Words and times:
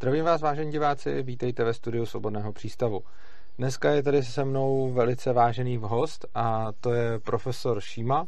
Zdravím 0.00 0.24
vás, 0.24 0.40
vážení 0.40 0.72
diváci, 0.72 1.22
vítejte 1.22 1.64
ve 1.64 1.74
studiu 1.74 2.06
Svobodného 2.06 2.52
přístavu. 2.52 3.02
Dneska 3.58 3.90
je 3.90 4.02
tady 4.02 4.22
se 4.22 4.44
mnou 4.44 4.92
velice 4.92 5.32
vážený 5.32 5.76
host 5.76 6.26
a 6.34 6.72
to 6.80 6.92
je 6.92 7.18
profesor 7.18 7.80
Šíma. 7.80 8.26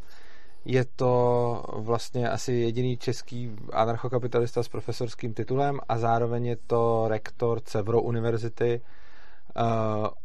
Je 0.64 0.84
to 0.84 1.64
vlastně 1.72 2.30
asi 2.30 2.52
jediný 2.52 2.96
český 2.96 3.56
anarchokapitalista 3.72 4.62
s 4.62 4.68
profesorským 4.68 5.34
titulem 5.34 5.80
a 5.88 5.98
zároveň 5.98 6.46
je 6.46 6.56
to 6.66 7.04
rektor 7.08 7.60
Cevro 7.60 8.02
univerzity, 8.02 8.80
eh, 8.80 9.60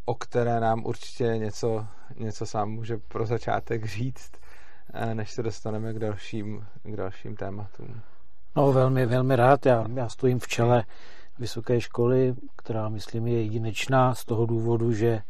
o 0.05 0.15
které 0.15 0.59
nám 0.59 0.85
určitě 0.85 1.23
něco, 1.23 1.87
něco 2.17 2.45
sám 2.45 2.69
může 2.69 2.97
pro 2.97 3.25
začátek 3.25 3.85
říct, 3.85 4.31
eh, 4.93 5.15
než 5.15 5.31
se 5.31 5.43
dostaneme 5.43 5.93
k 5.93 5.99
dalším, 5.99 6.65
k 6.83 6.95
dalším 6.95 7.35
tématům. 7.35 8.01
No, 8.55 8.73
velmi, 8.73 9.05
velmi 9.05 9.35
rád. 9.35 9.65
Já, 9.65 9.85
já 9.93 10.09
stojím 10.09 10.39
v 10.39 10.47
čele 10.47 10.83
vysoké 11.39 11.81
školy, 11.81 12.35
která, 12.55 12.89
myslím, 12.89 13.27
je 13.27 13.41
jedinečná 13.41 14.15
z 14.15 14.25
toho 14.25 14.45
důvodu, 14.45 14.93
že 14.93 15.21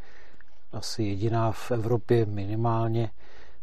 asi 0.72 1.04
jediná 1.04 1.52
v 1.52 1.72
Evropě 1.72 2.26
minimálně, 2.26 3.12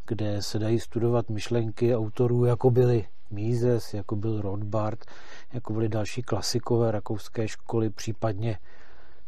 kde 0.06 0.42
se 0.42 0.58
dají 0.58 0.80
studovat 0.80 1.30
myšlenky 1.30 1.96
autorů, 1.96 2.44
jako 2.44 2.70
byly 2.70 3.06
Mises, 3.30 3.94
jako 3.94 4.16
byl 4.16 4.40
Rothbard, 4.40 5.04
jako 5.52 5.72
byly 5.72 5.88
další 5.88 6.22
klasikové 6.22 6.90
rakouské 6.90 7.48
školy, 7.48 7.90
případně 7.90 8.58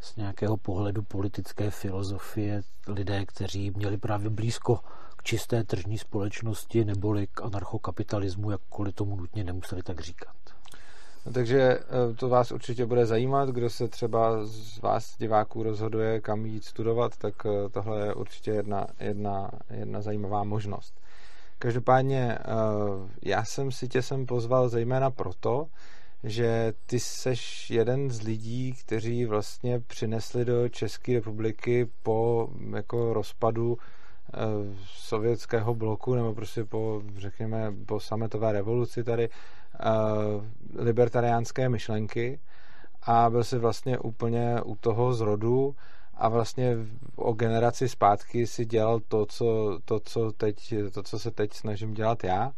z 0.01 0.17
nějakého 0.17 0.57
pohledu 0.57 1.03
politické 1.03 1.71
filozofie 1.71 2.63
lidé, 2.89 3.27
kteří 3.27 3.71
měli 3.71 3.97
právě 3.97 4.31
blízko 4.31 4.81
k 5.17 5.23
čisté 5.23 5.65
tržní 5.65 5.99
společnosti 5.99 6.85
neboli 6.85 7.27
k 7.27 7.43
anarchokapitalismu, 7.43 8.51
jakkoliv 8.51 8.95
tomu 8.95 9.17
nutně 9.17 9.45
nemuseli 9.45 9.83
tak 9.83 10.01
říkat. 10.01 10.37
Takže 11.33 11.61
eh, 11.61 12.15
to 12.15 12.29
vás 12.29 12.53
určitě 12.53 12.87
bude 12.87 13.07
zajímat, 13.07 13.49
kdo 13.49 13.71
se 13.71 13.89
třeba 13.89 14.47
z 14.47 14.81
vás 14.81 15.17
diváků 15.19 15.63
rozhoduje, 15.63 16.21
kam 16.21 16.47
jít 16.47 16.65
studovat, 16.65 17.17
tak 17.17 17.35
eh, 17.47 17.69
tohle 17.69 18.07
je 18.07 18.15
určitě 18.15 18.51
jedna, 18.51 18.87
jedna, 19.01 19.51
jedna 19.71 20.01
zajímavá 20.01 20.45
možnost. 20.45 20.95
Každopádně 21.59 22.39
eh, 22.39 22.45
já 23.23 23.45
jsem 23.45 23.73
si 23.73 23.89
tě 23.89 24.03
sem 24.03 24.27
pozval 24.27 24.69
zejména 24.69 25.11
proto, 25.11 25.67
že 26.25 26.73
ty 26.87 27.01
seš 27.01 27.71
jeden 27.71 28.11
z 28.11 28.23
lidí, 28.23 28.73
kteří 28.73 29.25
vlastně 29.25 29.81
přinesli 29.81 30.45
do 30.45 30.69
České 30.69 31.15
republiky 31.15 31.89
po 32.03 32.49
jako 32.77 33.13
rozpadu 33.13 33.79
sovětského 34.85 35.75
bloku 35.75 36.15
nebo 36.15 36.35
prostě 36.35 36.65
po, 36.65 37.03
řekněme, 37.17 37.73
po 37.87 38.01
sametové 38.01 38.53
revoluci 38.53 39.05
tady 39.05 39.29
uh, 39.29 40.45
libertariánské 40.85 41.69
myšlenky. 41.69 42.41
A 43.03 43.31
byl 43.31 43.45
si 43.45 43.59
vlastně 43.59 43.99
úplně 43.99 44.61
u 44.65 44.77
toho 44.77 45.15
zrodu 45.15 45.75
a 46.15 46.29
vlastně 46.29 46.77
o 47.17 47.33
generaci 47.33 47.89
zpátky 47.89 48.47
si 48.47 48.67
dělal 48.67 49.01
to, 49.01 49.27
co, 49.27 49.79
to, 49.85 50.01
co, 50.01 50.33
teď, 50.33 50.75
to, 50.93 51.03
co 51.03 51.19
se 51.19 51.31
teď 51.31 51.53
snažím 51.53 51.95
dělat 51.95 52.25
já, 52.25 52.53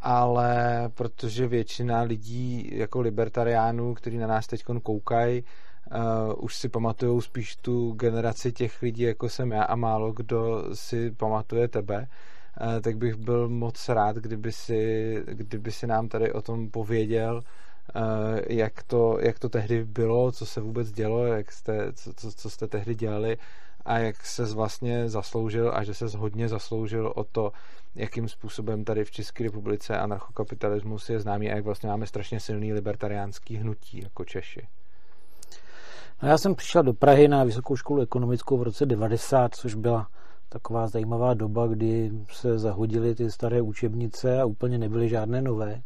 ale 0.00 0.82
protože 0.94 1.46
většina 1.46 2.00
lidí 2.00 2.70
jako 2.72 3.00
libertariánů, 3.00 3.94
kteří 3.94 4.18
na 4.18 4.26
nás 4.26 4.46
teď 4.46 4.64
koukají, 4.82 5.44
uh, 5.94 6.44
už 6.44 6.56
si 6.56 6.68
pamatují 6.68 7.22
spíš 7.22 7.56
tu 7.56 7.92
generaci 7.92 8.52
těch 8.52 8.82
lidí, 8.82 9.02
jako 9.02 9.28
jsem 9.28 9.50
já 9.50 9.62
a 9.62 9.76
málo 9.76 10.12
kdo 10.12 10.64
si 10.74 11.10
pamatuje 11.10 11.68
tebe, 11.68 12.08
uh, 12.60 12.80
tak 12.80 12.96
bych 12.96 13.14
byl 13.14 13.48
moc 13.48 13.88
rád, 13.88 14.16
kdyby 14.16 14.52
si, 14.52 15.14
kdyby 15.26 15.72
si 15.72 15.86
nám 15.86 16.08
tady 16.08 16.32
o 16.32 16.42
tom 16.42 16.70
pověděl, 16.70 17.36
uh, 17.36 18.02
jak, 18.48 18.82
to, 18.82 19.18
jak 19.20 19.38
to 19.38 19.48
tehdy 19.48 19.84
bylo, 19.84 20.32
co 20.32 20.46
se 20.46 20.60
vůbec 20.60 20.92
dělo, 20.92 21.26
jak 21.26 21.52
jste, 21.52 21.92
co, 21.92 22.12
co, 22.14 22.32
co 22.32 22.50
jste 22.50 22.68
tehdy 22.68 22.94
dělali 22.94 23.38
a 23.84 23.98
jak 23.98 24.26
se 24.26 24.44
vlastně 24.54 25.08
zasloužil 25.08 25.72
a 25.74 25.84
že 25.84 25.94
se 25.94 26.06
hodně 26.18 26.48
zasloužil 26.48 27.12
o 27.16 27.24
to, 27.24 27.52
jakým 27.94 28.28
způsobem 28.28 28.84
tady 28.84 29.04
v 29.04 29.10
České 29.10 29.44
republice 29.44 29.98
anarchokapitalismus 29.98 31.10
je 31.10 31.20
známý 31.20 31.50
a 31.50 31.56
jak 31.56 31.64
vlastně 31.64 31.88
máme 31.88 32.06
strašně 32.06 32.40
silný 32.40 32.72
libertariánský 32.72 33.56
hnutí 33.56 34.00
jako 34.02 34.24
Češi. 34.24 34.68
No 36.22 36.28
já 36.28 36.38
jsem 36.38 36.54
přišel 36.54 36.82
do 36.82 36.94
Prahy 36.94 37.28
na 37.28 37.44
Vysokou 37.44 37.76
školu 37.76 38.02
ekonomickou 38.02 38.58
v 38.58 38.62
roce 38.62 38.86
90, 38.86 39.54
což 39.54 39.74
byla 39.74 40.06
taková 40.48 40.88
zajímavá 40.88 41.34
doba, 41.34 41.66
kdy 41.66 42.10
se 42.32 42.58
zahodily 42.58 43.14
ty 43.14 43.30
staré 43.30 43.62
učebnice 43.62 44.40
a 44.40 44.44
úplně 44.44 44.78
nebyly 44.78 45.08
žádné 45.08 45.42
nové. 45.42 45.82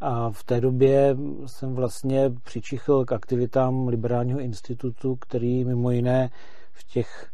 A 0.00 0.30
v 0.30 0.44
té 0.44 0.60
době 0.60 1.16
jsem 1.46 1.74
vlastně 1.74 2.30
přičichl 2.42 3.04
k 3.04 3.12
aktivitám 3.12 3.88
Liberálního 3.88 4.40
institutu, 4.40 5.16
který 5.16 5.64
mimo 5.64 5.90
jiné 5.90 6.30
v 6.72 6.84
těch 6.84 7.30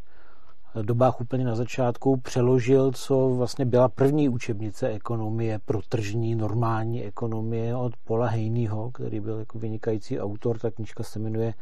dobách 0.82 1.20
úplně 1.20 1.44
na 1.44 1.54
začátku 1.54 2.16
přeložil, 2.16 2.92
co 2.92 3.28
vlastně 3.28 3.64
byla 3.64 3.88
první 3.88 4.28
učebnice 4.28 4.88
ekonomie 4.88 5.58
pro 5.58 5.80
tržní 5.88 6.34
normální 6.34 7.04
ekonomie 7.04 7.76
od 7.76 7.92
Paula 8.04 8.26
Hejnýho, 8.26 8.90
který 8.90 9.20
byl 9.20 9.38
jako 9.38 9.58
vynikající 9.58 10.20
autor. 10.20 10.58
Ta 10.58 10.70
knižka 10.70 11.02
se 11.02 11.18
jmenuje 11.18 11.54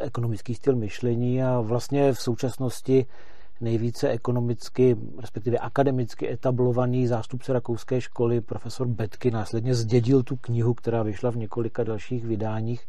ekonomický 0.00 0.54
styl 0.54 0.76
myšlení 0.76 1.42
a 1.42 1.60
vlastně 1.60 2.12
v 2.12 2.20
současnosti 2.20 3.06
nejvíce 3.60 4.08
ekonomicky, 4.08 4.96
respektive 5.20 5.58
akademicky 5.58 6.32
etablovaný 6.32 7.06
zástupce 7.06 7.52
rakouské 7.52 8.00
školy, 8.00 8.40
profesor 8.40 8.86
Betky, 8.86 9.30
následně 9.30 9.74
zdědil 9.74 10.22
tu 10.22 10.36
knihu, 10.36 10.74
která 10.74 11.02
vyšla 11.02 11.30
v 11.30 11.36
několika 11.36 11.84
dalších 11.84 12.24
vydáních. 12.24 12.86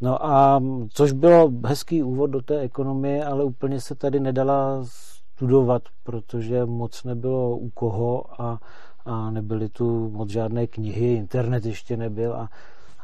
No 0.00 0.26
a 0.26 0.62
což 0.88 1.12
bylo 1.12 1.52
hezký 1.64 2.02
úvod 2.02 2.26
do 2.26 2.42
té 2.42 2.60
ekonomie, 2.60 3.24
ale 3.24 3.44
úplně 3.44 3.80
se 3.80 3.94
tady 3.94 4.20
nedala 4.20 4.84
studovat, 4.84 5.82
protože 6.02 6.66
moc 6.66 7.04
nebylo 7.04 7.56
u 7.56 7.70
koho 7.70 8.42
a, 8.42 8.60
a 9.04 9.30
nebyly 9.30 9.68
tu 9.68 10.10
moc 10.10 10.30
žádné 10.30 10.66
knihy, 10.66 11.14
internet 11.14 11.66
ještě 11.66 11.96
nebyl 11.96 12.34
a, 12.34 12.48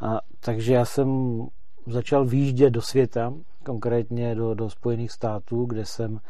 a 0.01 0.21
takže 0.41 0.75
já 0.75 0.85
jsem 0.85 1.41
začal 1.87 2.25
výjíždět 2.25 2.73
do 2.73 2.83
světa, 2.83 3.35
konkrétně 3.65 4.35
do, 4.35 4.55
do 4.55 4.71
Spojených 4.71 5.13
států, 5.13 5.65
kde 5.65 5.87
jsem 5.87 6.21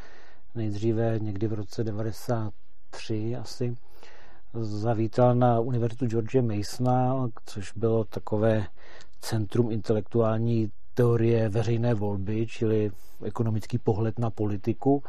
nejdříve 0.55 1.19
někdy 1.19 1.47
v 1.47 1.53
roce 1.53 1.85
93 1.85 3.37
asi 3.37 3.77
zavítal 4.61 5.35
na 5.35 5.61
Univerzitu 5.61 6.07
George 6.07 6.43
Masona, 6.43 7.29
což 7.47 7.73
bylo 7.73 8.05
takové 8.05 8.67
centrum 9.21 9.71
intelektuální 9.71 10.71
teorie 10.95 11.49
veřejné 11.49 11.95
volby, 11.95 12.47
čili 12.47 12.91
ekonomický 13.25 13.79
pohled 13.79 14.19
na 14.19 14.31
politiku. 14.31 15.03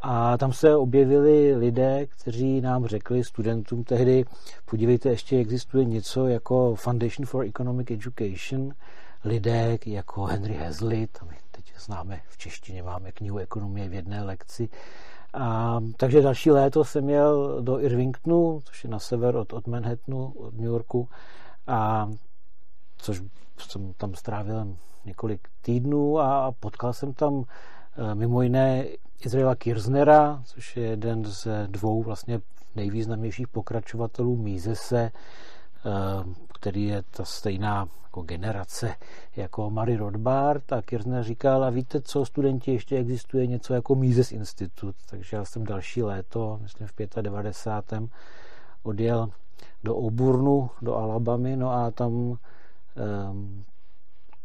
A 0.00 0.36
tam 0.36 0.52
se 0.52 0.76
objevili 0.76 1.56
lidé, 1.56 2.06
kteří 2.06 2.60
nám 2.60 2.86
řekli 2.86 3.24
studentům 3.24 3.84
tehdy, 3.84 4.24
podívejte, 4.64 5.08
ještě 5.08 5.38
existuje 5.38 5.84
něco 5.84 6.26
jako 6.26 6.74
Foundation 6.74 7.26
for 7.26 7.44
Economic 7.44 7.90
Education, 7.90 8.72
lidé 9.26 9.78
jako 9.86 10.24
Henry 10.24 10.54
Hazlitt, 10.54 11.22
my 11.22 11.36
teď 11.50 11.72
známe 11.78 12.20
v 12.28 12.38
češtině, 12.38 12.82
máme 12.82 13.12
knihu 13.12 13.38
Ekonomie 13.38 13.88
v 13.88 13.94
jedné 13.94 14.22
lekci, 14.22 14.68
a, 15.34 15.80
takže 15.96 16.22
další 16.22 16.50
léto 16.50 16.84
jsem 16.84 17.10
jel 17.10 17.62
do 17.62 17.80
Irvingtonu, 17.80 18.60
což 18.64 18.84
je 18.84 18.90
na 18.90 18.98
sever 18.98 19.36
od, 19.36 19.52
od 19.52 19.66
Manhattanu, 19.66 20.32
od 20.32 20.54
New 20.54 20.64
Yorku, 20.64 21.08
a 21.66 22.10
což 22.96 23.22
jsem 23.58 23.92
tam 23.92 24.14
strávil 24.14 24.76
několik 25.04 25.48
týdnů 25.62 26.20
a 26.20 26.52
potkal 26.60 26.92
jsem 26.92 27.12
tam 27.12 27.44
e, 27.96 28.14
mimo 28.14 28.42
jiné 28.42 28.84
Izraela 29.24 29.54
Kirznera, 29.54 30.42
což 30.44 30.76
je 30.76 30.82
jeden 30.82 31.24
z 31.24 31.48
dvou 31.66 32.02
vlastně 32.02 32.40
nejvýznamnějších 32.74 33.48
pokračovatelů 33.48 34.36
Mízese, 34.36 35.10
který 36.54 36.84
je 36.84 37.02
ta 37.10 37.24
stejná 37.24 37.88
jako 38.04 38.22
generace 38.22 38.94
jako 39.36 39.70
Mary 39.70 39.96
Rothbard 39.96 40.72
a 40.72 40.82
Kirchner 40.82 41.24
říkal, 41.24 41.64
a 41.64 41.70
víte 41.70 42.00
co, 42.00 42.24
studenti, 42.24 42.72
ještě 42.72 42.96
existuje 42.96 43.46
něco 43.46 43.74
jako 43.74 43.94
Mises 43.94 44.32
Institut, 44.32 44.96
takže 45.10 45.36
já 45.36 45.44
jsem 45.44 45.64
další 45.64 46.02
léto, 46.02 46.58
myslím 46.62 46.86
v 46.86 47.22
95. 47.22 48.10
odjel 48.82 49.28
do 49.84 49.96
Oburnu, 49.96 50.70
do 50.82 50.96
Alabamy, 50.96 51.56
no 51.56 51.70
a 51.70 51.90
tam 51.90 52.36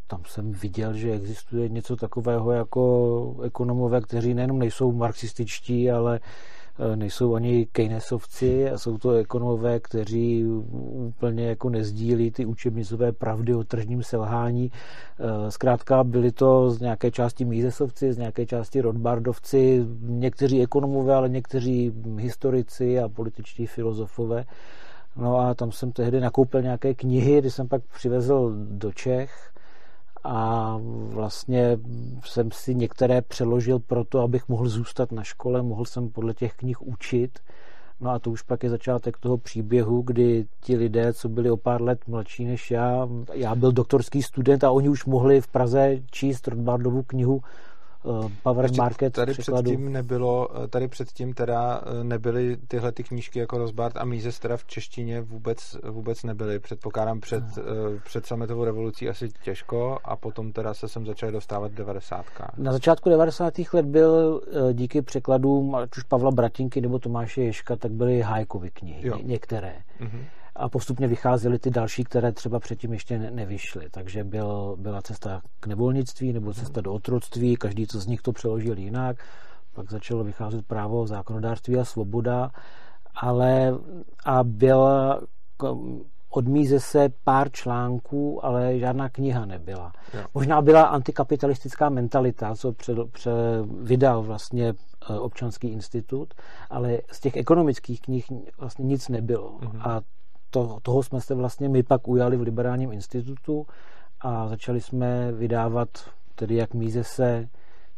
tam 0.06 0.22
jsem 0.26 0.52
viděl, 0.52 0.94
že 0.94 1.12
existuje 1.12 1.68
něco 1.68 1.96
takového 1.96 2.52
jako 2.52 3.36
ekonomové, 3.42 4.00
kteří 4.00 4.34
nejenom 4.34 4.58
nejsou 4.58 4.92
marxističtí, 4.92 5.90
ale 5.90 6.20
Eh, 6.20 6.26
nejsou 6.94 7.34
ani 7.34 7.66
Keynesovci 7.72 8.70
a 8.70 8.78
jsou 8.78 8.98
to 8.98 9.10
ekonomové, 9.10 9.80
kteří 9.80 10.44
úplně 11.08 11.46
jako 11.46 11.70
nezdílí 11.70 12.30
ty 12.30 12.46
učebnicové 12.46 13.12
pravdy 13.12 13.54
o 13.54 13.64
tržním 13.64 14.02
selhání. 14.02 14.70
Eh, 14.72 15.50
zkrátka 15.50 16.04
byli 16.04 16.32
to 16.32 16.70
z 16.70 16.80
nějaké 16.80 17.10
části 17.10 17.44
Mízesovci, 17.44 18.12
z 18.12 18.18
nějaké 18.18 18.46
části 18.46 18.80
Rothbardovci, 18.80 19.86
někteří 20.00 20.62
ekonomové, 20.62 21.14
ale 21.14 21.28
někteří 21.28 21.92
historici 22.18 22.98
a 23.00 23.08
političtí 23.08 23.66
filozofové. 23.66 24.44
No 25.16 25.38
a 25.38 25.54
tam 25.54 25.72
jsem 25.72 25.92
tehdy 25.92 26.20
nakoupil 26.20 26.62
nějaké 26.62 26.94
knihy, 26.94 27.40
když 27.40 27.54
jsem 27.54 27.68
pak 27.68 27.82
přivezl 27.94 28.52
do 28.56 28.92
Čech 28.92 29.51
a 30.24 30.76
vlastně 31.08 31.78
jsem 32.24 32.50
si 32.50 32.74
některé 32.74 33.22
přeložil 33.22 33.78
proto, 33.78 34.20
abych 34.20 34.48
mohl 34.48 34.68
zůstat 34.68 35.12
na 35.12 35.22
škole, 35.24 35.62
mohl 35.62 35.84
jsem 35.84 36.10
podle 36.10 36.34
těch 36.34 36.54
knih 36.54 36.82
učit. 36.82 37.38
No 38.00 38.10
a 38.10 38.18
to 38.18 38.30
už 38.30 38.42
pak 38.42 38.62
je 38.62 38.70
začátek 38.70 39.18
toho 39.18 39.38
příběhu, 39.38 40.02
kdy 40.02 40.46
ti 40.60 40.76
lidé, 40.76 41.12
co 41.12 41.28
byli 41.28 41.50
o 41.50 41.56
pár 41.56 41.82
let 41.82 42.00
mladší 42.08 42.44
než 42.44 42.70
já, 42.70 43.08
já 43.32 43.54
byl 43.54 43.72
doktorský 43.72 44.22
student 44.22 44.64
a 44.64 44.70
oni 44.70 44.88
už 44.88 45.04
mohli 45.04 45.40
v 45.40 45.48
Praze 45.48 45.98
číst 46.10 46.48
Rothbardovu 46.48 47.02
knihu 47.02 47.42
Power 48.42 48.64
Ještě 48.64 48.80
Market 48.80 49.12
tady 49.12 49.34
předtím 49.34 49.92
nebylo, 49.92 50.48
eh, 50.64 50.68
tady 50.68 50.88
předtím 50.88 51.32
teda 51.32 51.82
eh, 51.84 52.04
nebyly 52.04 52.56
tyhle 52.68 52.92
ty 52.92 53.02
knížky 53.02 53.38
jako 53.38 53.58
Rozbart 53.58 53.96
a 53.96 54.04
Mízes 54.04 54.38
teda 54.38 54.56
v 54.56 54.64
češtině 54.64 55.20
vůbec, 55.20 55.76
vůbec 55.90 56.22
nebyly. 56.22 56.58
Předpokládám 56.58 57.20
před, 57.20 57.44
no. 57.56 57.62
před 58.04 58.26
sametovou 58.26 58.64
revolucí 58.64 59.08
asi 59.08 59.28
těžko 59.44 59.98
a 60.04 60.16
potom 60.16 60.52
teda 60.52 60.74
se 60.74 60.88
sem 60.88 61.06
začali 61.06 61.32
dostávat 61.32 61.72
90. 61.72 62.26
Na 62.56 62.72
začátku 62.72 63.08
90. 63.08 63.54
let 63.72 63.86
byl 63.86 64.42
díky 64.72 65.02
překladům, 65.02 65.74
ať 65.74 65.96
už 65.96 66.02
Pavla 66.02 66.30
Bratinky 66.30 66.80
nebo 66.80 66.98
Tomáše 66.98 67.42
Ješka, 67.42 67.76
tak 67.76 67.92
byly 67.92 68.20
Hajkovy 68.20 68.70
knihy, 68.70 69.08
jo. 69.08 69.18
některé. 69.22 69.74
Mm-hmm 70.00 70.24
a 70.56 70.68
postupně 70.68 71.08
vycházely 71.08 71.58
ty 71.58 71.70
další, 71.70 72.04
které 72.04 72.32
třeba 72.32 72.60
předtím 72.60 72.92
ještě 72.92 73.18
nevyšly. 73.18 73.90
Takže 73.90 74.24
byl, 74.24 74.76
byla 74.78 75.02
cesta 75.02 75.42
k 75.60 75.66
nevolnictví 75.66 76.32
nebo 76.32 76.54
cesta 76.54 76.80
do 76.80 76.92
otroctví, 76.92 77.56
každý 77.56 77.86
co 77.86 78.00
z 78.00 78.06
nich 78.06 78.22
to 78.22 78.32
přeložil 78.32 78.78
jinak. 78.78 79.16
Pak 79.74 79.90
začalo 79.90 80.24
vycházet 80.24 80.66
právo, 80.66 81.06
zákonodárství 81.06 81.76
a 81.76 81.84
svoboda, 81.84 82.50
ale 83.14 83.74
a 84.24 84.44
byla 84.44 85.20
odmíze 86.30 86.80
se 86.80 87.08
pár 87.24 87.50
článků, 87.52 88.44
ale 88.44 88.78
žádná 88.78 89.08
kniha 89.08 89.44
nebyla. 89.44 89.92
Jo. 90.14 90.24
Možná 90.34 90.62
byla 90.62 90.82
antikapitalistická 90.82 91.88
mentalita, 91.88 92.54
co 92.54 92.72
před, 92.72 92.98
před, 93.12 93.32
vydal 93.82 94.22
vlastně 94.22 94.68
e, 94.68 94.74
občanský 95.18 95.68
institut, 95.68 96.34
ale 96.70 96.98
z 97.12 97.20
těch 97.20 97.36
ekonomických 97.36 98.00
knih 98.02 98.26
vlastně 98.58 98.84
nic 98.84 99.08
nebylo. 99.08 99.58
Mm-hmm. 99.58 99.88
A 99.88 100.00
to, 100.52 100.78
toho 100.82 101.02
jsme 101.02 101.20
se 101.20 101.34
vlastně 101.34 101.68
my 101.68 101.82
pak 101.82 102.08
ujali 102.08 102.36
v 102.36 102.40
Liberálním 102.42 102.92
institutu 102.92 103.66
a 104.20 104.48
začali 104.48 104.80
jsme 104.80 105.32
vydávat 105.32 105.88
tedy 106.34 106.54
jak 106.54 106.74
míze 106.74 107.04
se 107.04 107.48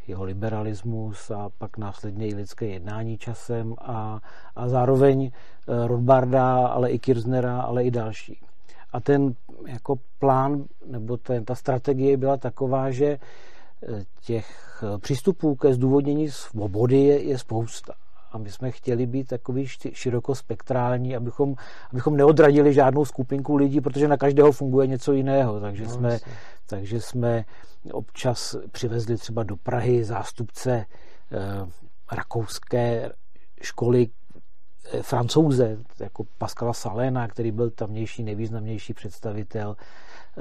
jeho 0.07 0.25
liberalismus 0.25 1.31
a 1.31 1.51
pak 1.59 1.79
následně 1.79 2.29
i 2.29 2.35
lidské 2.35 2.67
jednání 2.67 3.19
časem 3.19 3.75
a, 3.79 4.21
a 4.57 4.69
zároveň 4.69 5.31
eh, 5.31 5.87
Rothbarda, 5.87 6.67
ale 6.67 6.91
i 6.91 6.99
Kirznera, 6.99 7.61
ale 7.61 7.85
i 7.85 7.91
další. 7.91 8.41
A 8.93 9.01
ten 9.01 9.35
jako 9.67 9.97
plán 10.19 10.65
nebo 10.87 11.17
ten, 11.17 11.45
ta 11.45 11.55
strategie 11.55 12.17
byla 12.17 12.37
taková, 12.37 12.91
že 12.91 13.07
eh, 13.07 14.05
těch 14.21 14.83
eh, 14.83 14.99
přístupů 14.99 15.55
ke 15.55 15.75
zdůvodnění 15.75 16.31
svobody 16.31 17.01
je, 17.01 17.23
je 17.23 17.39
spousta 17.39 17.95
a 18.35 18.39
my 18.39 18.51
jsme 18.51 18.71
chtěli 18.71 19.07
být 19.07 19.29
takový 19.29 19.67
širokospektrální, 19.93 21.17
abychom, 21.17 21.55
abychom 21.91 22.17
neodradili 22.17 22.73
žádnou 22.73 23.05
skupinku 23.05 23.57
lidí, 23.57 23.81
protože 23.81 24.09
na 24.09 24.17
každého 24.17 24.53
funguje 24.53 24.87
něco 24.87 25.13
jiného. 25.13 25.61
Takže, 25.61 25.85
no, 25.85 25.91
jsme, 25.91 26.19
takže 26.67 27.01
jsme 27.01 27.45
občas 27.93 28.57
přivezli 28.73 29.17
třeba 29.17 29.43
do 29.43 29.57
Prahy 29.57 30.05
zástupce 30.05 30.87
eh, 31.33 31.37
rakouské 32.13 33.13
školy 33.63 34.09
eh, 34.93 35.03
francouze, 35.03 35.79
jako 36.01 36.25
Pascala 36.39 36.73
Salena, 36.73 37.29
který 37.29 37.51
byl 37.51 37.71
tamnější 37.71 38.23
nejvýznamnější 38.23 38.95
představitel 38.95 39.77
Eh, 39.77 39.81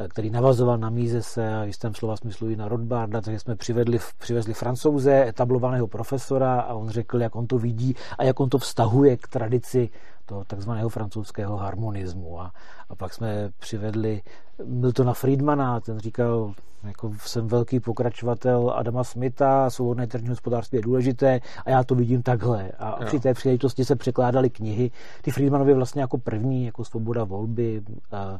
který 0.10 0.30
navazoval 0.30 0.78
na 0.78 0.92
se 1.20 1.56
a 1.56 1.64
v 1.64 1.68
jistém 1.68 1.96
slova 1.96 2.18
smyslu 2.18 2.50
i 2.50 2.56
na 2.56 2.68
Rothbarda, 2.68 3.22
takže 3.22 3.40
jsme 3.40 3.56
přivedli, 3.56 4.00
přivezli 4.18 4.54
francouze, 4.54 5.26
etablovaného 5.28 5.88
profesora 5.88 6.62
a 6.62 6.74
on 6.74 6.90
řekl, 6.90 7.22
jak 7.22 7.36
on 7.36 7.48
to 7.48 7.58
vidí 7.58 7.96
a 8.18 8.24
jak 8.24 8.40
on 8.40 8.50
to 8.50 8.58
vztahuje 8.58 9.18
k 9.18 9.28
tradici 9.28 9.90
toho 10.26 10.44
takzvaného 10.46 10.90
francouzského 10.90 11.58
harmonismu. 11.58 12.42
A, 12.42 12.52
a 12.90 12.96
pak 12.96 13.14
jsme 13.14 13.50
přivedli 13.60 14.22
Miltona 14.66 15.14
Friedmana, 15.14 15.80
ten 15.80 16.00
říkal, 16.00 16.54
jako 16.84 17.12
jsem 17.26 17.48
velký 17.48 17.80
pokračovatel 17.80 18.74
Adama 18.76 19.04
Smitha, 19.04 19.70
svobodné 19.70 20.08
tržní 20.08 20.30
hospodářství 20.30 20.78
je 20.78 20.82
důležité 20.82 21.40
a 21.66 21.70
já 21.70 21.84
to 21.84 21.96
vidím 21.96 22.24
takhle. 22.24 22.72
A 22.80 22.98
jo. 23.00 23.06
při 23.06 23.20
té 23.20 23.34
příležitosti 23.34 23.86
se 23.86 23.96
překládaly 23.96 24.50
knihy. 24.50 24.92
Ty 25.22 25.32
Friedmanovi 25.32 25.74
vlastně 25.74 26.02
jako 26.02 26.18
první, 26.18 26.66
jako 26.66 26.86
Svoboda 26.86 27.24
volby, 27.24 27.82
a 28.12 28.40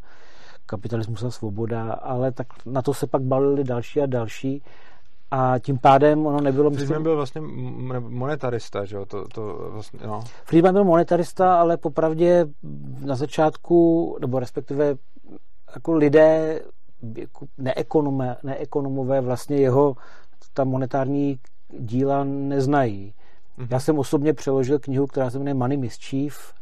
kapitalismus 0.66 1.24
a 1.24 1.32
svoboda, 1.32 1.94
ale 1.94 2.32
tak 2.32 2.48
na 2.66 2.82
to 2.82 2.94
se 2.94 3.08
pak 3.08 3.22
balili 3.22 3.64
další 3.64 4.02
a 4.02 4.06
další 4.06 4.64
a 5.32 5.60
tím 5.60 5.78
pádem 5.78 6.26
ono 6.26 6.42
nebylo... 6.42 6.70
Friedman 6.70 6.90
myslím... 6.90 7.04
byl 7.04 7.16
vlastně 7.16 7.42
monetarista, 8.00 8.86
že 8.86 8.96
jo? 8.96 9.06
To, 9.06 9.28
to 9.28 9.70
vlastně, 9.72 10.00
no. 10.08 10.24
Friedman 10.46 10.74
byl 10.74 10.84
monetarista, 10.84 11.60
ale 11.60 11.78
popravdě 11.78 12.46
na 13.06 13.16
začátku, 13.16 14.18
nebo 14.22 14.40
respektive 14.40 14.96
jako 15.76 15.94
lidé, 15.94 16.62
jako 17.18 17.46
neekonome, 17.58 18.38
neekonomové 18.44 19.22
vlastně 19.22 19.58
jeho 19.58 19.96
ta 20.54 20.64
monetární 20.64 21.40
díla 21.80 22.24
neznají. 22.24 23.14
Mm-hmm. 23.58 23.68
Já 23.70 23.80
jsem 23.80 24.00
osobně 24.00 24.34
přeložil 24.34 24.80
knihu, 24.80 25.08
která 25.08 25.30
se 25.30 25.38
jmenuje 25.38 25.54
Money 25.54 25.78
Mischief. 25.78 26.54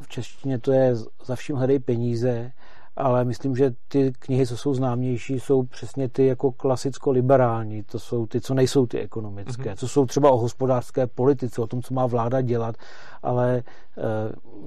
V 0.00 0.08
češtině 0.08 0.58
to 0.58 0.72
je 0.72 0.94
Za 1.24 1.36
vším 1.36 1.56
hledej 1.56 1.78
peníze 1.78 2.52
ale 2.96 3.24
myslím, 3.24 3.56
že 3.56 3.70
ty 3.88 4.12
knihy, 4.18 4.46
co 4.46 4.56
jsou 4.56 4.74
známější, 4.74 5.40
jsou 5.40 5.62
přesně 5.62 6.08
ty 6.08 6.26
jako 6.26 6.52
klasicko-liberální, 6.52 7.82
to 7.82 7.98
jsou 7.98 8.26
ty, 8.26 8.40
co 8.40 8.54
nejsou 8.54 8.86
ty 8.86 9.00
ekonomické, 9.00 9.70
mm-hmm. 9.70 9.76
co 9.76 9.88
jsou 9.88 10.06
třeba 10.06 10.30
o 10.30 10.36
hospodářské 10.36 11.06
politice, 11.06 11.62
o 11.62 11.66
tom, 11.66 11.82
co 11.82 11.94
má 11.94 12.06
vláda 12.06 12.40
dělat, 12.40 12.76
ale 13.22 13.56
e, 13.56 13.62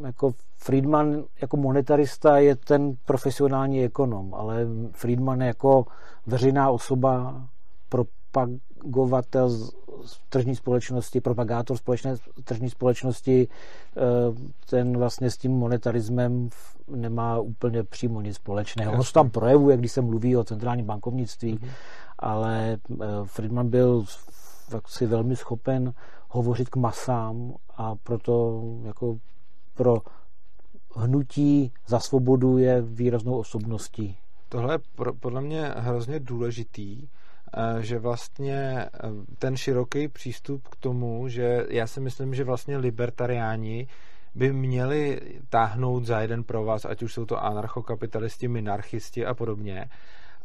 jako 0.06 0.31
Friedman 0.58 1.24
jako 1.42 1.58
monetarista 1.58 2.38
je 2.38 2.56
ten 2.56 2.94
profesionální 3.06 3.84
ekonom, 3.84 4.34
ale 4.34 4.68
Friedman 4.92 5.42
jako 5.42 5.86
veřejná 6.25 6.70
osoba 6.70 7.44
propagovatel 8.80 9.70
tržní 10.30 10.56
společnosti, 10.56 11.22
propagátor 11.22 11.78
společné 11.78 12.16
tržní 12.44 12.70
společnosti, 12.70 13.48
eh, 13.48 14.02
ten 14.70 14.98
vlastně 14.98 15.30
s 15.30 15.38
tím 15.38 15.52
monetarismem 15.52 16.50
nemá 16.88 17.40
úplně 17.40 17.84
přímo 17.84 18.22
nic 18.22 18.36
společného. 18.36 18.94
Ono 18.94 19.04
se 19.04 19.14
tam 19.14 19.30
projevuje, 19.30 19.78
když 19.78 19.92
se 19.92 20.02
mluví 20.02 20.38
o 20.38 20.44
centrálním 20.44 20.86
bankovnictví, 20.86 21.58
mm-hmm. 21.58 21.70
ale 22.20 22.77
eh, 22.92 23.06
Friedman 23.24 23.70
byl 23.70 24.06
si 24.88 25.06
velmi 25.06 25.36
schopen 25.36 25.94
hovořit 26.30 26.70
k 26.70 26.75
masám 26.75 27.53
a 27.77 27.96
proto 27.96 28.63
jako 28.84 29.18
pro 29.74 30.01
hnutí 30.96 31.74
za 31.88 32.00
svobodu 32.00 32.58
je 32.58 32.82
výraznou 32.82 33.38
osobností. 33.38 34.18
Tohle 34.50 34.74
je 34.74 34.80
podle 35.20 35.42
mě 35.42 35.74
hrozně 35.77 36.20
důležitý, 36.20 37.08
že 37.79 38.00
vlastně 38.00 38.86
eh, 38.86 38.89
ten 39.39 39.58
široký 39.58 40.08
přístup 40.08 40.68
k 40.68 40.75
tomu, 40.75 41.27
že 41.27 41.65
já 41.70 41.88
si 41.88 42.00
myslím, 42.00 42.36
že 42.36 42.44
vlastně 42.44 42.77
libertariáni 42.77 43.88
by 44.36 44.53
měli 44.53 45.22
táhnout 45.50 46.06
za 46.06 46.22
jeden 46.22 46.44
pro 46.44 46.65
vás, 46.65 46.86
ať 46.86 47.03
už 47.03 47.13
jsou 47.13 47.25
to 47.25 47.44
anarchokapitalisti, 47.44 48.48
minarchisti 48.48 49.25
a 49.25 49.34
podobně. 49.34 49.89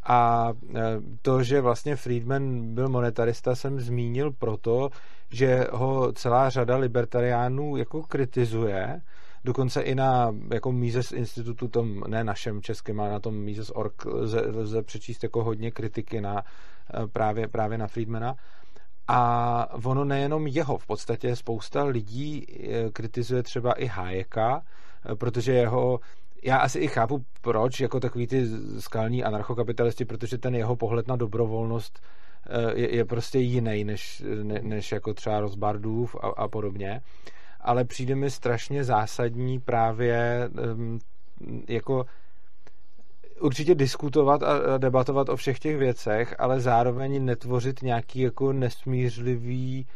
A 0.06 0.52
eh, 0.74 0.80
to, 1.22 1.42
že 1.42 1.60
vlastně 1.60 1.96
Friedman 1.96 2.74
byl 2.74 2.88
monetarista, 2.88 3.54
jsem 3.54 3.80
zmínil 3.80 4.32
proto, 4.32 4.90
že 5.30 5.66
ho 5.72 6.12
celá 6.12 6.50
řada 6.50 6.76
libertariánů 6.76 7.76
jako 7.76 8.02
kritizuje, 8.02 9.00
dokonce 9.44 9.80
i 9.82 9.94
na 9.94 10.34
jako 10.52 10.72
Mises 10.72 11.12
institutu, 11.12 11.68
tom 11.68 12.04
ne 12.08 12.24
našem 12.24 12.62
českém, 12.62 13.00
ale 13.00 13.10
na 13.10 13.20
tom 13.20 13.34
Mises.org 13.34 14.04
lze, 14.06 14.40
lze 14.40 14.82
přečíst 14.82 15.22
jako 15.22 15.44
hodně 15.44 15.70
kritiky 15.70 16.20
na 16.20 16.42
právě, 17.12 17.48
právě 17.48 17.78
na 17.78 17.86
Friedmana. 17.86 18.34
A 19.08 19.68
ono 19.84 20.04
nejenom 20.04 20.46
jeho, 20.46 20.78
v 20.78 20.86
podstatě 20.86 21.36
spousta 21.36 21.84
lidí 21.84 22.46
eh, 22.48 22.90
kritizuje 22.90 23.42
třeba 23.42 23.72
i 23.72 23.86
Hayeka, 23.86 24.62
eh, 25.10 25.14
protože 25.14 25.52
jeho 25.52 26.00
já 26.42 26.56
asi 26.56 26.78
i 26.78 26.88
chápu, 26.88 27.24
proč, 27.40 27.80
jako 27.80 28.00
takový 28.00 28.26
ty 28.26 28.46
skalní 28.78 29.24
anarchokapitalisti, 29.24 30.04
protože 30.04 30.38
ten 30.38 30.54
jeho 30.54 30.76
pohled 30.76 31.08
na 31.08 31.16
dobrovolnost 31.16 32.00
je, 32.74 32.94
je 32.94 33.04
prostě 33.04 33.38
jiný 33.38 33.84
než, 33.84 34.22
ne, 34.42 34.60
než 34.62 34.92
jako 34.92 35.14
třeba 35.14 35.40
Rozbardův 35.40 36.16
a, 36.16 36.26
a 36.26 36.48
podobně. 36.48 37.00
Ale 37.60 37.84
přijde 37.84 38.14
mi 38.14 38.30
strašně 38.30 38.84
zásadní 38.84 39.60
právě 39.60 40.48
jako 41.68 42.06
určitě 43.40 43.74
diskutovat 43.74 44.42
a 44.42 44.78
debatovat 44.78 45.28
o 45.28 45.36
všech 45.36 45.58
těch 45.58 45.76
věcech, 45.76 46.34
ale 46.38 46.60
zároveň 46.60 47.24
netvořit 47.24 47.82
nějaký 47.82 48.20
jako 48.20 48.52
nesmířlivý 48.52 49.86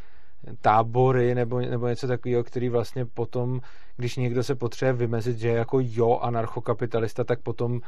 tábory 0.61 1.35
nebo, 1.35 1.59
nebo 1.59 1.87
něco 1.87 2.07
takového, 2.07 2.43
který 2.43 2.69
vlastně 2.69 3.05
potom, 3.05 3.61
když 3.97 4.15
někdo 4.15 4.43
se 4.43 4.55
potřebuje 4.55 4.93
vymezit, 4.93 5.39
že 5.39 5.49
jako 5.49 5.77
jo 5.81 6.19
anarchokapitalista, 6.21 7.23
tak 7.23 7.39
potom 7.39 7.81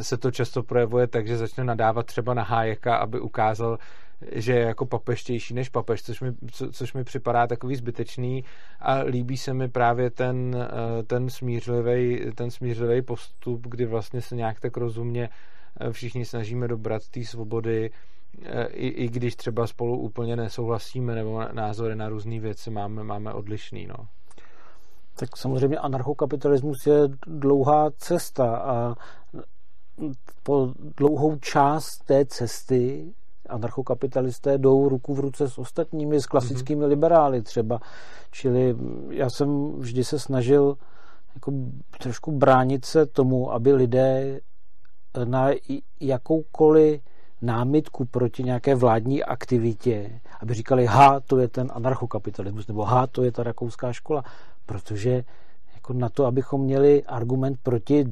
se 0.00 0.16
to 0.16 0.30
často 0.30 0.62
projevuje 0.62 1.06
tak, 1.06 1.26
že 1.26 1.38
začne 1.38 1.64
nadávat 1.64 2.06
třeba 2.06 2.34
na 2.34 2.42
Hájeka, 2.42 2.96
aby 2.96 3.20
ukázal, 3.20 3.78
že 4.32 4.52
je 4.52 4.60
jako 4.60 4.86
papeštější 4.86 5.54
než 5.54 5.68
papež, 5.68 6.02
což 6.02 6.20
mi, 6.20 6.32
co, 6.52 6.72
což 6.72 6.92
mi 6.92 7.04
připadá 7.04 7.46
takový 7.46 7.76
zbytečný 7.76 8.44
a 8.80 8.98
líbí 8.98 9.36
se 9.36 9.54
mi 9.54 9.68
právě 9.68 10.10
ten, 10.10 10.56
eh, 10.56 11.02
ten 11.02 11.30
smířlivý 11.30 12.20
ten 12.34 12.50
smířlivý 12.50 13.02
postup, 13.02 13.66
kdy 13.66 13.86
vlastně 13.86 14.20
se 14.20 14.36
nějak 14.36 14.60
tak 14.60 14.76
rozumně 14.76 15.28
eh, 15.80 15.92
všichni 15.92 16.24
snažíme 16.24 16.68
dobrat 16.68 17.08
té 17.08 17.24
svobody, 17.24 17.90
eh, 18.42 18.66
i, 18.66 18.88
i 18.88 19.08
když 19.08 19.36
třeba 19.36 19.66
spolu 19.66 19.98
úplně 19.98 20.36
nesouhlasíme 20.36 21.14
nebo 21.14 21.42
názory 21.52 21.96
na 21.96 22.08
různé 22.08 22.40
věci 22.40 22.70
máme, 22.70 23.04
máme 23.04 23.32
odlišný. 23.32 23.86
No. 23.86 24.06
Tak 25.16 25.36
samozřejmě 25.36 25.78
anarchokapitalismus 25.78 26.86
je 26.86 27.08
dlouhá 27.26 27.90
cesta 27.90 28.56
a 28.56 28.94
po 30.42 30.74
dlouhou 30.96 31.36
část 31.36 32.04
té 32.04 32.26
cesty 32.26 33.14
anarchokapitalisté 33.48 34.58
jdou 34.58 34.88
ruku 34.88 35.14
v 35.14 35.20
ruce 35.20 35.48
s 35.48 35.58
ostatními, 35.58 36.20
s 36.20 36.26
klasickými 36.26 36.82
mm-hmm. 36.82 36.88
liberály 36.88 37.42
třeba. 37.42 37.80
Čili 38.30 38.76
já 39.10 39.30
jsem 39.30 39.72
vždy 39.72 40.04
se 40.04 40.18
snažil 40.18 40.76
jako 41.34 41.52
trošku 41.98 42.32
bránit 42.32 42.84
se 42.84 43.06
tomu, 43.06 43.52
aby 43.52 43.72
lidé 43.72 44.40
na 45.24 45.50
jakoukoliv 46.00 47.00
námitku 47.42 48.04
proti 48.04 48.42
nějaké 48.42 48.74
vládní 48.74 49.24
aktivitě, 49.24 50.20
aby 50.40 50.54
říkali, 50.54 50.86
ha, 50.86 51.20
to 51.20 51.38
je 51.38 51.48
ten 51.48 51.68
anarchokapitalismus, 51.74 52.66
nebo 52.66 52.84
ha, 52.84 53.06
to 53.06 53.22
je 53.22 53.32
ta 53.32 53.42
rakouská 53.42 53.92
škola, 53.92 54.24
protože 54.66 55.24
jako 55.74 55.92
na 55.92 56.08
to, 56.08 56.26
abychom 56.26 56.60
měli 56.60 57.04
argument 57.04 57.58
proti 57.62 58.04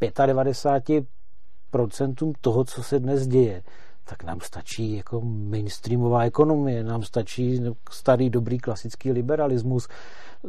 95% 0.00 2.32
toho, 2.40 2.64
co 2.64 2.82
se 2.82 3.00
dnes 3.00 3.26
děje, 3.26 3.62
tak 4.04 4.24
nám 4.24 4.40
stačí 4.40 4.96
jako 4.96 5.20
mainstreamová 5.24 6.24
ekonomie, 6.24 6.84
nám 6.84 7.02
stačí 7.02 7.62
starý, 7.90 8.30
dobrý, 8.30 8.58
klasický 8.58 9.12
liberalismus. 9.12 9.88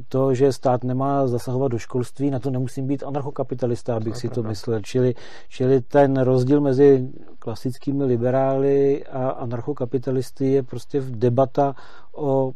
To, 0.07 0.33
že 0.33 0.53
stát 0.53 0.83
nemá 0.83 1.27
zasahovat 1.27 1.67
do 1.67 1.79
školství, 1.79 2.31
na 2.31 2.39
to 2.39 2.49
nemusím 2.49 2.87
být 2.87 3.03
anarchokapitalista, 3.03 3.95
abych 3.95 4.13
to 4.13 4.19
si 4.19 4.29
to 4.29 4.43
myslel. 4.43 4.81
Čili, 4.81 5.15
čili 5.49 5.81
ten 5.81 6.17
rozdíl 6.17 6.61
mezi 6.61 7.09
klasickými 7.39 8.03
liberály 8.03 9.05
a 9.05 9.29
anarchokapitalisty 9.29 10.51
je 10.51 10.63
prostě 10.63 10.99
v 10.99 11.11
debata 11.11 11.75
o 12.15 12.51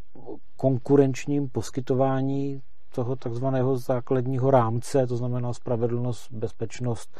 konkurenčním 0.57 1.49
poskytování 1.49 2.61
toho 2.95 3.15
takzvaného 3.15 3.77
základního 3.77 4.51
rámce, 4.51 5.07
to 5.07 5.17
znamená 5.17 5.53
spravedlnost, 5.53 6.31
bezpečnost, 6.31 7.17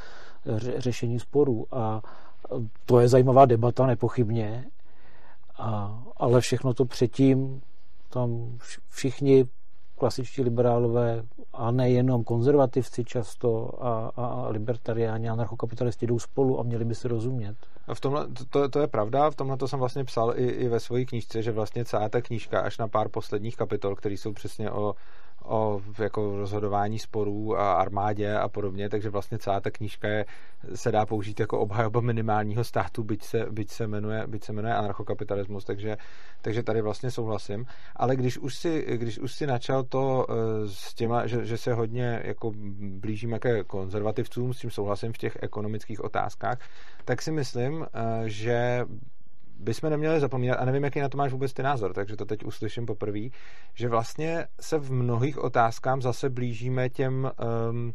řešení 0.78 1.20
sporů. 1.20 1.66
A 1.72 2.02
to 2.86 3.00
je 3.00 3.08
zajímavá 3.08 3.46
debata, 3.46 3.86
nepochybně, 3.86 4.66
a, 5.58 6.04
ale 6.18 6.42
všechno 6.42 6.74
to 6.74 6.86
předtím, 6.86 7.62
tam 8.10 8.58
všichni 8.90 9.46
klasičtí 10.00 10.42
liberálové 10.42 11.24
a 11.54 11.72
nejenom 11.72 12.24
konzervativci 12.24 13.04
často 13.04 13.72
a, 13.86 14.12
a 14.16 14.50
libertariáni 14.50 15.30
a 15.30 15.34
anarchokapitalisti 15.34 16.08
jdou 16.08 16.20
spolu 16.20 16.60
a 16.60 16.64
měli 16.64 16.86
by 16.86 16.96
se 16.96 17.08
rozumět. 17.08 17.56
A 17.88 17.96
v 17.96 18.00
tomhle, 18.00 18.28
to, 18.50 18.70
to 18.70 18.80
je 18.80 18.88
pravda, 18.88 19.30
v 19.30 19.36
tomhle 19.36 19.58
to 19.58 19.68
jsem 19.68 19.80
vlastně 19.80 20.04
psal 20.04 20.34
i, 20.36 20.46
i 20.46 20.68
ve 20.68 20.80
své 20.80 21.06
knížce, 21.06 21.44
že 21.44 21.52
vlastně 21.52 21.86
celá 21.86 22.10
ta 22.10 22.22
knížka 22.22 22.62
až 22.62 22.78
na 22.78 22.88
pár 22.88 23.10
posledních 23.10 23.56
kapitol, 23.56 23.96
které 23.96 24.16
jsou 24.16 24.34
přesně 24.34 24.72
o, 24.72 24.96
o 25.50 25.82
jako 26.00 26.38
rozhodování 26.38 27.00
sporů 27.00 27.58
a 27.58 27.74
armádě 27.74 28.38
a 28.38 28.50
podobně, 28.50 28.90
takže 28.90 29.10
vlastně 29.10 29.38
celá 29.38 29.60
ta 29.60 29.72
knížka 29.72 30.08
je, 30.08 30.26
se 30.76 30.92
dá 30.92 31.06
použít 31.06 31.40
jako 31.40 31.60
obhajoba 31.60 32.02
minimálního 32.02 32.64
státu, 32.64 33.04
byť 33.04 33.24
se, 33.24 33.46
byť 33.52 33.72
se, 33.72 33.88
jmenuje, 33.88 34.28
byť 34.28 34.44
se 34.44 34.54
jmenuje 34.54 34.74
anarchokapitalismus, 34.74 35.66
takže, 35.66 35.98
takže 36.42 36.64
tady 36.64 36.82
vlastně 36.82 37.12
souhlasím. 37.12 37.66
Ale 37.96 38.16
když 38.16 38.38
už 38.38 38.56
si, 38.56 38.86
když 38.98 39.20
už 39.20 39.34
si 39.34 39.48
načal 39.48 39.84
to 39.84 40.26
eh, 40.30 40.34
s 40.68 40.94
těma, 40.94 41.28
že, 41.28 41.46
že 41.46 41.58
se 41.58 41.74
hodně 41.74 42.22
jako 42.24 42.52
blížíme 42.80 43.40
ke 43.40 43.64
konzervativcům, 43.64 44.54
s 44.54 44.60
tím 44.60 44.72
souhlasím 44.72 45.14
v 45.14 45.18
těch 45.18 45.38
ekonomických 45.42 46.04
otázkách, 46.04 46.60
tak 47.06 47.22
si 47.22 47.32
myslím, 47.32 47.86
eh, 47.94 48.30
že 48.30 48.86
bychom 49.60 49.90
neměli 49.90 50.20
zapomínat, 50.20 50.58
a 50.60 50.66
nevím, 50.66 50.84
jaký 50.84 51.00
na 51.00 51.10
to 51.10 51.18
máš 51.18 51.32
vůbec 51.32 51.54
ty 51.54 51.64
názor, 51.64 51.94
takže 51.94 52.16
to 52.16 52.26
teď 52.26 52.46
uslyším 52.46 52.86
poprvé, 52.86 53.20
že 53.74 53.90
vlastně 53.90 54.48
se 54.60 54.78
v 54.78 54.92
mnohých 54.92 55.38
otázkách 55.38 56.02
zase 56.02 56.30
blížíme 56.30 56.90
těm 56.90 57.32
um, 57.70 57.94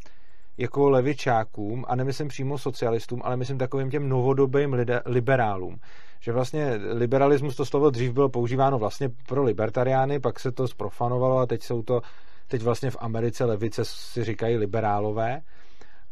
jako 0.59 0.91
levičákům, 0.91 1.85
a 1.89 1.97
nemyslím 1.97 2.29
přímo 2.29 2.59
socialistům, 2.59 3.21
ale 3.25 3.37
myslím 3.37 3.59
takovým 3.59 3.91
těm 3.91 4.09
novodobým 4.09 4.73
lide, 4.73 5.03
liberálům. 5.07 5.77
Že 6.21 6.33
vlastně 6.33 6.81
liberalismus, 6.93 7.57
to 7.57 7.65
slovo 7.65 7.91
dřív 7.91 8.13
bylo 8.13 8.29
používáno 8.29 8.79
vlastně 8.79 9.11
pro 9.29 9.43
libertariány, 9.43 10.21
pak 10.21 10.41
se 10.41 10.53
to 10.53 10.69
zprofanovalo 10.69 11.39
a 11.39 11.47
teď 11.47 11.63
jsou 11.63 11.83
to, 11.83 12.01
teď 12.49 12.63
vlastně 12.63 12.91
v 12.91 12.97
Americe 13.01 13.45
levice 13.45 13.85
si 13.85 14.25
říkají 14.25 14.57
liberálové. 14.57 15.41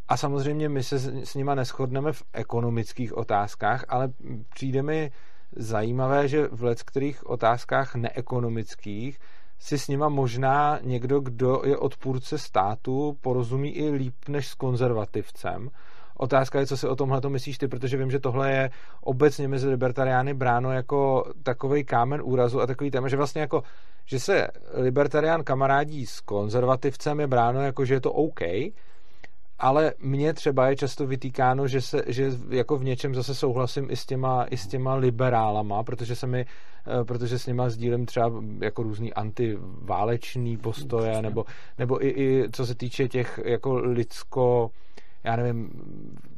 A 0.08 0.16
samozřejmě 0.16 0.68
my 0.68 0.82
se 0.82 0.98
s 0.98 1.34
nima 1.34 1.54
neschodneme 1.54 2.12
v 2.12 2.22
ekonomických 2.32 3.16
otázkách, 3.16 3.84
ale 3.88 4.08
přijde 4.54 4.82
mi 4.82 5.10
zajímavé, 5.56 6.28
že 6.28 6.48
v 6.48 6.74
kterých 6.84 7.26
otázkách 7.26 7.94
neekonomických 7.94 9.18
si 9.58 9.78
s 9.78 9.88
nima 9.88 10.08
možná 10.08 10.78
někdo, 10.82 11.20
kdo 11.20 11.62
je 11.64 11.76
odpůrce 11.76 12.38
státu, 12.38 13.16
porozumí 13.20 13.70
i 13.70 13.90
líp 13.90 14.14
než 14.28 14.48
s 14.48 14.54
konzervativcem. 14.54 15.68
Otázka 16.16 16.60
je, 16.60 16.66
co 16.66 16.76
si 16.76 16.88
o 16.88 16.96
tomhle 16.96 17.20
to 17.20 17.30
myslíš 17.30 17.58
ty, 17.58 17.68
protože 17.68 17.96
vím, 17.96 18.10
že 18.10 18.18
tohle 18.18 18.52
je 18.52 18.70
obecně 19.00 19.48
mezi 19.48 19.68
libertariány 19.68 20.34
bráno 20.34 20.72
jako 20.72 21.24
takový 21.42 21.84
kámen 21.84 22.20
úrazu 22.24 22.60
a 22.60 22.66
takový 22.66 22.90
téma, 22.90 23.08
že 23.08 23.16
vlastně 23.16 23.40
jako, 23.40 23.62
že 24.06 24.20
se 24.20 24.48
libertarián 24.74 25.44
kamarádí 25.44 26.06
s 26.06 26.20
konzervativcem 26.20 27.20
je 27.20 27.26
bráno 27.26 27.60
jako, 27.62 27.84
že 27.84 27.94
je 27.94 28.00
to 28.00 28.12
OK, 28.12 28.40
ale 29.62 29.92
mně 29.98 30.34
třeba 30.34 30.68
je 30.68 30.76
často 30.76 31.06
vytýkáno, 31.06 31.68
že, 31.68 31.80
se, 31.80 32.02
že 32.06 32.30
jako 32.48 32.78
v 32.78 32.84
něčem 32.84 33.14
zase 33.14 33.34
souhlasím 33.34 33.90
i 33.90 33.96
s 33.96 34.06
těma, 34.06 34.44
i 34.44 34.56
s 34.56 34.66
těma 34.66 34.94
liberálama, 34.94 35.82
protože 35.82 36.16
se 36.16 36.26
mi, 36.26 36.40
eh, 36.40 37.04
protože 37.04 37.38
s 37.38 37.46
nima 37.46 37.70
sdílím 37.70 38.06
třeba 38.06 38.32
jako 38.60 38.82
různý 38.82 39.14
antiváleční 39.14 40.56
postoje, 40.56 41.22
nebo, 41.22 41.44
nebo 41.78 42.04
i, 42.06 42.08
i 42.08 42.44
co 42.52 42.66
se 42.66 42.74
týče 42.74 43.08
těch 43.08 43.40
jako 43.44 43.74
lidsko 43.74 44.70
já 45.24 45.36
nevím, 45.36 45.70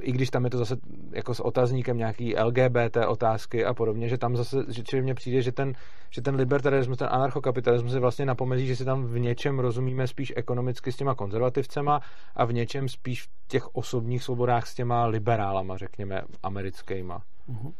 i 0.00 0.12
když 0.12 0.30
tam 0.30 0.44
je 0.44 0.50
to 0.50 0.58
zase 0.58 0.76
jako 1.12 1.34
s 1.34 1.40
otazníkem 1.40 1.96
nějaký 1.96 2.36
LGBT 2.36 2.96
otázky 3.08 3.64
a 3.64 3.74
podobně, 3.74 4.08
že 4.08 4.18
tam 4.18 4.36
zase, 4.36 4.56
že 4.68 5.02
mně 5.02 5.14
přijde, 5.14 5.42
že 5.42 5.52
ten, 5.52 5.72
že 6.10 6.22
ten 6.22 6.34
libertarismus, 6.34 6.98
ten 6.98 7.08
anarchokapitalismus 7.10 7.94
je 7.94 8.00
vlastně 8.00 8.26
napomezí, 8.26 8.66
že 8.66 8.76
si 8.76 8.84
tam 8.84 9.04
v 9.04 9.18
něčem 9.18 9.58
rozumíme 9.58 10.06
spíš 10.06 10.32
ekonomicky 10.36 10.92
s 10.92 10.96
těma 10.96 11.14
konzervativcema 11.14 12.00
a 12.36 12.44
v 12.44 12.52
něčem 12.52 12.88
spíš 12.88 13.22
v 13.22 13.28
těch 13.48 13.74
osobních 13.74 14.22
svobodách 14.22 14.66
s 14.66 14.74
těma 14.74 15.06
liberálama, 15.06 15.76
řekněme, 15.76 16.22
americkýma. 16.42 17.22
Uh-huh. 17.48 17.72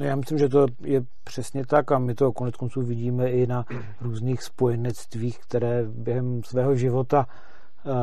No 0.00 0.06
já 0.06 0.16
myslím, 0.16 0.38
že 0.38 0.48
to 0.48 0.66
je 0.80 1.02
přesně 1.24 1.66
tak 1.66 1.92
a 1.92 1.98
my 1.98 2.14
to 2.14 2.32
konec 2.32 2.56
konců 2.56 2.82
vidíme 2.82 3.30
i 3.30 3.46
na 3.46 3.64
různých 4.00 4.42
spojenectvích, 4.42 5.38
které 5.38 5.84
během 5.84 6.42
svého 6.44 6.74
života 6.74 7.26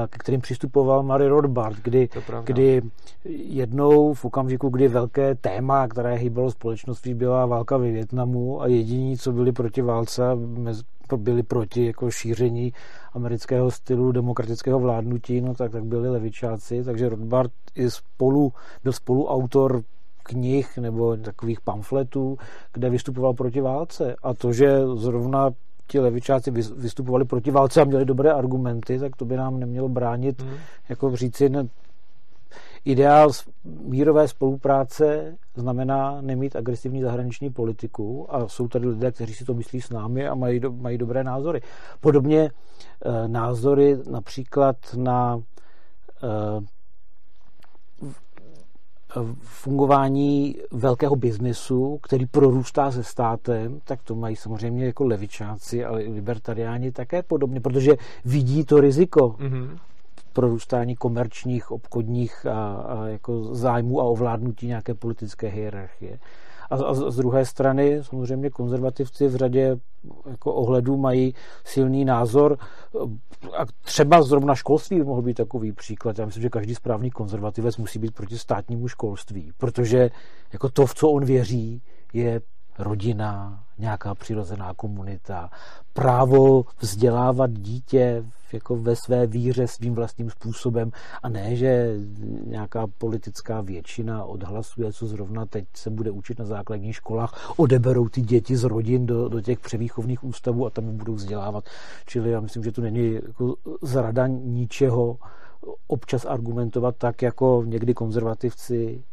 k 0.10 0.18
kterým 0.18 0.42
přistupoval 0.42 1.04
Mary 1.04 1.28
Rothbard, 1.28 1.78
kdy, 1.84 2.10
kdy 2.44 2.82
jednou 3.26 4.14
v 4.14 4.26
okamžiku, 4.26 4.70
kdy 4.70 4.88
velké 4.88 5.36
téma, 5.36 5.88
které 5.88 6.16
hýbalo 6.16 6.52
společností, 6.52 7.14
byla 7.14 7.46
válka 7.46 7.78
ve 7.78 7.92
Větnamu 7.92 8.62
a 8.62 8.68
jediní, 8.68 9.18
co 9.18 9.32
byli 9.32 9.52
proti 9.52 9.82
válce, 9.82 10.24
byli 11.18 11.44
proti 11.44 11.86
jako 11.86 12.12
šíření 12.12 12.74
amerického 13.14 13.72
stylu 13.72 14.12
demokratického 14.12 14.80
vládnutí, 14.80 15.42
no 15.42 15.54
tak, 15.54 15.72
tak 15.72 15.86
byli 15.86 16.10
levičáci, 16.10 16.84
takže 16.84 17.10
Rothbard 17.10 17.52
i 17.76 17.90
spolu, 17.90 18.54
byl 18.84 18.94
spoluautor 18.94 19.84
knih 20.24 20.78
nebo 20.78 21.18
takových 21.18 21.62
pamfletů, 21.62 22.38
kde 22.74 22.90
vystupoval 22.90 23.34
proti 23.34 23.62
válce. 23.62 24.16
A 24.24 24.34
to, 24.34 24.54
že 24.54 24.82
zrovna 24.96 25.50
ti 25.88 26.00
levičáci 26.00 26.52
vystupovali 26.52 27.26
proti 27.26 27.52
válce 27.52 27.82
a 27.82 27.86
měli 27.86 28.06
dobré 28.06 28.32
argumenty, 28.32 29.00
tak 29.00 29.16
to 29.16 29.26
by 29.26 29.38
nám 29.38 29.60
nemělo 29.60 29.90
bránit 29.90 30.42
hmm. 30.42 30.54
jako 30.90 31.16
říci, 31.16 31.50
ne, 31.50 31.68
ideál 32.86 33.30
mírové 33.64 34.28
spolupráce 34.28 35.36
znamená 35.56 36.22
nemít 36.22 36.56
agresivní 36.56 37.02
zahraniční 37.02 37.50
politiku 37.50 38.36
a 38.36 38.48
jsou 38.48 38.68
tady 38.68 38.88
lidé, 38.88 39.12
kteří 39.12 39.34
si 39.34 39.46
to 39.46 39.54
myslí 39.54 39.82
s 39.82 39.90
námi 39.90 40.28
a 40.28 40.36
mají, 40.36 40.60
do, 40.60 40.72
mají 40.72 40.98
dobré 40.98 41.24
názory. 41.24 41.62
Podobně 42.00 42.42
e, 42.42 42.52
názory 43.28 43.98
například 44.12 44.76
na 44.96 45.38
e, 45.38 46.77
fungování 49.42 50.56
velkého 50.72 51.16
biznesu, 51.16 52.00
který 52.04 52.26
prorůstá 52.26 52.92
se 52.92 53.04
státem, 53.04 53.80
tak 53.84 54.04
to 54.04 54.16
mají 54.16 54.36
samozřejmě 54.36 54.86
jako 54.86 55.06
levičáci, 55.06 55.86
ale 55.86 56.04
i 56.04 56.12
libertariáni 56.12 56.92
také 56.92 57.24
podobně, 57.24 57.62
protože 57.62 57.96
vidí 58.26 58.66
to 58.66 58.82
riziko 58.82 59.20
mm-hmm. 59.30 59.78
prorůstání 60.34 60.96
komerčních, 60.96 61.72
obchodních 61.72 62.46
a, 62.46 62.76
a 62.76 63.06
jako 63.08 63.56
zájmů 63.56 64.02
a 64.02 64.04
ovládnutí 64.04 64.68
nějaké 64.68 64.94
politické 64.94 65.48
hierarchie. 65.48 66.20
A, 66.70 66.76
a 66.76 66.94
z 66.94 67.16
druhé 67.16 67.46
strany 67.46 68.00
samozřejmě 68.04 68.50
konzervativci 68.50 69.28
v 69.28 69.36
řadě 69.36 69.78
jako 70.30 70.54
ohledů 70.54 70.98
mají 70.98 71.34
silný 71.64 72.06
názor 72.06 72.58
a 73.58 73.66
třeba 73.82 74.22
zrovna 74.22 74.56
školství 74.56 74.98
by 74.98 75.04
mohl 75.04 75.22
být 75.22 75.38
takový 75.38 75.72
příklad. 75.72 76.20
Já 76.20 76.26
myslím, 76.26 76.42
že 76.42 76.50
každý 76.50 76.76
správný 76.76 77.12
konzervativec 77.12 77.78
musí 77.78 78.00
být 78.00 78.16
proti 78.16 78.38
státnímu 78.38 78.88
školství, 78.88 79.52
protože 79.58 80.10
jako 80.54 80.70
to, 80.70 80.86
v 80.86 80.94
co 80.94 81.10
on 81.10 81.26
věří, 81.26 81.82
je 82.14 82.42
rodina, 82.80 83.64
nějaká 83.78 84.16
přirozená 84.16 84.74
komunita, 84.74 85.50
právo 85.94 86.66
vzdělávat 86.80 87.52
dítě 87.52 88.24
jako 88.54 88.76
ve 88.76 88.96
své 88.96 89.28
víře 89.28 89.68
svým 89.68 89.96
vlastním 89.96 90.30
způsobem 90.30 90.92
a 91.24 91.30
ne, 91.30 91.56
že 91.56 91.96
nějaká 92.46 92.88
politická 92.98 93.62
většina 93.62 94.26
odhlasuje, 94.26 94.94
co 94.94 95.08
zrovna 95.08 95.46
teď 95.46 95.66
se 95.76 95.90
bude 95.90 96.12
učit 96.12 96.40
na 96.40 96.46
základních 96.46 96.96
školách, 96.96 97.54
odeberou 97.58 98.10
ty 98.10 98.22
děti 98.22 98.58
z 98.58 98.64
rodin 98.64 99.06
do, 99.06 99.30
do 99.30 99.42
těch 99.42 99.60
převýchovných 99.60 100.24
ústavů 100.24 100.66
a 100.66 100.70
tam 100.70 100.88
je 100.88 100.94
budou 100.94 101.14
vzdělávat. 101.14 101.64
Čili 102.06 102.32
já 102.32 102.40
myslím, 102.40 102.64
že 102.64 102.72
tu 102.72 102.82
není 102.82 103.14
jako 103.14 103.56
zrada 103.82 104.28
ničeho 104.28 105.18
občas 105.88 106.26
argumentovat 106.26 106.96
tak, 106.98 107.22
jako 107.22 107.64
někdy 107.66 107.94
konzervativci 107.94 109.04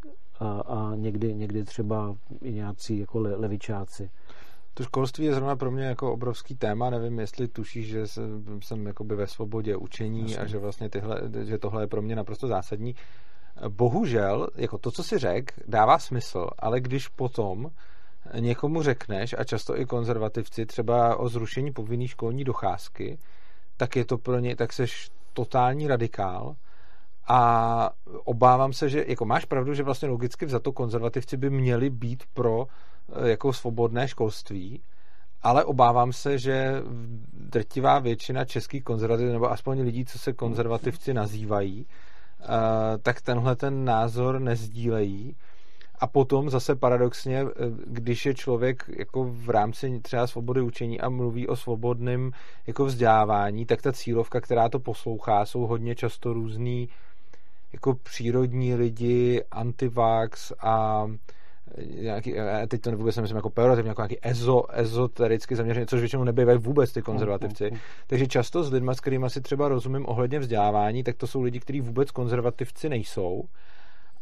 a, 0.46 0.60
a 0.60 0.94
někdy, 0.94 1.34
někdy 1.34 1.64
třeba 1.64 2.16
i 2.42 2.52
nějací 2.52 2.98
jako 2.98 3.20
le, 3.20 3.36
levičáci. 3.36 4.10
To 4.74 4.82
školství 4.82 5.24
je 5.24 5.34
zrovna 5.34 5.56
pro 5.56 5.70
mě 5.70 5.84
jako 5.84 6.12
obrovský 6.12 6.54
téma. 6.54 6.90
Nevím, 6.90 7.18
jestli 7.18 7.48
tušíš, 7.48 7.86
že 7.86 8.06
jsem, 8.06 8.62
jsem 8.62 8.86
jakoby 8.86 9.16
ve 9.16 9.26
svobodě 9.26 9.76
učení 9.76 10.20
Jasně. 10.20 10.36
a 10.36 10.46
že 10.46 10.58
vlastně 10.58 10.90
tyhle, 10.90 11.20
že 11.44 11.58
tohle 11.58 11.82
je 11.82 11.86
pro 11.86 12.02
mě 12.02 12.16
naprosto 12.16 12.48
zásadní. 12.48 12.94
Bohužel, 13.68 14.48
jako 14.56 14.78
to, 14.78 14.90
co 14.90 15.02
si 15.02 15.18
řek, 15.18 15.52
dává 15.66 15.98
smysl, 15.98 16.46
ale 16.58 16.80
když 16.80 17.08
potom 17.08 17.70
někomu 18.40 18.82
řekneš, 18.82 19.34
a 19.38 19.44
často 19.44 19.80
i 19.80 19.86
konzervativci, 19.86 20.66
třeba 20.66 21.16
o 21.16 21.28
zrušení 21.28 21.72
povinné 21.72 22.08
školní 22.08 22.44
docházky, 22.44 23.18
tak 23.76 23.96
je 23.96 24.04
to 24.04 24.18
pro 24.18 24.38
ně, 24.38 24.56
tak 24.56 24.72
seš 24.72 25.10
totální 25.32 25.88
radikál 25.88 26.56
a 27.26 27.90
obávám 28.24 28.72
se, 28.72 28.88
že 28.88 29.04
jako 29.08 29.24
máš 29.24 29.44
pravdu, 29.44 29.74
že 29.74 29.82
vlastně 29.82 30.08
logicky 30.08 30.48
za 30.48 30.60
to 30.60 30.72
konzervativci 30.72 31.36
by 31.36 31.50
měli 31.50 31.90
být 31.90 32.22
pro 32.34 32.66
eh, 32.66 33.28
jako 33.28 33.52
svobodné 33.52 34.08
školství, 34.08 34.82
ale 35.42 35.64
obávám 35.64 36.12
se, 36.12 36.38
že 36.38 36.82
drtivá 37.32 37.98
většina 37.98 38.44
českých 38.44 38.84
konzervativů, 38.84 39.32
nebo 39.32 39.50
aspoň 39.50 39.80
lidí, 39.80 40.04
co 40.04 40.18
se 40.18 40.32
konzervativci 40.32 41.14
nazývají, 41.14 41.86
eh, 41.86 42.46
tak 43.02 43.20
tenhle 43.20 43.56
ten 43.56 43.84
názor 43.84 44.40
nezdílejí. 44.40 45.36
A 45.98 46.06
potom 46.06 46.50
zase 46.50 46.76
paradoxně, 46.76 47.40
eh, 47.40 47.46
když 47.86 48.26
je 48.26 48.34
člověk 48.34 48.84
jako 48.98 49.24
v 49.24 49.50
rámci 49.50 50.00
třeba 50.00 50.26
svobody 50.26 50.60
učení 50.60 51.00
a 51.00 51.08
mluví 51.08 51.48
o 51.48 51.56
svobodném 51.56 52.30
jako 52.66 52.84
vzdělávání, 52.84 53.66
tak 53.66 53.82
ta 53.82 53.92
cílovka, 53.92 54.40
která 54.40 54.68
to 54.68 54.80
poslouchá, 54.80 55.46
jsou 55.46 55.66
hodně 55.66 55.94
často 55.94 56.32
různý 56.32 56.88
jako 57.74 57.94
přírodní 57.94 58.74
lidi, 58.74 59.44
antivax 59.50 60.52
a 60.60 61.06
nějaký, 62.00 62.34
teď 62.68 62.80
to 62.80 62.96
vůbec 62.96 63.16
nemyslím 63.16 63.36
jako 63.36 63.50
pejorativně, 63.50 63.88
jako 63.88 64.00
nějaký 64.02 64.18
ezo, 64.22 64.62
ezotericky 64.72 65.56
zaměřený, 65.56 65.86
což 65.86 66.00
většinou 66.00 66.24
nebývají 66.24 66.58
vůbec 66.58 66.92
ty 66.92 67.02
konzervativci. 67.02 67.64
Mm, 67.64 67.70
mm, 67.70 67.76
mm. 67.76 67.80
Takže 68.06 68.26
často 68.26 68.64
s 68.64 68.72
lidmi, 68.72 68.90
s 68.94 69.00
kterými 69.00 69.30
si 69.30 69.40
třeba 69.40 69.68
rozumím 69.68 70.08
ohledně 70.08 70.38
vzdělávání, 70.38 71.04
tak 71.04 71.16
to 71.16 71.26
jsou 71.26 71.42
lidi, 71.42 71.60
kteří 71.60 71.80
vůbec 71.80 72.10
konzervativci 72.10 72.88
nejsou 72.88 73.44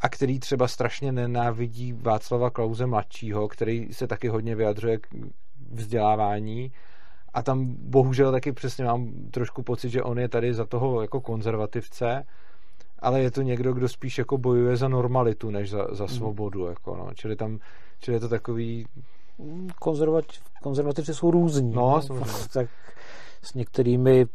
a 0.00 0.09
který 0.09 0.38
třeba 0.38 0.68
strašně 0.68 1.12
nenávidí 1.12 1.92
Václava 1.92 2.50
Klauze 2.50 2.87
mladšího, 2.87 3.49
který 3.49 3.92
se 3.92 4.06
taky 4.06 4.28
hodně 4.28 4.54
vyjadřuje 4.54 4.99
k 4.99 5.09
vzdělávání 5.71 6.72
a 7.35 7.42
tam 7.42 7.74
bohužel 7.79 8.33
taky 8.33 8.53
přesně 8.53 8.85
mám 8.85 9.12
trošku 9.31 9.62
pocit, 9.62 9.90
že 9.90 10.03
on 10.03 10.18
je 10.18 10.29
tady 10.29 10.55
za 10.55 10.64
toho 10.64 11.03
jako 11.03 11.20
konzervativce 11.20 12.24
ale 13.03 13.21
je 13.21 13.31
to 13.31 13.43
někdo, 13.43 13.73
kdo 13.73 13.88
spíš 13.88 14.19
jako 14.19 14.38
bojuje 14.38 14.77
za 14.77 14.88
normalitu, 14.88 15.51
než 15.51 15.71
za, 15.71 15.87
za 15.91 16.05
mhm. 16.05 16.15
svobodu. 16.15 16.67
Jako 16.67 16.97
no. 16.97 17.11
čili, 17.15 17.37
tam, 17.37 17.59
čili 18.01 18.17
je 18.17 18.21
to 18.21 18.29
takový... 18.29 18.87
Konzervativ, 19.81 20.41
konzervativci 20.62 21.15
jsou 21.15 21.31
různí. 21.31 21.73
No, 21.75 22.01
tak 22.53 22.69
s 23.43 23.55
některými 23.55 24.27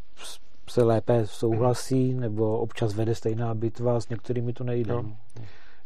se 0.70 0.82
lépe 0.82 1.26
souhlasí, 1.26 2.14
nebo 2.14 2.58
občas 2.58 2.94
vede 2.94 3.14
stejná 3.14 3.54
bitva, 3.54 4.00
s 4.00 4.08
některými 4.08 4.52
to 4.52 4.64
nejde. 4.64 4.92
No. 4.92 5.16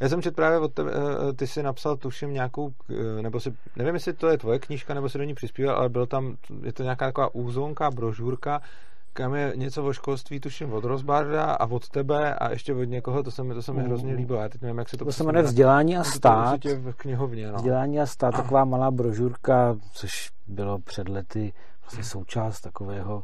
Já 0.01 0.09
jsem 0.09 0.23
četl 0.23 0.35
právě 0.35 0.59
od 0.59 0.75
tebe, 0.75 0.93
eh, 0.95 1.33
ty 1.33 1.47
si 1.47 1.63
napsal, 1.63 1.97
tuším, 1.97 2.33
nějakou, 2.33 2.73
eh, 2.91 3.23
nebo 3.23 3.41
si, 3.41 3.55
nevím, 3.77 3.95
jestli 3.95 4.13
to 4.13 4.29
je 4.29 4.39
tvoje 4.39 4.59
knížka, 4.59 4.95
nebo 4.95 5.09
si 5.09 5.19
do 5.19 5.25
ní 5.25 5.35
přispíval, 5.35 5.77
ale 5.77 5.89
byl 5.89 6.07
tam, 6.07 6.37
je 6.63 6.73
to 6.73 6.83
nějaká 6.83 7.07
taková 7.07 7.35
úzonka, 7.35 7.91
brožurka, 7.91 8.61
kam 9.13 9.35
je 9.35 9.53
něco 9.57 9.85
o 9.85 9.93
školství, 9.93 10.41
tuším 10.41 10.73
od 10.73 10.85
Rozbarda 10.85 11.45
a 11.45 11.67
od 11.67 11.89
tebe 11.89 12.35
a 12.35 12.51
ještě 12.51 12.75
od 12.75 12.85
někoho, 12.85 13.23
to 13.23 13.31
se 13.31 13.45
mi, 13.45 13.55
to 13.55 13.63
se 13.63 13.73
mi 13.73 13.83
hrozně 13.83 14.15
líbilo. 14.15 14.41
Já 14.41 14.49
teď 14.49 14.63
nevím, 14.63 14.79
jak 14.79 14.89
se 14.89 14.97
to... 14.97 15.05
To 15.05 15.13
se 15.13 15.25
jmenuje 15.25 15.43
Vzdělání 15.43 15.97
a 15.97 16.05
stát. 16.05 16.61
To 16.61 16.69
v 16.69 16.93
knihovně, 16.93 17.53
no. 17.53 17.57
Vzdělání 17.57 18.01
a 18.01 18.07
stát, 18.07 18.35
taková 18.37 18.65
malá 18.65 18.91
brožurka, 18.91 19.77
což 19.93 20.31
bylo 20.47 20.79
před 20.79 21.09
lety 21.09 21.53
vlastně 21.81 22.05
součást 22.05 22.61
takového 22.61 23.23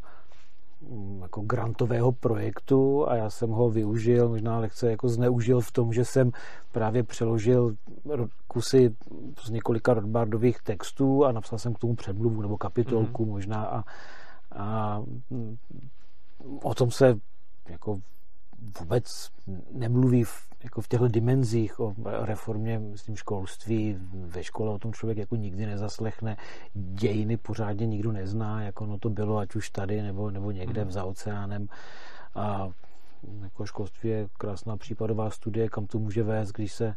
mm, 0.91 1.21
jako 1.23 1.41
grantového 1.41 2.13
projektu 2.13 3.09
a 3.09 3.17
já 3.17 3.31
jsem 3.31 3.51
ho 3.51 3.71
využil, 3.71 4.29
možná 4.29 4.59
lehce 4.59 4.91
jako 4.91 5.09
zneužil 5.09 5.61
v 5.61 5.73
tom, 5.73 5.93
že 5.93 6.05
jsem 6.05 6.31
právě 6.73 7.03
přeložil 7.03 7.75
kusy 8.49 8.95
z 9.45 9.51
několika 9.51 9.95
Rodbardových 9.95 10.63
textů 10.63 11.25
a 11.25 11.33
napsal 11.33 11.59
jsem 11.59 11.75
k 11.75 11.79
tomu 11.79 11.95
předmluvu 11.95 12.43
nebo 12.43 12.57
kapitolku 12.57 13.25
mm-hmm. 13.25 13.29
možná 13.29 13.67
a 13.67 13.85
a 14.51 15.01
mm, 15.31 15.57
o 16.63 16.75
tom 16.75 16.91
se 16.91 17.19
jako 17.69 18.01
vůbec 18.81 19.31
nemluví 19.73 20.25
v, 20.25 20.49
jako 20.65 20.81
v 20.81 20.89
těchto 20.89 21.09
dimenzích 21.09 21.81
o 21.81 21.95
reformě 22.05 22.79
myslím, 22.79 23.17
školství. 23.17 23.99
Ve 24.13 24.45
škole 24.45 24.71
o 24.71 24.79
tom 24.79 24.93
člověk 24.93 25.19
jako 25.19 25.37
nikdy 25.37 25.67
nezaslechne. 25.67 26.37
Dějiny 26.75 27.37
pořádně 27.37 27.87
nikdo 27.87 28.13
nezná, 28.13 28.63
jako 28.63 28.87
no 28.87 28.99
to 28.99 29.11
bylo 29.11 29.39
ať 29.39 29.55
už 29.55 29.71
tady 29.71 30.03
nebo, 30.03 30.31
nebo 30.31 30.51
někde 30.51 30.85
v 30.85 30.93
za 30.93 31.05
oceánem. 31.05 31.69
A 32.35 32.69
jako 33.43 33.67
školství 33.67 34.11
je 34.11 34.29
krásná 34.39 34.77
případová 34.77 35.31
studie, 35.31 35.69
kam 35.69 35.87
to 35.87 35.99
může 35.99 36.23
vést, 36.23 36.53
když 36.53 36.73
se 36.73 36.95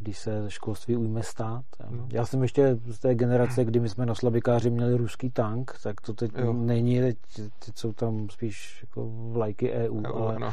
když 0.00 0.18
se 0.18 0.44
školství 0.48 0.96
ujme 0.96 1.22
stát. 1.22 1.64
No. 1.90 2.08
Já 2.12 2.26
jsem 2.26 2.42
ještě 2.42 2.78
z 2.86 2.98
té 2.98 3.14
generace, 3.14 3.64
kdy 3.64 3.80
my 3.80 3.88
jsme 3.88 4.06
na 4.06 4.14
Slabikáři 4.14 4.70
měli 4.70 4.96
ruský 4.96 5.30
tank, 5.30 5.78
tak 5.82 6.00
to 6.00 6.12
teď 6.12 6.30
jo. 6.36 6.52
není, 6.52 7.00
teď, 7.00 7.16
teď 7.64 7.78
jsou 7.78 7.92
tam 7.92 8.30
spíš 8.30 8.78
jako 8.82 9.10
vlajky 9.32 9.72
EU, 9.72 10.02
jo, 10.06 10.14
ale, 10.14 10.38
no. 10.38 10.52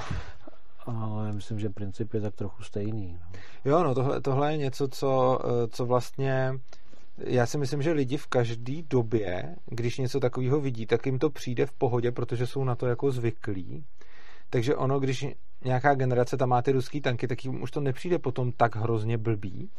ale 0.85 1.33
myslím, 1.33 1.59
že 1.59 1.69
princip 1.69 2.13
je 2.13 2.21
tak 2.21 2.35
trochu 2.35 2.63
stejný. 2.63 3.19
No. 3.21 3.39
Jo, 3.65 3.83
no 3.83 3.95
tohle, 3.95 4.21
tohle 4.21 4.51
je 4.51 4.57
něco, 4.57 4.87
co, 4.87 5.39
co 5.71 5.85
vlastně 5.85 6.59
já 7.17 7.45
si 7.45 7.57
myslím, 7.57 7.81
že 7.81 7.91
lidi 7.91 8.17
v 8.17 8.27
každé 8.27 8.81
době, 8.81 9.55
když 9.65 9.97
něco 9.97 10.19
takového 10.19 10.61
vidí, 10.61 10.85
tak 10.85 11.05
jim 11.05 11.19
to 11.19 11.29
přijde 11.29 11.65
v 11.65 11.73
pohodě, 11.73 12.11
protože 12.11 12.47
jsou 12.47 12.63
na 12.63 12.75
to 12.75 12.87
jako 12.87 13.11
zvyklí. 13.11 13.85
Takže 14.49 14.75
ono, 14.75 14.99
když 14.99 15.25
nějaká 15.65 15.95
generace 15.95 16.37
tam 16.37 16.49
má 16.49 16.61
ty 16.61 16.71
ruský 16.71 17.01
tanky, 17.01 17.27
tak 17.27 17.45
jim 17.45 17.61
už 17.61 17.71
to 17.71 17.81
nepřijde 17.81 18.19
potom 18.19 18.51
tak 18.51 18.75
hrozně 18.75 19.17
blbý. 19.17 19.69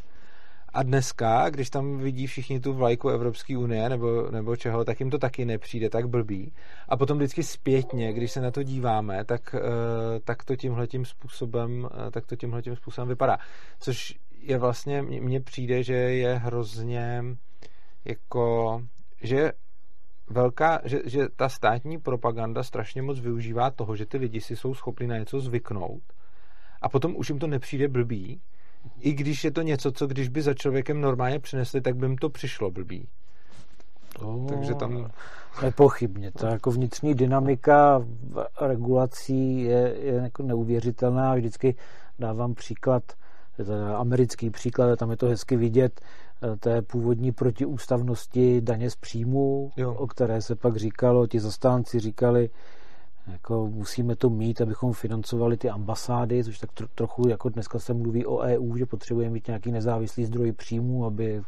A 0.68 0.83
dneska, 0.83 1.51
když 1.51 1.70
tam 1.70 1.99
vidí 1.99 2.27
všichni 2.27 2.61
tu 2.61 2.72
vlajku 2.72 3.09
Evropské 3.09 3.59
unie 3.59 3.88
nebo, 3.88 4.31
nebo 4.31 4.57
čeho, 4.57 4.85
tak 4.85 5.01
jim 5.01 5.11
to 5.11 5.18
taky 5.18 5.44
nepřijde 5.44 5.90
tak 5.90 6.09
blbý. 6.09 6.53
A 6.88 6.96
potom 6.96 7.18
vždycky 7.18 7.42
zpětně, 7.42 8.12
když 8.12 8.33
se 8.33 8.40
na 8.40 8.51
to 8.51 8.62
díváme, 8.62 9.25
tak, 9.25 9.55
eh, 9.55 10.20
tak 10.25 10.44
to 10.44 10.57
tímhletím 10.57 11.05
způsobem, 11.05 11.88
eh, 12.09 12.11
tak 12.11 12.27
to 12.27 12.37
tímhletím 12.37 12.77
způsobem 12.77 13.09
vypadá. 13.09 13.38
Což 13.81 14.14
je 14.40 14.59
vlastně, 14.59 15.03
mně 15.03 15.40
přijde, 15.40 15.83
že 15.83 15.94
je 15.94 16.35
hrozně 16.35 17.25
jako, 18.05 18.83
že 19.22 19.53
velká, 20.30 20.80
že, 20.84 21.00
že 21.04 21.28
ta 21.36 21.48
státní 21.48 21.98
propaganda 21.98 22.62
strašně 22.62 23.02
moc 23.02 23.20
využívá 23.20 23.70
toho, 23.70 23.96
že 23.96 24.06
ty 24.06 24.18
lidi 24.18 24.40
si 24.40 24.56
jsou 24.56 24.74
schopni 24.74 25.06
na 25.06 25.18
něco 25.18 25.40
zvyknout 25.40 26.02
a 26.82 26.88
potom 26.88 27.16
už 27.16 27.28
jim 27.28 27.38
to 27.38 27.46
nepřijde 27.46 27.88
blbý, 27.88 28.40
i 29.00 29.12
když 29.12 29.44
je 29.44 29.50
to 29.50 29.62
něco, 29.62 29.92
co 29.92 30.06
když 30.06 30.28
by 30.28 30.42
za 30.42 30.54
člověkem 30.54 31.00
normálně 31.00 31.38
přinesli, 31.38 31.80
tak 31.80 31.96
by 31.96 32.06
jim 32.06 32.16
to 32.16 32.30
přišlo 32.30 32.70
blbý. 32.70 33.08
To 34.18 34.46
Takže 34.48 34.74
tam... 34.74 35.10
Nepochybně. 35.62 36.32
To 36.32 36.46
jako 36.46 36.70
vnitřní 36.70 37.14
dynamika 37.14 38.04
regulací 38.60 39.62
je, 39.62 39.94
je 40.00 40.14
jako 40.14 40.42
neuvěřitelná. 40.42 41.34
Vždycky 41.34 41.74
dávám 42.18 42.54
příklad 42.54 43.02
To 43.56 43.96
americký 43.96 44.50
příklad, 44.50 44.98
tam 44.98 45.10
je 45.10 45.16
to 45.16 45.26
hezky 45.26 45.56
vidět, 45.56 46.00
té 46.61 46.83
původní 46.83 47.33
protiústavnosti 47.33 48.61
daně 48.61 48.90
z 48.90 48.96
příjmu, 48.96 49.70
jo. 49.77 49.94
o 49.94 50.07
které 50.07 50.42
se 50.42 50.57
pak 50.57 50.77
říkalo, 50.77 51.27
ti 51.27 51.40
zastánci 51.40 52.01
říkali, 52.01 52.51
jako 53.27 53.66
musíme 53.66 54.16
to 54.16 54.31
mít, 54.31 54.61
abychom 54.61 54.92
financovali 54.92 55.57
ty 55.57 55.70
ambasády, 55.70 56.44
což 56.44 56.59
tak 56.59 56.72
tro, 56.72 56.87
trochu, 56.94 57.29
jako 57.29 57.49
dneska 57.49 57.79
se 57.79 57.94
mluví 57.94 58.27
o 58.27 58.38
EU, 58.38 58.77
že 58.77 58.87
potřebujeme 58.87 59.33
mít 59.33 59.46
nějaký 59.46 59.72
nezávislý 59.72 60.25
zdroj 60.25 60.53
příjmu, 60.53 61.07
aby 61.07 61.42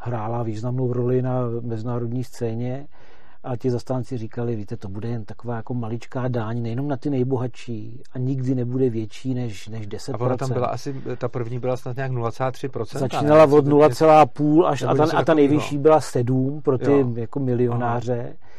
hrála 0.00 0.42
významnou 0.42 0.92
roli 0.92 1.22
na 1.22 1.40
mezinárodní 1.60 2.24
scéně. 2.24 2.86
A 3.42 3.56
ti 3.56 3.70
zastánci 3.70 4.18
říkali, 4.18 4.56
víte, 4.56 4.76
to 4.76 4.88
bude 4.88 5.08
jen 5.08 5.24
taková 5.24 5.56
jako 5.56 5.74
maličká 5.74 6.28
dáň, 6.28 6.62
nejenom 6.62 6.88
na 6.88 6.96
ty 6.96 7.10
nejbohatší 7.10 8.02
a 8.12 8.18
nikdy 8.18 8.54
nebude 8.54 8.90
větší 8.90 9.34
než, 9.34 9.68
než 9.68 9.88
10%. 9.88 10.14
A 10.14 10.20
ona 10.20 10.36
tam 10.36 10.52
byla 10.52 10.66
asi, 10.66 11.02
ta 11.18 11.28
první 11.28 11.58
byla 11.58 11.76
snad 11.76 11.96
nějak 11.96 12.12
0,3%. 12.12 12.98
Začínala 12.98 13.44
od 13.44 13.66
0,5 13.66 14.64
až 14.66 14.82
a 14.82 14.94
ta, 14.94 15.18
a 15.18 15.24
ta 15.24 15.34
nejvyšší 15.34 15.78
byla 15.78 16.00
7 16.00 16.62
pro 16.62 16.78
ty 16.78 16.90
jo. 16.90 17.12
jako 17.16 17.40
milionáře. 17.40 18.20
Aha 18.20 18.50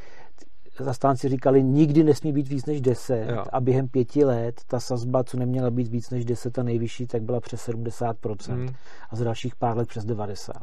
zastánci 0.84 1.30
říkali, 1.30 1.63
nikdy 1.63 2.04
nesmí 2.04 2.34
být 2.34 2.48
víc 2.48 2.65
než 2.65 2.82
10 2.82 3.30
jo. 3.30 3.44
a 3.54 3.62
během 3.62 3.88
pěti 3.88 4.26
let 4.26 4.62
ta 4.67 4.80
sazba, 4.80 5.24
co 5.24 5.38
neměla 5.38 5.72
být 5.72 5.88
víc 5.88 6.10
než 6.10 6.26
10 6.26 6.60
a 6.60 6.63
nejvyšší, 6.63 7.08
tak 7.08 7.22
byla 7.22 7.39
přes 7.39 7.70
70% 7.70 8.54
hmm. 8.54 8.70
a 9.10 9.15
za 9.15 9.26
dalších 9.26 9.56
pár 9.56 9.78
let 9.78 9.88
přes 9.88 10.06
90. 10.06 10.56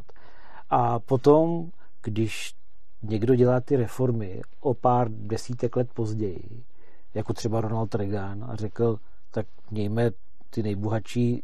A 0.69 0.99
potom, 0.99 1.69
když 2.03 2.53
někdo 3.03 3.35
dělá 3.35 3.59
ty 3.59 3.75
reformy 3.75 4.41
o 4.59 4.73
pár 4.73 5.07
desítek 5.11 5.75
let 5.75 5.93
později, 5.93 6.63
jako 7.13 7.33
třeba 7.33 7.61
Ronald 7.61 7.95
Reagan 7.95 8.45
a 8.49 8.55
řekl, 8.55 8.99
tak 9.31 9.45
mějme 9.71 10.11
ty 10.49 10.63
nejbohatší, 10.63 11.43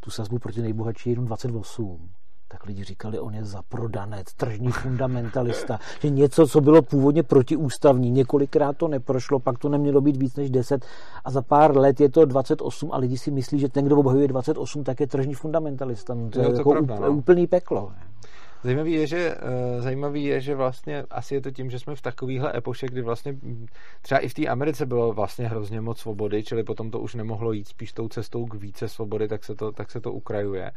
tu 0.00 0.10
sazbu 0.10 0.38
pro 0.38 0.52
ty 0.52 0.62
nejbohatší 0.62 1.10
jenom 1.10 1.26
28 1.26 2.10
tak 2.52 2.66
lidi 2.66 2.84
říkali, 2.84 3.18
on 3.18 3.34
je 3.34 3.44
zaprodanec, 3.44 4.34
tržní 4.34 4.72
fundamentalista, 4.72 5.78
že 6.00 6.10
něco, 6.10 6.46
co 6.46 6.60
bylo 6.60 6.82
původně 6.82 7.22
protiústavní, 7.22 8.10
několikrát 8.10 8.76
to 8.76 8.88
neprošlo, 8.88 9.38
pak 9.38 9.58
to 9.58 9.68
nemělo 9.68 10.00
být 10.00 10.16
víc 10.16 10.36
než 10.36 10.50
10 10.50 10.84
a 11.24 11.30
za 11.30 11.42
pár 11.42 11.76
let 11.76 12.00
je 12.00 12.08
to 12.08 12.24
28 12.24 12.92
a 12.92 12.98
lidi 12.98 13.18
si 13.18 13.30
myslí, 13.30 13.58
že 13.58 13.68
ten, 13.68 13.84
kdo 13.84 13.98
obhajuje 13.98 14.28
28, 14.28 14.84
tak 14.84 15.00
je 15.00 15.06
tržní 15.06 15.34
fundamentalista. 15.34 16.14
No, 16.14 16.30
to 16.30 16.40
je, 16.40 16.46
je 16.46 16.52
to 16.52 16.58
jako 16.58 16.70
pravda, 16.70 16.98
no. 17.00 17.12
úplný 17.12 17.46
peklo. 17.46 17.92
Zajímavý 18.62 18.92
je, 18.92 19.06
že, 19.06 19.34
uh, 19.34 19.80
zajímavý 19.80 20.24
je, 20.24 20.40
že 20.40 20.54
vlastně 20.54 21.04
asi 21.10 21.34
je 21.34 21.40
to 21.40 21.50
tím, 21.50 21.70
že 21.70 21.78
jsme 21.78 21.96
v 21.96 22.02
takovéhle 22.02 22.56
epoše, 22.56 22.86
kdy 22.86 23.02
vlastně 23.02 23.36
třeba 24.02 24.18
i 24.20 24.28
v 24.28 24.34
té 24.34 24.46
Americe 24.46 24.86
bylo 24.86 25.12
vlastně 25.12 25.48
hrozně 25.48 25.80
moc 25.80 25.98
svobody, 25.98 26.42
čili 26.42 26.64
potom 26.64 26.90
to 26.90 27.00
už 27.00 27.14
nemohlo 27.14 27.52
jít 27.52 27.68
spíš 27.68 27.92
tou 27.92 28.08
cestou 28.08 28.46
k 28.46 28.54
více 28.54 28.88
svobody, 28.88 29.28
tak 29.28 29.44
se 29.44 29.54
to, 29.54 29.72
tak 29.72 29.90
se 29.90 30.00
to 30.00 30.12
ukrajuje. 30.12 30.72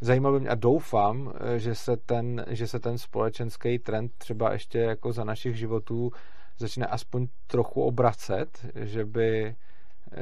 Zajímalo 0.00 0.40
mě 0.40 0.48
a 0.48 0.54
doufám, 0.54 1.32
eh, 1.34 1.58
že 1.58 1.74
se, 1.74 1.96
ten, 1.96 2.44
že 2.48 2.66
se 2.66 2.80
ten 2.80 2.98
společenský 2.98 3.78
trend 3.78 4.12
třeba 4.18 4.52
ještě 4.52 4.78
jako 4.78 5.12
za 5.12 5.24
našich 5.24 5.56
životů 5.56 6.12
začne 6.58 6.86
aspoň 6.86 7.26
trochu 7.46 7.82
obracet, 7.82 8.66
že 8.74 9.04
by 9.04 9.46
eh, 9.46 9.54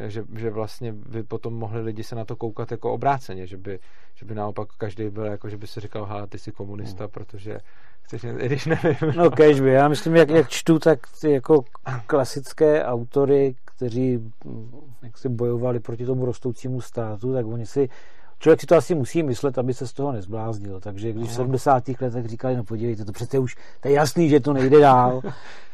že, 0.07 0.24
že 0.37 0.50
vlastně 0.50 0.92
by 0.92 1.22
potom 1.22 1.54
mohli 1.54 1.80
lidi 1.80 2.02
se 2.02 2.14
na 2.14 2.24
to 2.24 2.37
koukat 2.37 2.70
jako 2.70 2.92
obráceně, 2.92 3.46
že 3.46 3.57
by, 3.57 3.78
že 4.14 4.26
by 4.26 4.35
naopak 4.35 4.68
každý 4.78 5.11
byl 5.11 5.24
jako, 5.24 5.48
že 5.48 5.57
by 5.57 5.66
si 5.66 5.80
říkal, 5.80 6.04
ha, 6.04 6.26
ty 6.26 6.38
jsi 6.38 6.52
komunista, 6.52 7.04
hmm. 7.04 7.11
protože 7.11 7.59
chceš, 8.02 8.24
i 8.24 8.46
když 8.46 8.66
nevím. 8.66 8.96
No 9.16 9.30
kež 9.30 9.61
by, 9.61 9.70
já 9.70 9.88
myslím, 9.88 10.16
jak, 10.16 10.28
jak 10.30 10.48
čtu, 10.48 10.78
tak 10.78 10.98
ty 11.20 11.33
jako 11.33 11.64
klasické 12.07 12.85
autory, 12.85 13.54
kteří 13.64 14.33
hm, 14.44 14.70
jak 15.02 15.18
si 15.18 15.28
bojovali 15.28 15.80
proti 15.80 16.07
tomu 16.07 16.24
rostoucímu 16.24 16.80
státu, 16.80 17.33
tak 17.33 17.46
oni 17.46 17.66
si 17.66 17.88
člověk 18.38 18.60
si 18.60 18.66
to 18.66 18.76
asi 18.76 18.94
musí 18.94 19.22
myslet, 19.22 19.58
aby 19.58 19.74
se 19.74 19.86
z 19.86 19.92
toho 19.92 20.12
nezbláznil. 20.12 20.80
Takže 20.80 21.12
když 21.12 21.28
v 21.28 21.34
70. 21.34 21.88
letech 22.00 22.26
říkali, 22.26 22.56
no 22.56 22.64
podívejte, 22.64 23.04
to 23.04 23.12
přece 23.12 23.38
už, 23.38 23.56
to 23.80 23.88
je 23.88 23.94
jasný, 23.94 24.28
že 24.28 24.40
to 24.40 24.52
nejde 24.52 24.80
dál. 24.80 25.20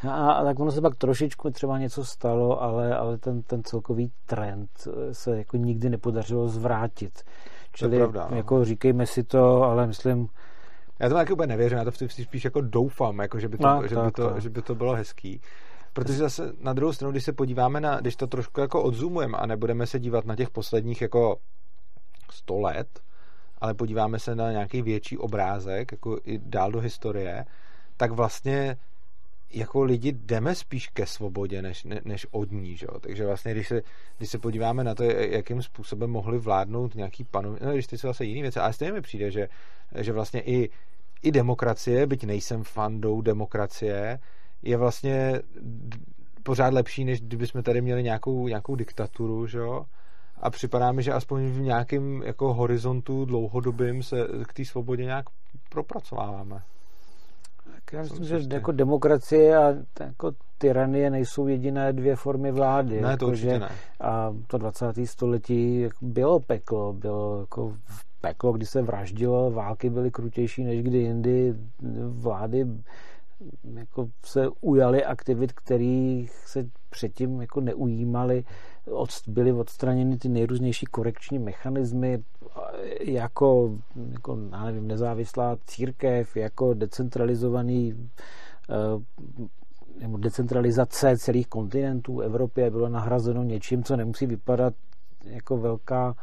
A, 0.08 0.32
a 0.32 0.44
tak 0.44 0.60
ono 0.60 0.72
se 0.72 0.80
pak 0.80 0.96
trošičku 0.96 1.50
třeba 1.50 1.78
něco 1.78 2.04
stalo, 2.04 2.62
ale, 2.62 2.96
ale 2.96 3.18
ten, 3.18 3.42
ten 3.42 3.64
celkový 3.64 4.12
trend 4.26 4.70
se 5.12 5.38
jako 5.38 5.56
nikdy 5.56 5.90
nepodařilo 5.90 6.48
zvrátit. 6.48 7.22
Čili 7.72 7.90
to 7.90 7.96
pravda, 7.96 8.28
no. 8.30 8.36
jako 8.36 8.64
říkejme 8.64 9.06
si 9.06 9.22
to, 9.22 9.62
ale 9.62 9.86
myslím, 9.86 10.28
já 11.00 11.08
to 11.08 11.14
taky 11.14 11.32
úplně 11.32 11.46
nevěřím, 11.46 11.78
já 11.78 11.84
to 11.84 11.90
spíš 12.08 12.44
jako 12.44 12.60
doufám, 12.60 13.18
jako 13.18 13.40
že, 13.40 13.48
by 13.48 13.58
to, 13.58 13.66
no, 13.66 13.88
že, 13.88 13.94
tak, 13.94 14.04
by 14.04 14.12
to, 14.12 14.40
že 14.40 14.50
by 14.50 14.62
to 14.62 14.74
bylo 14.74 14.94
hezký. 14.94 15.40
Protože 15.92 16.18
zase 16.18 16.52
na 16.60 16.72
druhou 16.72 16.92
stranu, 16.92 17.12
když 17.12 17.24
se 17.24 17.32
podíváme 17.32 17.80
na, 17.80 18.00
když 18.00 18.16
to 18.16 18.26
trošku 18.26 18.60
jako 18.60 18.82
odzumujeme 18.82 19.38
a 19.38 19.46
nebudeme 19.46 19.86
se 19.86 19.98
dívat 19.98 20.24
na 20.24 20.36
těch 20.36 20.50
posledních 20.50 21.02
jako 21.02 21.36
100 22.32 22.60
let, 22.60 23.00
ale 23.58 23.74
podíváme 23.74 24.18
se 24.18 24.34
na 24.34 24.50
nějaký 24.50 24.82
větší 24.82 25.18
obrázek, 25.18 25.92
jako 25.92 26.18
i 26.24 26.38
dál 26.38 26.72
do 26.72 26.80
historie, 26.80 27.44
tak 27.96 28.10
vlastně 28.10 28.76
jako 29.52 29.82
lidi 29.82 30.12
jdeme 30.12 30.54
spíš 30.54 30.88
ke 30.88 31.06
svobodě, 31.06 31.62
než, 31.62 31.84
ne, 31.84 32.00
než 32.04 32.26
od 32.30 32.52
ní, 32.52 32.76
že? 32.76 32.86
takže 33.00 33.26
vlastně, 33.26 33.52
když 33.52 33.68
se, 33.68 33.82
když 34.18 34.30
se 34.30 34.38
podíváme 34.38 34.84
na 34.84 34.94
to, 34.94 35.04
jakým 35.04 35.62
způsobem 35.62 36.10
mohli 36.10 36.38
vládnout 36.38 36.94
nějaký 36.94 37.24
panov, 37.24 37.60
no, 37.60 37.72
když 37.72 37.86
ty 37.86 37.98
jsou 37.98 38.08
zase 38.08 38.24
jiný 38.24 38.42
věci, 38.42 38.60
ale 38.60 38.72
stejně 38.72 38.92
mi 38.92 39.00
přijde, 39.00 39.30
že, 39.30 39.48
že 39.98 40.12
vlastně 40.12 40.40
i, 40.40 40.70
i 41.22 41.32
demokracie, 41.32 42.06
byť 42.06 42.24
nejsem 42.24 42.64
fandou 42.64 43.20
demokracie, 43.20 44.18
je 44.62 44.76
vlastně 44.76 45.40
pořád 46.42 46.74
lepší, 46.74 47.04
než 47.04 47.20
kdybychom 47.20 47.62
tady 47.62 47.80
měli 47.80 48.02
nějakou, 48.02 48.48
nějakou 48.48 48.74
diktaturu, 48.74 49.46
že 49.46 49.58
jo? 49.58 49.86
A 50.40 50.50
připadá 50.50 50.92
mi, 50.92 51.02
že 51.02 51.12
aspoň 51.12 51.46
v 51.46 51.60
nějakém 51.60 52.22
jako 52.22 52.54
horizontu 52.54 53.24
dlouhodobým 53.24 54.02
se 54.02 54.16
k 54.48 54.52
té 54.52 54.64
svobodě 54.64 55.04
nějak 55.04 55.24
propracováváme. 55.68 56.62
Tak 57.64 57.92
já 57.92 58.02
myslím, 58.02 58.24
že 58.24 58.40
jako 58.52 58.72
demokracie 58.72 59.56
a 59.56 59.74
jako 60.00 60.32
tyranie 60.58 61.10
nejsou 61.10 61.46
jediné 61.46 61.92
dvě 61.92 62.16
formy 62.16 62.52
vlády. 62.52 63.00
Ne, 63.00 63.16
to 63.16 63.26
jako, 63.26 63.34
že, 63.34 63.58
ne. 63.58 63.68
A 64.00 64.34
to 64.46 64.58
20. 64.58 64.86
století 65.04 65.88
bylo 66.00 66.40
peklo, 66.40 66.92
bylo 66.92 67.40
jako 67.40 67.76
peklo, 68.20 68.52
kdy 68.52 68.66
se 68.66 68.82
vraždilo, 68.82 69.50
války 69.50 69.90
byly 69.90 70.10
krutější 70.10 70.64
než 70.64 70.82
kdy 70.82 70.98
jindy, 70.98 71.54
vlády 72.08 72.66
jako 73.74 74.08
se 74.24 74.48
ujali 74.60 75.04
aktivit, 75.04 75.52
kterých 75.52 76.32
se 76.32 76.64
předtím 76.90 77.40
jako 77.40 77.60
neujímali, 77.60 78.44
od, 78.90 79.08
byly 79.26 79.52
odstraněny 79.52 80.18
ty 80.18 80.28
nejrůznější 80.28 80.86
korekční 80.86 81.38
mechanismy, 81.38 82.22
jako, 83.00 83.78
jako 84.12 84.36
nevím, 84.36 84.88
nezávislá 84.88 85.56
církev, 85.66 86.36
jako 86.36 86.74
decentralizovaný 86.74 88.10
nebo 90.00 90.16
decentralizace 90.16 91.18
celých 91.18 91.48
kontinentů 91.48 92.20
Evropy 92.20 92.70
bylo 92.70 92.88
nahrazeno 92.88 93.42
něčím, 93.42 93.84
co 93.84 93.96
nemusí 93.96 94.26
vypadat 94.26 94.74
jako 95.24 95.56
velká 95.56 96.14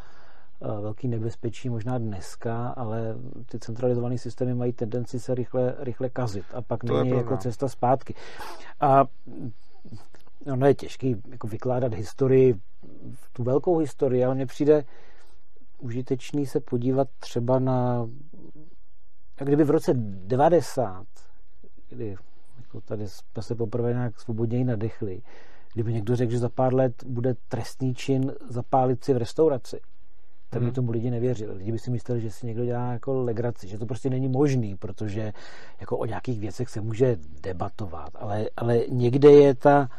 velký 0.82 1.08
nebezpečí 1.08 1.70
možná 1.70 1.98
dneska, 1.98 2.68
ale 2.68 3.16
ty 3.46 3.60
centralizované 3.60 4.18
systémy 4.18 4.54
mají 4.54 4.74
tendenci 4.74 5.20
se 5.20 5.36
rychle, 5.36 5.76
rychle 5.80 6.10
kazit 6.10 6.46
a 6.54 6.62
pak 6.62 6.84
to 6.84 6.98
není 6.98 7.18
jako 7.18 7.38
cesta 7.38 7.68
zpátky. 7.68 8.14
A 8.80 9.06
ono 10.54 10.68
je 10.68 10.76
těžký 10.76 11.16
jako 11.32 11.48
vykládat 11.48 11.94
historii, 11.94 12.56
tu 13.34 13.44
velkou 13.44 13.78
historii, 13.78 14.24
ale 14.24 14.36
mně 14.36 14.46
přijde 14.46 14.84
užitečný 15.78 16.46
se 16.46 16.60
podívat 16.60 17.08
třeba 17.20 17.60
na 17.60 18.08
jak 19.40 19.50
kdyby 19.50 19.64
v 19.64 19.70
roce 19.70 19.94
90, 19.94 21.06
kdy 21.90 22.16
jako 22.58 22.82
tady 22.82 23.08
jsme 23.08 23.42
se 23.42 23.56
poprvé 23.56 23.94
nějak 23.94 24.20
svobodněji 24.20 24.64
nadechli, 24.64 25.22
kdyby 25.74 25.94
někdo 25.94 26.16
řekl, 26.16 26.32
že 26.32 26.40
za 26.40 26.50
pár 26.50 26.74
let 26.74 27.04
bude 27.06 27.34
trestný 27.48 27.96
čin 27.96 28.34
zapálit 28.50 29.04
si 29.04 29.14
v 29.14 29.18
restauraci, 29.18 29.80
tak 30.50 30.62
by 30.62 30.66
hmm. 30.66 30.76
tomu 30.76 30.92
lidi 30.92 31.12
nevěřili. 31.12 31.54
Lidi 31.54 31.72
by 31.72 31.80
si 31.80 31.92
mysleli, 31.92 32.22
že 32.22 32.32
si 32.32 32.46
někdo 32.46 32.66
dělá 32.66 32.92
jako 32.92 33.24
legraci, 33.24 33.68
že 33.68 33.78
to 33.78 33.86
prostě 33.86 34.10
není 34.10 34.28
možný, 34.28 34.76
protože 34.76 35.34
jako 35.80 35.98
o 35.98 36.06
nějakých 36.06 36.40
věcech 36.40 36.70
se 36.70 36.82
může 36.82 37.18
debatovat, 37.42 38.10
ale, 38.16 38.50
ale 38.58 38.80
někde 38.90 39.32
je 39.32 39.56
ta 39.56 39.90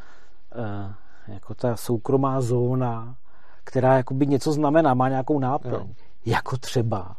jako 1.29 1.55
ta 1.55 1.77
soukromá 1.77 2.41
zóna, 2.41 3.17
která 3.65 3.97
jakoby 3.97 4.27
něco 4.27 4.53
znamená, 4.53 4.95
má 4.95 5.09
nějakou 5.09 5.39
náplň. 5.39 5.73
Jo. 5.73 5.89
Jako 6.27 6.57
třeba, 6.57 7.17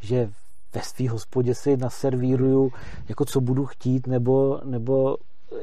že 0.00 0.30
ve 0.74 0.82
svý 0.82 1.08
hospodě 1.08 1.54
si 1.54 1.76
naservíruju, 1.76 2.72
jako 3.08 3.24
co 3.24 3.40
budu 3.40 3.66
chtít, 3.66 4.06
nebo, 4.06 4.60
nebo 4.64 5.16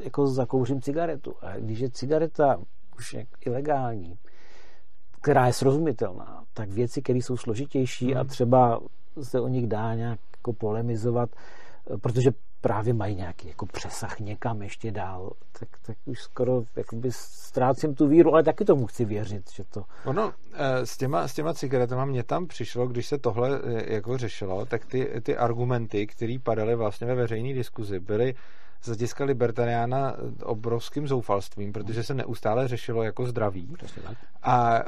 jako 0.04 0.26
zakouřím 0.26 0.82
cigaretu. 0.82 1.34
A 1.40 1.56
když 1.56 1.78
je 1.78 1.90
cigareta 1.90 2.56
už 2.98 3.14
je 3.14 3.26
ilegální, 3.46 4.18
která 5.20 5.46
je 5.46 5.52
srozumitelná, 5.52 6.44
tak 6.54 6.68
věci, 6.68 7.02
které 7.02 7.18
jsou 7.18 7.36
složitější 7.36 8.12
hmm. 8.12 8.20
a 8.20 8.24
třeba 8.24 8.80
se 9.22 9.40
o 9.40 9.48
nich 9.48 9.66
dá 9.66 9.94
nějak 9.94 10.20
jako 10.36 10.52
polemizovat, 10.52 11.30
protože 12.00 12.30
právě 12.66 12.94
mají 12.94 13.14
nějaký 13.14 13.48
jako 13.48 13.66
přesah 13.66 14.20
někam 14.20 14.62
ještě 14.62 14.90
dál, 14.90 15.32
tak, 15.58 15.68
tak 15.86 15.96
už 16.04 16.22
skoro 16.22 16.62
jakoby 16.76 17.08
ztrácím 17.12 17.94
tu 17.94 18.08
víru, 18.08 18.32
ale 18.32 18.42
taky 18.42 18.64
tomu 18.64 18.86
chci 18.86 19.04
věřit, 19.04 19.50
že 19.52 19.64
to... 19.64 19.84
Ono, 20.04 20.32
eh, 20.54 20.86
s 20.86 20.96
těma, 20.96 21.28
s 21.28 21.34
těma 21.34 21.54
cigaretama 21.54 22.04
mě 22.04 22.22
tam 22.22 22.46
přišlo, 22.46 22.86
když 22.86 23.06
se 23.06 23.18
tohle 23.18 23.60
eh, 23.64 23.94
jako 23.94 24.18
řešilo, 24.18 24.64
tak 24.64 24.86
ty, 24.86 25.22
ty 25.22 25.36
argumenty, 25.36 26.06
které 26.06 26.36
padaly 26.42 26.76
vlastně 26.76 27.06
ve 27.06 27.14
veřejné 27.14 27.54
diskuzi, 27.54 28.00
byly 28.00 28.34
z 28.82 28.86
hlediska 28.86 29.24
libertariána 29.24 30.16
obrovským 30.42 31.08
zoufalstvím, 31.08 31.72
protože 31.72 32.02
se 32.02 32.14
neustále 32.14 32.68
řešilo 32.68 33.02
jako 33.02 33.26
zdraví. 33.26 33.74
A 34.42 34.80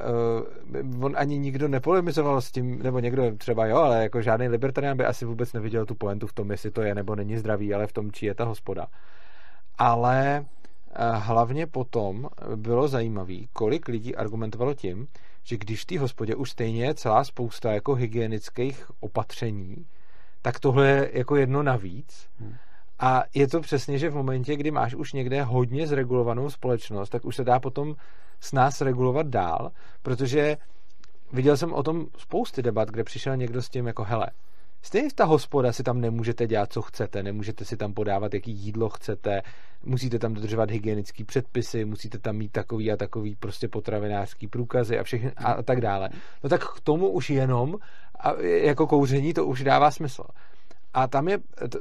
uh, 0.81 1.05
on 1.05 1.15
ani 1.17 1.39
nikdo 1.39 1.69
nepolemizoval 1.69 2.41
s 2.41 2.51
tím, 2.51 2.83
nebo 2.83 2.99
někdo 2.99 3.37
třeba 3.37 3.67
jo, 3.67 3.77
ale 3.77 4.03
jako 4.03 4.23
žádný 4.23 4.49
libertarián 4.49 4.97
by 4.97 5.05
asi 5.05 5.25
vůbec 5.25 5.53
neviděl 5.53 5.87
tu 5.87 5.95
poentu 5.95 6.27
v 6.27 6.33
tom, 6.33 6.51
jestli 6.51 6.71
to 6.71 6.83
je 6.83 6.95
nebo 6.95 7.17
není 7.17 7.37
zdraví, 7.37 7.75
ale 7.75 7.87
v 7.87 7.93
tom, 7.93 8.13
či 8.13 8.27
je 8.27 8.35
ta 8.35 8.45
hospoda. 8.45 8.87
Ale 9.79 10.45
uh, 10.45 11.23
hlavně 11.23 11.67
potom 11.67 12.29
bylo 12.57 12.89
zajímavé, 12.89 13.37
kolik 13.53 13.89
lidí 13.89 14.17
argumentovalo 14.17 14.75
tím, 14.75 15.07
že 15.45 15.57
když 15.57 15.83
v 15.83 15.87
té 15.87 15.99
hospodě 15.99 16.35
už 16.35 16.51
stejně 16.51 16.85
je 16.85 16.95
celá 16.95 17.25
spousta 17.25 17.73
jako 17.73 17.95
hygienických 17.95 18.91
opatření, 19.01 19.87
tak 20.43 20.61
tohle 20.61 20.89
je 20.89 21.11
jako 21.15 21.37
jedno 21.37 21.63
navíc. 21.63 22.29
Hmm 22.39 22.55
a 22.99 23.25
je 23.35 23.49
to 23.49 23.61
přesně, 23.61 23.99
že 23.99 24.11
v 24.11 24.15
momentě, 24.15 24.57
kdy 24.57 24.71
máš 24.71 24.95
už 24.95 25.13
někde 25.13 25.43
hodně 25.43 25.87
zregulovanou 25.87 26.51
společnost, 26.51 27.09
tak 27.09 27.25
už 27.25 27.37
se 27.37 27.45
dá 27.45 27.61
potom 27.61 27.95
s 28.41 28.53
nás 28.53 28.81
regulovat 28.81 29.27
dál, 29.27 29.71
protože 30.03 30.57
viděl 31.33 31.57
jsem 31.57 31.73
o 31.73 31.83
tom 31.83 32.07
spousty 32.17 32.63
debat, 32.63 32.91
kde 32.91 33.05
přišel 33.05 33.37
někdo 33.37 33.63
s 33.63 33.69
tím 33.69 33.87
jako 33.87 34.05
hele, 34.05 34.27
Stejně 34.83 35.09
ta 35.15 35.25
hospoda 35.25 35.73
si 35.73 35.83
tam 35.83 36.01
nemůžete 36.01 36.47
dělat, 36.47 36.73
co 36.73 36.83
chcete, 36.83 37.23
nemůžete 37.23 37.65
si 37.65 37.77
tam 37.77 37.95
podávat, 37.95 38.35
jaký 38.35 38.53
jídlo 38.53 38.89
chcete, 38.89 39.43
musíte 39.83 40.19
tam 40.19 40.35
dodržovat 40.35 40.71
hygienické 40.71 41.25
předpisy, 41.25 41.85
musíte 41.85 42.19
tam 42.19 42.37
mít 42.37 42.53
takový 42.53 42.93
a 42.93 42.97
takový 42.97 43.37
prostě 43.37 43.69
potravinářský 43.69 44.47
průkazy 44.47 44.99
a 44.99 45.03
všechny 45.03 45.33
a 45.37 45.63
tak 45.63 45.81
dále. 45.81 46.09
No 46.45 46.51
tak 46.51 46.75
k 46.75 46.81
tomu 46.81 47.09
už 47.09 47.31
jenom 47.31 47.79
a 48.21 48.33
jako 48.43 48.87
kouření 48.87 49.35
to 49.35 49.47
už 49.47 49.65
dává 49.65 49.91
smysl. 49.91 50.23
A 50.95 51.07
tam 51.07 51.29
je, 51.29 51.39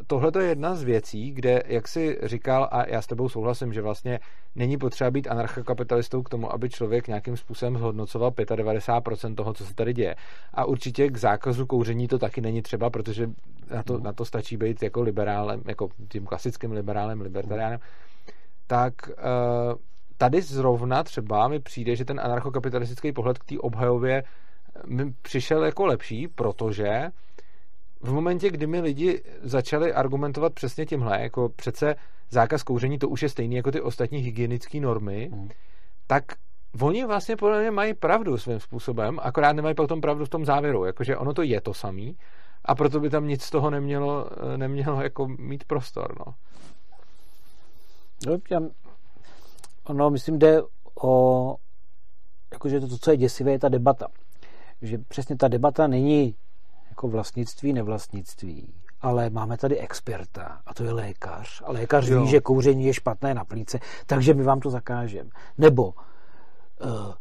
tohle 0.07 0.31
je 0.39 0.49
jedna 0.49 0.75
z 0.75 0.83
věcí, 0.83 1.31
kde, 1.31 1.63
jak 1.65 1.87
si 1.87 2.19
říkal, 2.23 2.69
a 2.71 2.89
já 2.89 3.01
s 3.01 3.07
tebou 3.07 3.29
souhlasím, 3.29 3.73
že 3.73 3.81
vlastně 3.81 4.19
není 4.55 4.77
potřeba 4.77 5.11
být 5.11 5.27
anarchokapitalistou 5.27 6.23
k 6.23 6.29
tomu, 6.29 6.53
aby 6.53 6.69
člověk 6.69 7.07
nějakým 7.07 7.37
způsobem 7.37 7.77
zhodnocoval 7.77 8.31
95% 8.31 9.35
toho, 9.35 9.53
co 9.53 9.65
se 9.65 9.75
tady 9.75 9.93
děje. 9.93 10.15
A 10.53 10.65
určitě 10.65 11.09
k 11.09 11.17
zákazu 11.17 11.65
kouření 11.65 12.07
to 12.07 12.19
taky 12.19 12.41
není 12.41 12.61
třeba, 12.61 12.89
protože 12.89 13.29
na 13.75 13.83
to, 13.83 13.99
na 13.99 14.13
to 14.13 14.25
stačí 14.25 14.57
být 14.57 14.83
jako 14.83 15.01
liberálem, 15.01 15.61
jako 15.67 15.89
tím 16.09 16.25
klasickým 16.25 16.71
liberálem, 16.71 17.21
libertariánem. 17.21 17.79
Tak 18.67 18.93
eh, 19.09 19.13
tady 20.17 20.41
zrovna 20.41 21.03
třeba 21.03 21.47
mi 21.47 21.59
přijde, 21.59 21.95
že 21.95 22.05
ten 22.05 22.19
anarchokapitalistický 22.19 23.11
pohled 23.11 23.37
k 23.37 23.45
té 23.45 23.57
obhajově 23.59 24.23
mi 24.85 25.13
přišel 25.21 25.63
jako 25.63 25.85
lepší, 25.85 26.27
protože 26.27 27.09
v 28.01 28.13
momentě, 28.13 28.49
kdy 28.49 28.67
mi 28.67 28.81
lidi 28.81 29.23
začali 29.41 29.93
argumentovat 29.93 30.53
přesně 30.53 30.85
tímhle, 30.85 31.21
jako 31.21 31.49
přece 31.49 31.95
zákaz 32.29 32.63
kouření, 32.63 32.99
to 32.99 33.09
už 33.09 33.23
je 33.23 33.29
stejný 33.29 33.55
jako 33.55 33.71
ty 33.71 33.81
ostatní 33.81 34.19
hygienické 34.19 34.79
normy, 34.79 35.29
hmm. 35.33 35.49
tak 36.07 36.23
oni 36.81 37.05
vlastně 37.05 37.35
podle 37.35 37.61
mě 37.61 37.71
mají 37.71 37.93
pravdu 37.93 38.37
svým 38.37 38.59
způsobem, 38.59 39.19
akorát 39.21 39.53
nemají 39.53 39.75
potom 39.75 40.01
pravdu 40.01 40.25
v 40.25 40.29
tom 40.29 40.45
závěru, 40.45 40.85
jakože 40.85 41.17
ono 41.17 41.33
to 41.33 41.41
je 41.41 41.61
to 41.61 41.73
samý 41.73 42.17
a 42.65 42.75
proto 42.75 42.99
by 42.99 43.09
tam 43.09 43.27
nic 43.27 43.43
z 43.43 43.49
toho 43.49 43.69
nemělo, 43.69 44.29
nemělo 44.57 45.01
jako 45.01 45.27
mít 45.27 45.63
prostor, 45.63 46.15
no. 46.19 46.33
no 48.27 48.37
já, 48.51 48.59
ono, 49.83 50.09
myslím, 50.09 50.39
jde 50.39 50.61
o 51.01 51.55
jakože 52.53 52.79
to, 52.79 52.97
co 52.97 53.11
je 53.11 53.17
děsivé, 53.17 53.51
je 53.51 53.59
ta 53.59 53.69
debata. 53.69 54.07
Že 54.81 54.97
přesně 54.97 55.37
ta 55.37 55.47
debata 55.47 55.87
není 55.87 56.35
jako 56.97 57.07
vlastnictví, 57.07 57.73
nevlastnictví. 57.73 58.73
Ale 59.01 59.29
máme 59.29 59.57
tady 59.57 59.77
experta, 59.79 60.61
a 60.65 60.73
to 60.73 60.83
je 60.83 60.91
lékař. 60.91 61.61
A 61.65 61.71
lékař 61.71 62.07
jo. 62.07 62.21
ví, 62.21 62.27
že 62.27 62.41
kouření 62.41 62.85
je 62.85 62.93
špatné 62.93 63.33
na 63.33 63.45
plíce, 63.45 63.79
takže 64.05 64.33
my 64.33 64.43
vám 64.43 64.59
to 64.59 64.69
zakážeme. 64.69 65.29
Nebo 65.57 65.85
uh, 65.85 67.13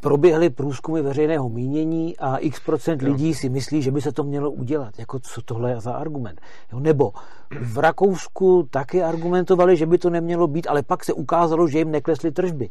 proběhly 0.00 0.50
průzkumy 0.50 1.02
veřejného 1.02 1.48
mínění 1.48 2.18
a 2.18 2.36
x 2.36 2.60
procent 2.60 3.02
jo. 3.02 3.12
lidí 3.12 3.34
si 3.34 3.48
myslí, 3.48 3.82
že 3.82 3.90
by 3.90 4.00
se 4.00 4.12
to 4.12 4.24
mělo 4.24 4.50
udělat. 4.50 4.98
Jako 4.98 5.18
co 5.18 5.42
tohle 5.42 5.70
je 5.70 5.80
za 5.80 5.92
argument? 5.92 6.40
Jo, 6.72 6.80
nebo 6.80 7.12
v 7.60 7.78
Rakousku 7.78 8.68
taky 8.70 9.02
argumentovali, 9.02 9.76
že 9.76 9.86
by 9.86 9.98
to 9.98 10.10
nemělo 10.10 10.46
být, 10.46 10.66
ale 10.66 10.82
pak 10.82 11.04
se 11.04 11.12
ukázalo, 11.12 11.68
že 11.68 11.78
jim 11.78 11.90
neklesly 11.90 12.32
tržby. 12.32 12.70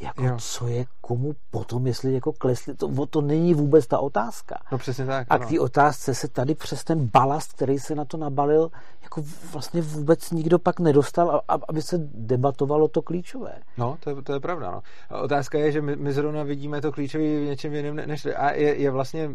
Jako 0.00 0.24
jo. 0.24 0.36
co 0.38 0.66
je 0.66 0.84
komu 1.00 1.32
potom, 1.50 1.86
jestli 1.86 2.12
jako 2.12 2.32
klesli, 2.32 2.74
to, 2.74 3.06
to 3.06 3.20
není 3.20 3.54
vůbec 3.54 3.86
ta 3.86 3.98
otázka. 3.98 4.58
No 4.72 4.78
přesně 4.78 5.06
tak. 5.06 5.26
A 5.30 5.38
k 5.38 5.46
té 5.48 5.60
otázce 5.60 6.14
se 6.14 6.28
tady 6.28 6.54
přes 6.54 6.84
ten 6.84 7.10
balast, 7.12 7.52
který 7.52 7.78
se 7.78 7.94
na 7.94 8.04
to 8.04 8.16
nabalil, 8.16 8.70
jako 9.02 9.24
vlastně 9.52 9.82
vůbec 9.82 10.30
nikdo 10.30 10.58
pak 10.58 10.80
nedostal, 10.80 11.42
aby 11.68 11.82
se 11.82 11.98
debatovalo 12.14 12.88
to 12.88 13.02
klíčové. 13.02 13.52
No, 13.78 13.98
to 14.00 14.10
je, 14.10 14.22
to 14.22 14.32
je 14.32 14.40
pravda. 14.40 14.70
No. 14.70 14.82
A 15.10 15.20
otázka 15.20 15.58
je, 15.58 15.72
že 15.72 15.82
my, 15.82 15.96
my 15.96 16.12
zrovna 16.12 16.42
vidíme 16.42 16.80
to 16.80 16.92
klíčové 16.92 17.24
v 17.24 17.46
něčem 17.46 17.74
jiném 17.74 17.96
než... 17.96 18.26
A 18.36 18.50
je, 18.50 18.76
je 18.76 18.90
vlastně 18.90 19.30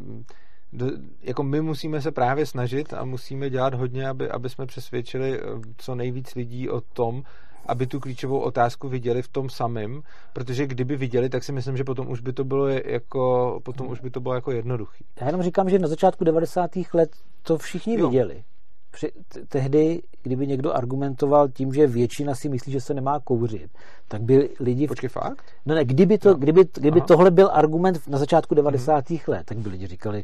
do, 0.73 0.85
jako 1.21 1.43
my 1.43 1.61
musíme 1.61 2.01
se 2.01 2.11
právě 2.11 2.45
snažit 2.45 2.93
a 2.93 3.05
musíme 3.05 3.49
dělat 3.49 3.73
hodně, 3.73 4.07
aby, 4.07 4.29
aby 4.29 4.49
jsme 4.49 4.65
přesvědčili 4.65 5.39
eh, 5.39 5.43
co 5.77 5.95
nejvíc 5.95 6.35
lidí 6.35 6.69
o 6.69 6.81
tom, 6.81 7.23
aby 7.65 7.87
tu 7.87 7.99
klíčovou 7.99 8.39
otázku 8.39 8.89
viděli 8.89 9.21
v 9.21 9.27
tom 9.27 9.49
samém, 9.49 10.01
protože 10.33 10.67
kdyby 10.67 10.95
viděli, 10.95 11.29
tak 11.29 11.43
si 11.43 11.51
myslím, 11.51 11.77
že 11.77 11.83
potom 11.83 12.09
už 12.09 12.21
by 12.21 12.33
to 12.33 12.43
bylo 12.43 12.67
jako, 12.67 13.59
potom 13.63 13.87
už 13.87 13.99
by 13.99 14.09
to 14.09 14.19
bylo 14.19 14.35
jako 14.35 14.51
jednoduchý. 14.51 15.05
Já 15.21 15.25
jenom 15.25 15.43
říkám, 15.43 15.69
že 15.69 15.79
na 15.79 15.87
začátku 15.87 16.23
90. 16.23 16.71
let 16.93 17.11
to 17.41 17.57
všichni 17.57 17.99
jo. 17.99 18.07
viděli. 18.07 18.43
Při, 18.91 19.11
tehdy, 19.47 20.01
kdyby 20.23 20.47
někdo 20.47 20.73
argumentoval 20.73 21.49
tím, 21.49 21.73
že 21.73 21.87
většina 21.87 22.35
si 22.35 22.49
myslí, 22.49 22.71
že 22.71 22.81
se 22.81 22.93
nemá 22.93 23.19
kouřit, 23.19 23.71
tak 24.07 24.21
by 24.21 24.49
lidi... 24.59 24.87
Počkej, 24.87 25.09
fakt? 25.09 25.43
No 25.65 25.75
ne, 25.75 25.85
kdyby, 25.85 26.17
to, 26.17 26.33
kdyby, 26.33 26.65
kdyby 26.73 27.01
tohle 27.01 27.31
byl 27.31 27.49
argument 27.53 28.07
na 28.07 28.17
začátku 28.17 28.55
90. 28.55 29.09
Hmm. 29.09 29.19
let, 29.27 29.45
tak 29.45 29.57
by 29.57 29.69
lidi 29.69 29.87
říkali, 29.87 30.23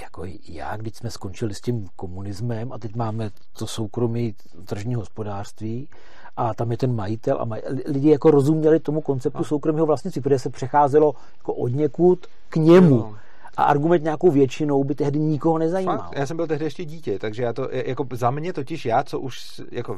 jako 0.00 0.24
já, 0.48 0.76
když 0.76 0.94
jsme 0.96 1.10
skončili 1.10 1.54
s 1.54 1.60
tím 1.60 1.88
komunismem 1.96 2.72
a 2.72 2.78
teď 2.78 2.94
máme 2.96 3.30
to 3.58 3.66
soukromí 3.66 4.34
tržní 4.64 4.94
hospodářství 4.94 5.88
a 6.36 6.54
tam 6.54 6.70
je 6.70 6.76
ten 6.76 6.94
majitel 6.94 7.36
a 7.40 7.44
maj, 7.44 7.62
lidi 7.86 8.10
jako 8.10 8.30
rozuměli 8.30 8.80
tomu 8.80 9.00
konceptu 9.00 9.38
a. 9.38 9.44
soukromého 9.44 9.86
vlastnictví, 9.86 10.22
protože 10.22 10.38
se 10.38 10.50
přecházelo 10.50 11.14
jako 11.36 11.54
od 11.54 11.68
někud 11.68 12.26
k 12.48 12.56
němu. 12.56 12.94
Jo. 12.94 13.14
A 13.56 13.64
argument 13.64 14.02
nějakou 14.02 14.30
většinou 14.30 14.84
by 14.84 14.94
tehdy 14.94 15.18
nikoho 15.18 15.58
nezajímal. 15.58 15.98
Fakt? 15.98 16.18
Já 16.18 16.26
jsem 16.26 16.36
byl 16.36 16.46
tehdy 16.46 16.64
ještě 16.64 16.84
dítě, 16.84 17.18
takže 17.18 17.42
já 17.42 17.52
to, 17.52 17.68
jako 17.70 18.06
za 18.12 18.30
mě 18.30 18.52
totiž 18.52 18.86
já, 18.86 19.02
co 19.02 19.20
už, 19.20 19.62
jako 19.70 19.94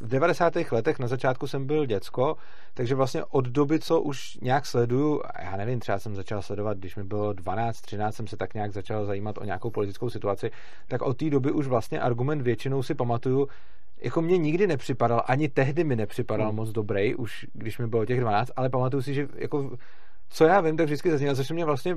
v 0.00 0.08
90. 0.08 0.54
letech 0.72 0.98
na 0.98 1.08
začátku 1.08 1.46
jsem 1.46 1.66
byl 1.66 1.86
děcko, 1.86 2.36
takže 2.74 2.94
vlastně 2.94 3.24
od 3.24 3.44
doby, 3.44 3.78
co 3.78 4.00
už 4.00 4.38
nějak 4.42 4.66
sleduju, 4.66 5.20
já 5.42 5.56
nevím, 5.56 5.80
třeba 5.80 5.98
jsem 5.98 6.14
začal 6.16 6.42
sledovat, 6.42 6.78
když 6.78 6.96
mi 6.96 7.04
bylo 7.04 7.32
12, 7.32 7.80
13, 7.80 8.14
jsem 8.14 8.26
se 8.26 8.36
tak 8.36 8.54
nějak 8.54 8.72
začal 8.72 9.06
zajímat 9.06 9.38
o 9.38 9.44
nějakou 9.44 9.70
politickou 9.70 10.10
situaci, 10.10 10.50
tak 10.88 11.02
od 11.02 11.16
té 11.16 11.30
doby 11.30 11.52
už 11.52 11.66
vlastně 11.66 12.00
argument 12.00 12.42
většinou 12.42 12.82
si 12.82 12.94
pamatuju, 12.94 13.48
jako 14.00 14.22
mě 14.22 14.38
nikdy 14.38 14.66
nepřipadal, 14.66 15.22
ani 15.26 15.48
tehdy 15.48 15.84
mi 15.84 15.96
nepřipadal 15.96 16.46
hmm. 16.46 16.56
moc 16.56 16.70
dobrý, 16.70 17.14
už 17.14 17.46
když 17.52 17.78
mi 17.78 17.86
bylo 17.86 18.04
těch 18.04 18.20
12, 18.20 18.50
ale 18.56 18.68
pamatuju 18.68 19.02
si, 19.02 19.14
že 19.14 19.28
jako, 19.34 19.70
co 20.28 20.44
já 20.44 20.60
vím, 20.60 20.76
tak 20.76 20.86
vždycky 20.86 21.10
zaznělo, 21.10 21.36
což 21.36 21.50
mě 21.50 21.64
vlastně 21.64 21.96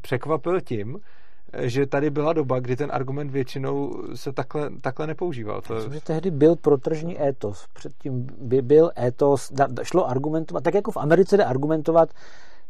překvapil 0.00 0.60
tím, 0.60 0.98
že 1.58 1.86
tady 1.86 2.10
byla 2.10 2.32
doba, 2.32 2.60
kdy 2.60 2.76
ten 2.76 2.90
argument 2.92 3.30
většinou 3.30 4.02
se 4.14 4.32
takhle, 4.32 4.70
takhle 4.80 5.06
nepoužíval. 5.06 5.60
To... 5.60 5.74
Myslím, 5.74 5.92
že 5.92 6.00
tehdy 6.00 6.30
byl 6.30 6.56
protržní 6.56 7.22
étos. 7.22 7.66
Předtím 7.72 8.26
by 8.40 8.62
byl 8.62 8.90
étos, 8.98 9.52
šlo 9.82 10.08
argumentovat, 10.08 10.64
tak 10.64 10.74
jako 10.74 10.90
v 10.90 10.96
Americe 10.96 11.36
jde 11.36 11.44
argumentovat, 11.44 12.08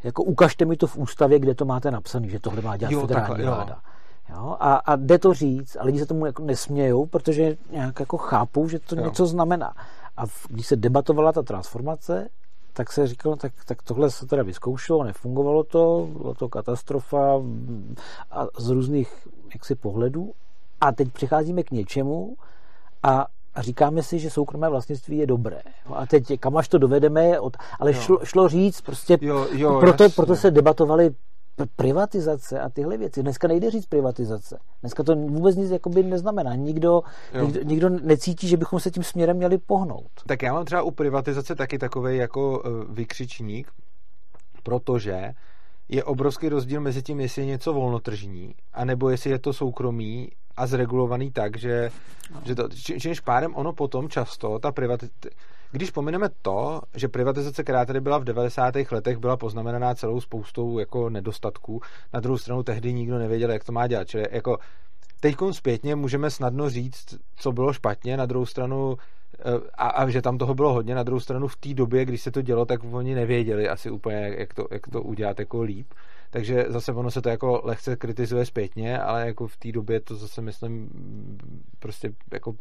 jako 0.04 0.22
ukažte 0.22 0.64
mi 0.64 0.76
to 0.76 0.86
v 0.86 0.96
ústavě, 0.96 1.38
kde 1.38 1.54
to 1.54 1.64
máte 1.64 1.90
napsané, 1.90 2.28
že 2.28 2.40
tohle 2.40 2.62
má 2.62 2.76
dělat 2.76 2.92
jo, 2.92 3.00
federální 3.00 3.28
takhle, 3.28 3.44
vláda. 3.44 3.72
Jo. 3.84 3.97
Jo? 4.28 4.56
A, 4.60 4.74
a 4.74 4.96
jde 4.96 5.18
to 5.18 5.34
říct, 5.34 5.76
a 5.80 5.84
lidi 5.84 5.98
se 5.98 6.06
tomu 6.06 6.26
jako 6.26 6.42
nesmějou, 6.42 7.06
protože 7.06 7.56
nějak 7.70 8.00
jako 8.00 8.16
chápou, 8.16 8.68
že 8.68 8.78
to 8.78 8.96
jo. 8.96 9.04
něco 9.04 9.26
znamená. 9.26 9.74
A 10.16 10.26
v, 10.26 10.46
když 10.48 10.66
se 10.66 10.76
debatovala 10.76 11.32
ta 11.32 11.42
transformace, 11.42 12.28
tak 12.72 12.92
se 12.92 13.06
říkalo, 13.06 13.36
tak, 13.36 13.52
tak 13.64 13.82
tohle 13.82 14.10
se 14.10 14.26
teda 14.26 14.42
vyzkoušelo, 14.42 15.04
nefungovalo 15.04 15.64
to, 15.64 16.08
bylo 16.12 16.34
to 16.34 16.48
katastrofa 16.48 17.42
a 18.30 18.46
z 18.58 18.68
různých 18.68 19.28
jaksi 19.54 19.74
pohledů. 19.74 20.32
A 20.80 20.92
teď 20.92 21.12
přicházíme 21.12 21.62
k 21.62 21.70
něčemu 21.70 22.36
a 23.02 23.26
a 23.54 23.62
říkáme 23.62 24.02
si, 24.02 24.18
že 24.18 24.30
soukromé 24.30 24.68
vlastnictví 24.68 25.18
je 25.18 25.26
dobré. 25.26 25.62
A 25.94 26.06
teď 26.06 26.40
kam 26.40 26.56
až 26.56 26.68
to 26.68 26.78
dovedeme, 26.78 27.40
od, 27.40 27.56
ale 27.80 27.94
šlo, 27.94 28.18
šlo 28.24 28.48
říct, 28.48 28.80
prostě 28.80 29.18
jo, 29.20 29.46
jo, 29.52 29.80
proto, 29.80 30.10
proto 30.10 30.36
se 30.36 30.50
debatovali 30.50 31.10
privatizace 31.66 32.60
a 32.60 32.68
tyhle 32.68 32.96
věci. 32.96 33.22
Dneska 33.22 33.48
nejde 33.48 33.70
říct 33.70 33.86
privatizace. 33.86 34.58
Dneska 34.80 35.02
to 35.02 35.16
vůbec 35.16 35.56
nic 35.56 35.70
jakoby 35.70 36.02
neznamená. 36.02 36.54
Nikdo, 36.54 37.02
nikdo, 37.42 37.60
nikdo 37.62 37.88
necítí, 37.88 38.48
že 38.48 38.56
bychom 38.56 38.80
se 38.80 38.90
tím 38.90 39.02
směrem 39.02 39.36
měli 39.36 39.58
pohnout. 39.58 40.10
Tak 40.26 40.42
já 40.42 40.52
mám 40.52 40.64
třeba 40.64 40.82
u 40.82 40.90
privatizace 40.90 41.54
taky 41.54 41.78
takový 41.78 42.16
jako 42.16 42.62
eh, 42.64 42.68
vykřičník, 42.92 43.72
protože 44.62 45.34
je 45.88 46.04
obrovský 46.04 46.48
rozdíl 46.48 46.80
mezi 46.80 47.02
tím, 47.02 47.20
jestli 47.20 47.42
je 47.42 47.46
něco 47.46 47.72
volnotržní, 47.72 48.54
anebo 48.72 49.10
jestli 49.10 49.30
je 49.30 49.38
to 49.38 49.52
soukromí 49.52 50.30
a 50.58 50.66
zregulovaný 50.66 51.30
tak, 51.30 51.56
že, 51.56 51.90
no. 52.34 52.40
že 52.44 52.54
to, 52.54 52.68
čímž 52.98 53.20
pádem 53.20 53.54
ono 53.54 53.72
potom 53.72 54.08
často, 54.08 54.58
ta 54.58 54.72
privatizace, 54.72 55.30
když 55.70 55.90
pomineme 55.90 56.28
to, 56.42 56.80
že 56.94 57.08
privatizace, 57.08 57.62
která 57.62 57.84
tady 57.84 58.00
byla 58.00 58.18
v 58.18 58.24
90. 58.24 58.74
letech, 58.90 59.18
byla 59.18 59.36
poznamenaná 59.36 59.94
celou 59.94 60.20
spoustou 60.20 60.78
jako 60.78 61.10
nedostatků, 61.10 61.80
na 62.12 62.20
druhou 62.20 62.38
stranu 62.38 62.62
tehdy 62.62 62.92
nikdo 62.92 63.18
nevěděl, 63.18 63.50
jak 63.50 63.64
to 63.64 63.72
má 63.72 63.86
dělat. 63.86 64.08
Čili 64.08 64.24
jako 64.30 64.58
teď 65.20 65.36
zpětně 65.50 65.96
můžeme 65.96 66.30
snadno 66.30 66.70
říct, 66.70 67.18
co 67.36 67.52
bylo 67.52 67.72
špatně, 67.72 68.16
na 68.16 68.26
druhou 68.26 68.46
stranu 68.46 68.96
eh, 69.38 69.42
a, 69.74 69.88
a 69.88 70.08
že 70.08 70.22
tam 70.22 70.38
toho 70.38 70.54
bylo 70.54 70.72
hodně, 70.72 70.94
na 70.94 71.02
druhou 71.02 71.20
stranu 71.20 71.48
v 71.48 71.56
té 71.56 71.74
době, 71.74 72.04
když 72.04 72.22
se 72.22 72.30
to 72.30 72.42
dělo, 72.42 72.66
tak 72.66 72.80
oni 72.90 73.14
nevěděli 73.14 73.68
asi 73.68 73.90
úplně, 73.90 74.34
jak 74.38 74.54
to, 74.54 74.68
jak 74.70 74.88
to 74.88 75.02
udělat 75.02 75.38
jako 75.38 75.62
líp. 75.62 75.86
Takže 76.30 76.64
zase 76.68 76.92
ono 76.92 77.10
se 77.10 77.22
to 77.22 77.28
jako 77.28 77.60
lehce 77.64 77.96
kritizuje 77.96 78.46
zpětně, 78.46 78.98
ale 78.98 79.26
jako 79.26 79.46
v 79.46 79.56
té 79.56 79.72
době 79.72 80.00
to 80.00 80.16
zase 80.16 80.40
myslím 80.40 80.90
prostě 81.78 82.12
jako 82.32 82.54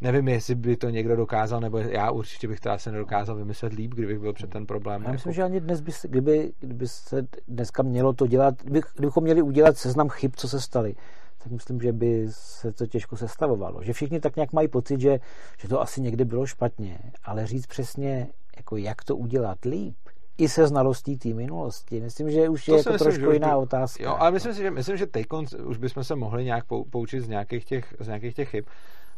nevím, 0.00 0.28
jestli 0.28 0.54
by 0.54 0.76
to 0.76 0.90
někdo 0.90 1.16
dokázal, 1.16 1.60
nebo 1.60 1.78
já 1.78 2.10
určitě 2.10 2.48
bych 2.48 2.60
to 2.60 2.70
asi 2.70 2.90
nedokázal 2.90 3.36
vymyslet 3.36 3.72
líp, 3.72 3.94
kdybych 3.94 4.18
byl 4.18 4.32
před 4.32 4.50
ten 4.50 4.66
problém. 4.66 5.02
Já 5.02 5.08
jako... 5.08 5.12
myslím, 5.12 5.32
že 5.32 5.42
ani 5.42 5.60
dnes 5.60 5.80
by 5.80 5.92
se, 5.92 6.08
kdyby, 6.08 6.52
kdyby 6.60 6.88
se 6.88 7.26
dneska 7.48 7.82
mělo 7.82 8.12
to 8.12 8.26
dělat, 8.26 8.62
kdyby, 8.62 8.80
kdybychom 8.94 9.24
měli 9.24 9.42
udělat 9.42 9.78
seznam 9.78 10.08
chyb, 10.08 10.32
co 10.36 10.48
se 10.48 10.60
staly, 10.60 10.94
tak 11.38 11.52
myslím, 11.52 11.80
že 11.80 11.92
by 11.92 12.26
se 12.30 12.72
to 12.72 12.86
těžko 12.86 13.16
sestavovalo. 13.16 13.82
Že 13.82 13.92
všichni 13.92 14.20
tak 14.20 14.36
nějak 14.36 14.52
mají 14.52 14.68
pocit, 14.68 15.00
že, 15.00 15.20
že 15.58 15.68
to 15.68 15.80
asi 15.80 16.00
někdy 16.00 16.24
bylo 16.24 16.46
špatně, 16.46 16.98
ale 17.24 17.46
říct 17.46 17.66
přesně, 17.66 18.28
jako 18.56 18.76
jak 18.76 19.04
to 19.04 19.16
udělat 19.16 19.64
líp, 19.64 19.96
i 20.40 20.48
se 20.48 20.66
znalostí 20.66 21.16
té 21.16 21.28
minulosti. 21.28 22.00
Myslím, 22.00 22.30
že 22.30 22.48
už 22.48 22.64
to 22.64 22.72
je 22.72 22.78
jako 22.78 22.92
myslím, 22.92 23.10
trošku 23.10 23.30
jiná 23.30 23.48
by, 23.48 23.54
otázka. 23.54 24.04
Jo, 24.04 24.16
ale 24.18 24.30
myslím 24.30 24.54
si, 24.54 24.62
že, 24.62 24.70
myslím, 24.70 24.96
že 24.96 25.06
teď 25.06 25.26
už 25.64 25.76
bychom 25.76 26.04
se 26.04 26.16
mohli 26.16 26.44
nějak 26.44 26.64
poučit 26.90 27.20
z 27.20 27.28
nějakých 27.28 27.64
těch, 27.64 27.94
z 28.00 28.06
nějakých 28.06 28.34
těch 28.34 28.48
chyb 28.48 28.64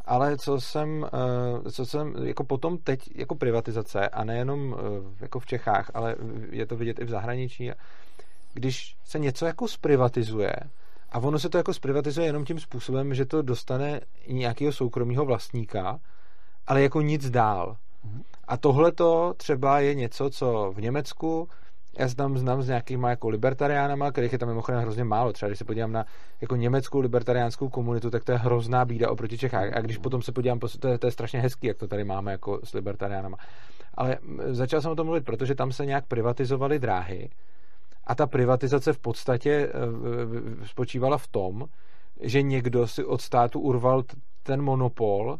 ale 0.04 0.36
co 0.36 0.60
jsem, 0.60 1.06
eh, 1.66 1.70
co 1.70 1.86
jsem 1.86 2.14
jako 2.22 2.44
potom 2.44 2.78
teď 2.78 3.10
jako 3.14 3.34
privatizace 3.34 4.08
a 4.08 4.24
nejenom 4.24 4.76
eh, 4.78 4.82
jako 5.20 5.40
v 5.40 5.46
Čechách, 5.46 5.90
ale 5.94 6.16
je 6.50 6.66
to 6.66 6.76
vidět 6.76 6.98
i 6.98 7.04
v 7.04 7.10
zahraničí, 7.10 7.70
když 8.54 8.96
se 9.04 9.18
něco 9.18 9.46
jako 9.46 9.68
zprivatizuje 9.68 10.52
a 11.12 11.18
ono 11.18 11.38
se 11.38 11.48
to 11.48 11.58
jako 11.58 11.74
zprivatizuje 11.74 12.26
jenom 12.26 12.44
tím 12.44 12.60
způsobem, 12.60 13.14
že 13.14 13.24
to 13.24 13.42
dostane 13.42 14.00
nějakého 14.28 14.72
soukromého 14.72 15.24
vlastníka, 15.24 16.00
ale 16.66 16.82
jako 16.82 17.00
nic 17.00 17.30
dál. 17.30 17.76
Mhm. 18.04 18.22
A 18.48 18.56
tohle 18.56 18.92
to 18.92 19.34
třeba 19.36 19.80
je 19.80 19.94
něco, 19.94 20.30
co 20.30 20.72
v 20.76 20.80
Německu 20.80 21.48
já 21.98 22.08
se 22.08 22.16
tam 22.16 22.38
znám 22.38 22.62
s 22.62 22.68
nějakýma 22.68 23.10
jako 23.10 23.28
libertariánama, 23.28 24.10
kterých 24.10 24.32
je 24.32 24.38
tam 24.38 24.48
mimochodem 24.48 24.80
hrozně 24.80 25.04
málo. 25.04 25.32
Třeba 25.32 25.48
když 25.48 25.58
se 25.58 25.64
podívám 25.64 25.92
na 25.92 26.04
jako 26.40 26.56
německou 26.56 27.00
libertariánskou 27.00 27.68
komunitu, 27.68 28.10
tak 28.10 28.24
to 28.24 28.32
je 28.32 28.38
hrozná 28.38 28.84
bída 28.84 29.10
oproti 29.10 29.38
Čechách. 29.38 29.76
A 29.76 29.80
když 29.80 29.98
potom 29.98 30.22
se 30.22 30.32
podívám, 30.32 30.58
to 30.58 30.88
je, 30.88 30.98
to 30.98 31.06
je 31.06 31.10
strašně 31.10 31.40
hezký, 31.40 31.66
jak 31.66 31.76
to 31.76 31.88
tady 31.88 32.04
máme 32.04 32.32
jako 32.32 32.60
s 32.64 32.72
libertariánama. 32.72 33.36
Ale 33.94 34.18
začal 34.46 34.80
jsem 34.80 34.90
o 34.90 34.96
tom 34.96 35.06
mluvit, 35.06 35.24
protože 35.24 35.54
tam 35.54 35.72
se 35.72 35.86
nějak 35.86 36.06
privatizovaly 36.06 36.78
dráhy 36.78 37.30
a 38.04 38.14
ta 38.14 38.26
privatizace 38.26 38.92
v 38.92 38.98
podstatě 38.98 39.50
e, 39.52 40.66
spočívala 40.66 41.18
v 41.18 41.28
tom, 41.28 41.64
že 42.20 42.42
někdo 42.42 42.86
si 42.86 43.04
od 43.04 43.20
státu 43.20 43.60
urval 43.60 44.02
ten 44.42 44.62
monopol 44.62 45.38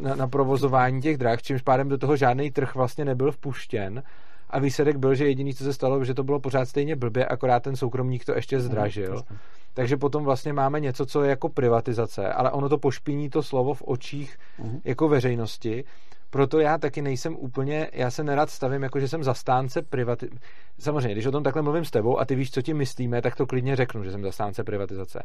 na, 0.00 0.14
na 0.14 0.28
provozování 0.28 1.02
těch 1.02 1.16
dráh, 1.16 1.42
čímž 1.42 1.62
pádem 1.62 1.88
do 1.88 1.98
toho 1.98 2.16
žádný 2.16 2.50
trh 2.50 2.74
vlastně 2.74 3.04
nebyl 3.04 3.32
vpuštěn 3.32 4.02
a 4.50 4.58
výsledek 4.58 4.96
byl, 4.96 5.14
že 5.14 5.26
jediný, 5.26 5.54
co 5.54 5.64
se 5.64 5.72
stalo, 5.72 6.04
že 6.04 6.14
to 6.14 6.24
bylo 6.24 6.40
pořád 6.40 6.68
stejně 6.68 6.96
blbě, 6.96 7.26
akorát 7.26 7.62
ten 7.62 7.76
soukromník 7.76 8.24
to 8.24 8.34
ještě 8.34 8.60
zdražil. 8.60 9.22
Mm, 9.30 9.36
Takže 9.74 9.96
potom 9.96 10.24
vlastně 10.24 10.52
máme 10.52 10.80
něco, 10.80 11.06
co 11.06 11.22
je 11.22 11.30
jako 11.30 11.48
privatizace, 11.48 12.32
ale 12.32 12.50
ono 12.50 12.68
to 12.68 12.78
pošpiní 12.78 13.30
to 13.30 13.42
slovo 13.42 13.74
v 13.74 13.82
očích 13.82 14.38
mm. 14.58 14.80
jako 14.84 15.08
veřejnosti. 15.08 15.84
Proto 16.32 16.60
já 16.60 16.78
taky 16.78 17.02
nejsem 17.02 17.36
úplně, 17.36 17.88
já 17.92 18.10
se 18.10 18.24
nerad 18.24 18.50
stavím, 18.50 18.82
jako 18.82 19.00
že 19.00 19.08
jsem 19.08 19.24
zastánce 19.24 19.82
privatizace. 19.82 20.40
Samozřejmě, 20.78 21.12
když 21.12 21.26
o 21.26 21.30
tom 21.30 21.42
takhle 21.42 21.62
mluvím 21.62 21.84
s 21.84 21.90
tebou 21.90 22.18
a 22.18 22.24
ty 22.24 22.34
víš, 22.34 22.50
co 22.50 22.62
ti 22.62 22.74
myslíme, 22.74 23.22
tak 23.22 23.36
to 23.36 23.46
klidně 23.46 23.76
řeknu, 23.76 24.04
že 24.04 24.10
jsem 24.10 24.22
zastánce 24.22 24.64
privatizace. 24.64 25.22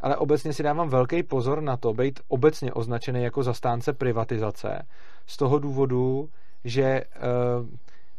Ale 0.00 0.16
obecně 0.16 0.52
si 0.52 0.62
dávám 0.62 0.88
velký 0.88 1.22
pozor 1.22 1.60
na 1.60 1.76
to, 1.76 1.92
být 1.92 2.20
obecně 2.28 2.72
označený 2.72 3.22
jako 3.22 3.42
zastánce 3.42 3.92
privatizace. 3.92 4.86
Z 5.26 5.36
toho 5.36 5.58
důvodu, 5.58 6.28
že 6.64 7.04
uh, 7.60 7.66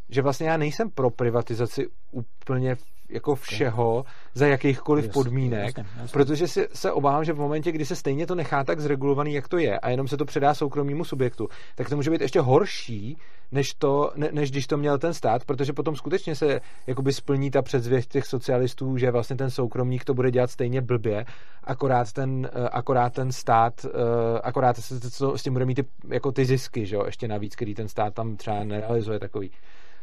že 0.10 0.21
vlastně 0.21 0.47
já 0.47 0.58
nejsem 0.58 0.89
pro 0.89 1.10
privatizaci 1.10 1.88
úplně 2.12 2.75
jako 3.12 3.36
všeho 3.36 4.06
za 4.34 4.47
jakýchkoliv 4.47 5.06
jasně, 5.06 5.13
podmínek, 5.13 5.78
jasně, 5.78 5.86
jasně. 5.97 6.13
protože 6.13 6.47
si, 6.47 6.67
se 6.74 6.91
obávám, 6.91 7.26
že 7.26 7.34
v 7.34 7.39
momentě, 7.39 7.71
kdy 7.71 7.86
se 7.86 7.95
stejně 7.95 8.28
to 8.28 8.36
nechá 8.36 8.63
tak 8.63 8.80
zregulovaný, 8.80 9.34
jak 9.34 9.47
to 9.47 9.58
je, 9.58 9.80
a 9.80 9.89
jenom 9.89 10.08
se 10.08 10.17
to 10.17 10.26
předá 10.26 10.54
soukromímu 10.54 11.06
subjektu, 11.06 11.47
tak 11.76 11.89
to 11.89 11.95
může 11.95 12.12
být 12.12 12.21
ještě 12.21 12.39
horší, 12.39 13.17
než, 13.52 13.74
to, 13.74 14.12
ne, 14.15 14.30
než 14.32 14.52
když 14.52 14.67
to 14.67 14.78
měl 14.78 14.97
ten 14.97 15.13
stát, 15.13 15.45
protože 15.45 15.74
potom 15.74 15.95
skutečně 15.95 16.36
se 16.36 16.62
jakoby 16.88 17.13
splní 17.13 17.52
ta 17.52 17.62
předzvěst 17.62 18.12
těch 18.12 18.26
socialistů, 18.26 18.97
že 18.97 19.12
vlastně 19.12 19.36
ten 19.36 19.50
soukromník 19.50 20.06
to 20.06 20.13
bude 20.13 20.32
dělat 20.32 20.52
stejně 20.52 20.82
blbě, 20.82 21.26
akorát 21.63 22.12
ten, 22.12 22.50
eh, 22.54 22.69
akorát 22.69 23.13
ten 23.13 23.32
stát, 23.32 23.86
eh, 23.86 24.39
akorát 24.43 24.78
se, 24.78 25.00
s 25.36 25.43
tím 25.43 25.54
bude 25.54 25.65
mít 25.65 25.76
ty, 25.76 25.86
jako 26.08 26.32
ty 26.32 26.45
zisky, 26.45 26.86
že 26.86 26.95
jo, 26.95 27.04
ještě 27.06 27.28
navíc, 27.28 27.56
který 27.56 27.76
ten 27.76 27.88
stát 27.88 28.13
tam 28.13 28.36
třeba 28.36 28.63
nerealizuje 28.63 29.19
takový. 29.19 29.52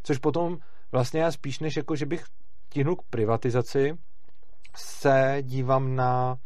Což 0.02 0.18
potom 0.18 0.58
vlastně 0.92 1.20
já 1.20 1.32
spíš 1.32 1.60
než 1.60 1.76
jako, 1.76 1.96
že 1.96 2.06
bych 2.06 2.24
tihnul 2.68 2.96
k 2.96 3.02
privatizaci, 3.02 3.98
se 4.76 5.38
dívám 5.42 5.96
na 5.96 6.38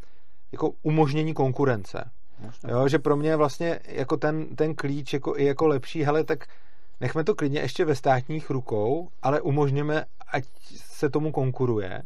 jako 0.53 0.71
umožnění 0.83 1.35
konkurence. 1.35 2.11
Jo, 2.69 2.89
že 2.89 2.99
pro 2.99 3.17
mě 3.17 3.31
je 3.31 3.37
vlastně 3.37 3.81
jako 3.87 4.17
ten, 4.17 4.57
ten 4.57 4.75
klíč 4.75 5.13
jako, 5.13 5.37
i 5.37 5.45
jako 5.45 5.67
lepší, 5.67 6.03
hele, 6.03 6.25
tak 6.25 6.45
nechme 7.01 7.25
to 7.25 7.35
klidně 7.35 7.61
ještě 7.61 7.85
ve 7.85 7.95
státních 7.95 8.51
rukou, 8.51 9.09
ale 9.23 9.41
umožněme, 9.41 10.05
ať 10.33 10.45
se 10.77 11.11
tomu 11.11 11.33
konkuruje 11.33 12.03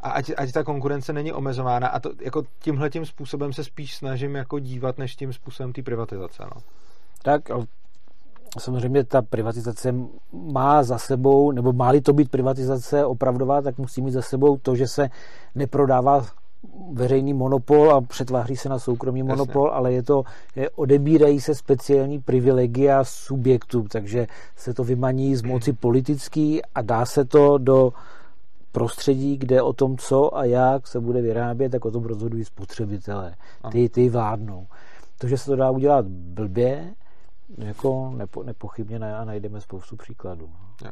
a 0.00 0.10
ať, 0.10 0.30
ať 0.36 0.52
ta 0.52 0.64
konkurence 0.64 1.12
není 1.12 1.32
omezována 1.32 1.88
a 1.88 2.00
to 2.00 2.12
jako 2.20 2.42
tímhle 2.58 2.90
tím 2.90 3.06
způsobem 3.06 3.52
se 3.52 3.64
spíš 3.64 3.96
snažím 3.96 4.34
jako 4.34 4.58
dívat, 4.58 4.98
než 4.98 5.16
tím 5.16 5.32
způsobem 5.32 5.72
té 5.72 5.82
privatizace. 5.82 6.42
No. 6.54 6.62
Tak 7.22 7.42
samozřejmě 8.58 9.04
ta 9.04 9.22
privatizace 9.22 9.94
má 10.32 10.82
za 10.82 10.98
sebou, 10.98 11.50
nebo 11.50 11.72
má-li 11.72 12.00
to 12.00 12.12
být 12.12 12.30
privatizace 12.30 13.04
opravdová, 13.04 13.62
tak 13.62 13.78
musí 13.78 14.02
mít 14.02 14.10
za 14.10 14.22
sebou 14.22 14.56
to, 14.56 14.76
že 14.76 14.88
se 14.88 15.10
neprodává 15.54 16.26
veřejný 16.92 17.34
monopol 17.34 17.92
a 17.92 18.00
přetváří 18.00 18.56
se 18.56 18.68
na 18.68 18.78
soukromý 18.78 19.20
Jasně. 19.20 19.28
monopol, 19.28 19.70
ale 19.72 19.92
je 19.92 20.02
to, 20.02 20.22
je, 20.56 20.70
odebírají 20.70 21.40
se 21.40 21.54
speciální 21.54 22.18
privilegia 22.18 23.04
subjektů, 23.04 23.86
takže 23.90 24.26
se 24.56 24.74
to 24.74 24.84
vymaní 24.84 25.36
z 25.36 25.42
moci 25.42 25.72
politický 25.80 26.62
a 26.74 26.82
dá 26.82 27.06
se 27.06 27.24
to 27.24 27.58
do 27.58 27.92
prostředí, 28.72 29.36
kde 29.36 29.62
o 29.62 29.72
tom, 29.72 29.96
co 29.96 30.36
a 30.36 30.44
jak 30.44 30.86
se 30.86 31.00
bude 31.00 31.22
vyrábět, 31.22 31.68
tak 31.68 31.84
o 31.84 31.90
tom 31.90 32.04
rozhodují 32.04 32.44
spotřebitelé. 32.44 33.34
Ty, 33.72 33.88
ty 33.88 34.08
vládnou. 34.08 34.66
To, 35.18 35.28
že 35.28 35.38
se 35.38 35.46
to 35.46 35.56
dá 35.56 35.70
udělat 35.70 36.06
blbě, 36.06 36.94
jako 37.58 38.12
nepo, 38.16 38.42
nepochybně 38.42 38.98
najdeme 38.98 39.60
spoustu 39.60 39.96
příkladů. 39.96 40.50
Jo. 40.84 40.90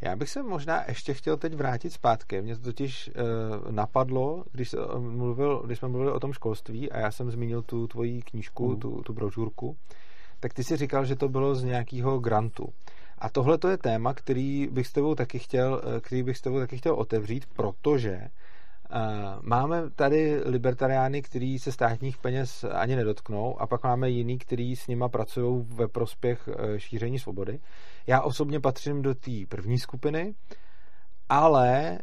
Já 0.00 0.16
bych 0.16 0.30
se 0.30 0.42
možná 0.42 0.84
ještě 0.88 1.14
chtěl 1.14 1.36
teď 1.36 1.54
vrátit 1.54 1.90
zpátky. 1.90 2.42
Mě 2.42 2.56
to 2.56 2.62
totiž 2.62 3.10
uh, 3.14 3.72
napadlo, 3.72 4.44
když, 4.52 4.70
se, 4.70 4.86
uh, 4.86 5.00
mluvil, 5.00 5.62
když 5.66 5.78
jsme 5.78 5.88
mluvili 5.88 6.12
o 6.12 6.20
tom 6.20 6.32
školství 6.32 6.92
a 6.92 6.98
já 6.98 7.10
jsem 7.10 7.30
zmínil 7.30 7.62
tu 7.62 7.86
tvoji 7.86 8.22
knížku, 8.22 8.68
mm. 8.68 8.80
tu, 8.80 9.02
tu 9.02 9.12
brožurku, 9.12 9.76
tak 10.40 10.54
ty 10.54 10.64
si 10.64 10.76
říkal, 10.76 11.04
že 11.04 11.16
to 11.16 11.28
bylo 11.28 11.54
z 11.54 11.64
nějakého 11.64 12.18
grantu. 12.18 12.68
A 13.18 13.28
tohle 13.28 13.58
to 13.58 13.68
je 13.68 13.76
téma, 13.76 14.14
který 14.14 14.68
bych 14.72 14.86
s 14.86 14.92
tebou 14.92 15.14
taky 15.14 15.38
chtěl, 15.38 15.82
eh, 15.84 16.00
který 16.00 16.22
bych 16.22 16.38
s 16.38 16.40
tebou 16.40 16.58
taky 16.58 16.78
chtěl 16.78 16.94
otevřít, 16.94 17.46
protože 17.46 18.28
Máme 19.40 19.90
tady 19.90 20.40
libertariány, 20.44 21.22
kteří 21.22 21.58
se 21.58 21.72
státních 21.72 22.18
peněz 22.18 22.64
ani 22.72 22.96
nedotknou 22.96 23.60
a 23.60 23.66
pak 23.66 23.84
máme 23.84 24.10
jiný, 24.10 24.38
kteří 24.38 24.76
s 24.76 24.86
nima 24.86 25.08
pracují 25.08 25.64
ve 25.68 25.88
prospěch 25.88 26.48
e, 26.48 26.80
šíření 26.80 27.18
svobody. 27.18 27.60
Já 28.06 28.20
osobně 28.20 28.60
patřím 28.60 29.02
do 29.02 29.14
té 29.14 29.30
první 29.48 29.78
skupiny, 29.78 30.34
ale 31.28 31.78
e, 31.78 31.98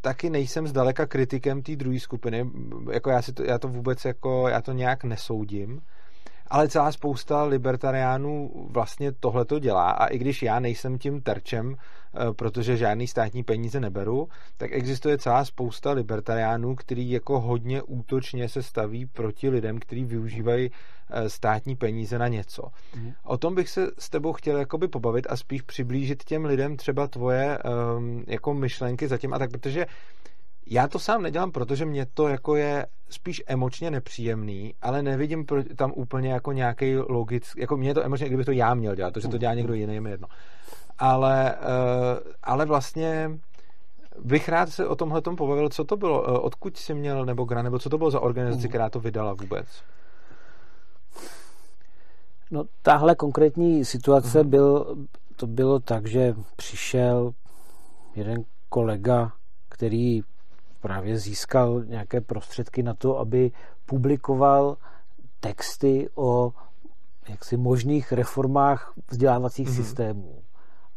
taky 0.00 0.30
nejsem 0.30 0.66
zdaleka 0.66 1.06
kritikem 1.06 1.62
té 1.62 1.76
druhé 1.76 2.00
skupiny. 2.00 2.50
Jako 2.92 3.10
já, 3.10 3.22
si 3.22 3.32
to, 3.32 3.44
já 3.44 3.58
to 3.58 3.68
vůbec 3.68 4.04
jako, 4.04 4.48
já 4.48 4.62
to 4.62 4.72
nějak 4.72 5.04
nesoudím. 5.04 5.80
ale 6.50 6.68
celá 6.68 6.92
spousta 6.92 7.44
libertariánů 7.44 8.50
vlastně 8.70 9.12
tohle 9.12 9.44
to 9.44 9.58
dělá 9.58 9.90
a 9.90 10.06
i 10.06 10.18
když 10.18 10.42
já 10.42 10.60
nejsem 10.60 10.98
tím 10.98 11.22
terčem, 11.22 11.76
protože 12.36 12.76
žádný 12.76 13.06
státní 13.06 13.42
peníze 13.42 13.80
neberu, 13.80 14.28
tak 14.56 14.72
existuje 14.72 15.18
celá 15.18 15.44
spousta 15.44 15.92
libertariánů, 15.92 16.74
který 16.74 17.10
jako 17.10 17.40
hodně 17.40 17.82
útočně 17.82 18.48
se 18.48 18.62
staví 18.62 19.06
proti 19.06 19.48
lidem, 19.48 19.78
kteří 19.78 20.04
využívají 20.04 20.70
eh, 21.10 21.30
státní 21.30 21.76
peníze 21.76 22.18
na 22.18 22.28
něco. 22.28 22.62
Mm. 22.96 23.12
O 23.24 23.38
tom 23.38 23.54
bych 23.54 23.68
se 23.68 23.90
s 23.98 24.10
tebou 24.10 24.32
chtěl 24.32 24.56
jakoby 24.56 24.88
pobavit 24.88 25.26
a 25.30 25.36
spíš 25.36 25.62
přiblížit 25.62 26.24
těm 26.24 26.44
lidem 26.44 26.76
třeba 26.76 27.06
tvoje 27.06 27.58
um, 27.98 28.24
jako 28.26 28.54
myšlenky 28.54 29.08
zatím 29.08 29.34
a 29.34 29.38
tak, 29.38 29.50
protože 29.50 29.86
já 30.66 30.88
to 30.88 30.98
sám 30.98 31.22
nedělám, 31.22 31.52
protože 31.52 31.84
mě 31.84 32.06
to 32.14 32.28
jako 32.28 32.56
je 32.56 32.86
spíš 33.10 33.42
emočně 33.46 33.90
nepříjemný, 33.90 34.74
ale 34.82 35.02
nevidím 35.02 35.46
tam 35.76 35.92
úplně 35.96 36.32
jako 36.32 36.52
nějaký 36.52 36.96
logický, 36.96 37.60
jako 37.60 37.76
mě 37.76 37.90
je 37.90 37.94
to 37.94 38.04
emočně, 38.04 38.26
kdyby 38.26 38.44
to 38.44 38.52
já 38.52 38.74
měl 38.74 38.94
dělat, 38.94 39.14
to, 39.14 39.20
že 39.20 39.28
to 39.28 39.38
dělá 39.38 39.54
někdo 39.54 39.74
jiný, 39.74 39.94
je 39.94 40.00
mi 40.00 40.10
jedno. 40.10 40.28
Ale, 40.98 41.56
uh, 41.56 42.32
ale 42.42 42.66
vlastně 42.66 43.30
bych 44.24 44.48
rád 44.48 44.68
se 44.68 44.86
o 44.86 44.96
tomhle 44.96 45.22
tom 45.22 45.36
pobavil, 45.36 45.68
co 45.68 45.84
to 45.84 45.96
bylo, 45.96 46.22
uh, 46.22 46.44
odkud 46.44 46.76
jsi 46.76 46.94
měl, 46.94 47.24
nebo 47.24 47.44
gra, 47.44 47.62
nebo 47.62 47.78
co 47.78 47.90
to 47.90 47.98
bylo 47.98 48.10
za 48.10 48.20
organizaci, 48.20 48.62
mhm. 48.62 48.68
která 48.68 48.90
to 48.90 49.00
vydala 49.00 49.34
vůbec? 49.34 49.66
No, 52.50 52.64
tahle 52.82 53.14
konkrétní 53.14 53.84
situace 53.84 54.40
uh-huh. 54.40 54.48
byl, 54.48 54.96
to 55.36 55.46
bylo 55.46 55.80
tak, 55.80 56.06
že 56.06 56.34
přišel 56.56 57.32
jeden 58.14 58.44
kolega, 58.68 59.32
který 59.68 60.22
právě 60.80 61.18
získal 61.18 61.84
nějaké 61.84 62.20
prostředky 62.20 62.82
na 62.82 62.94
to, 62.94 63.18
aby 63.18 63.50
publikoval 63.86 64.76
texty 65.40 66.08
o 66.14 66.52
jaksi 67.28 67.56
možných 67.56 68.12
reformách 68.12 68.92
vzdělávacích 69.10 69.68
mm-hmm. 69.68 69.76
systémů. 69.76 70.43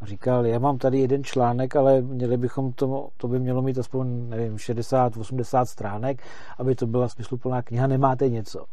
Říkal, 0.01 0.45
já 0.45 0.59
mám 0.59 0.77
tady 0.77 0.99
jeden 0.99 1.23
článek, 1.23 1.75
ale 1.75 2.01
měli 2.01 2.37
bychom 2.37 2.73
to, 2.73 3.09
to 3.17 3.27
by 3.27 3.39
mělo 3.39 3.61
mít 3.61 3.77
aspoň, 3.77 4.29
nevím, 4.29 4.55
60-80 4.55 5.65
stránek, 5.65 6.21
aby 6.57 6.75
to 6.75 6.87
byla 6.87 7.07
smysluplná 7.07 7.61
kniha, 7.61 7.87
nemáte 7.87 8.29
něco. 8.29 8.65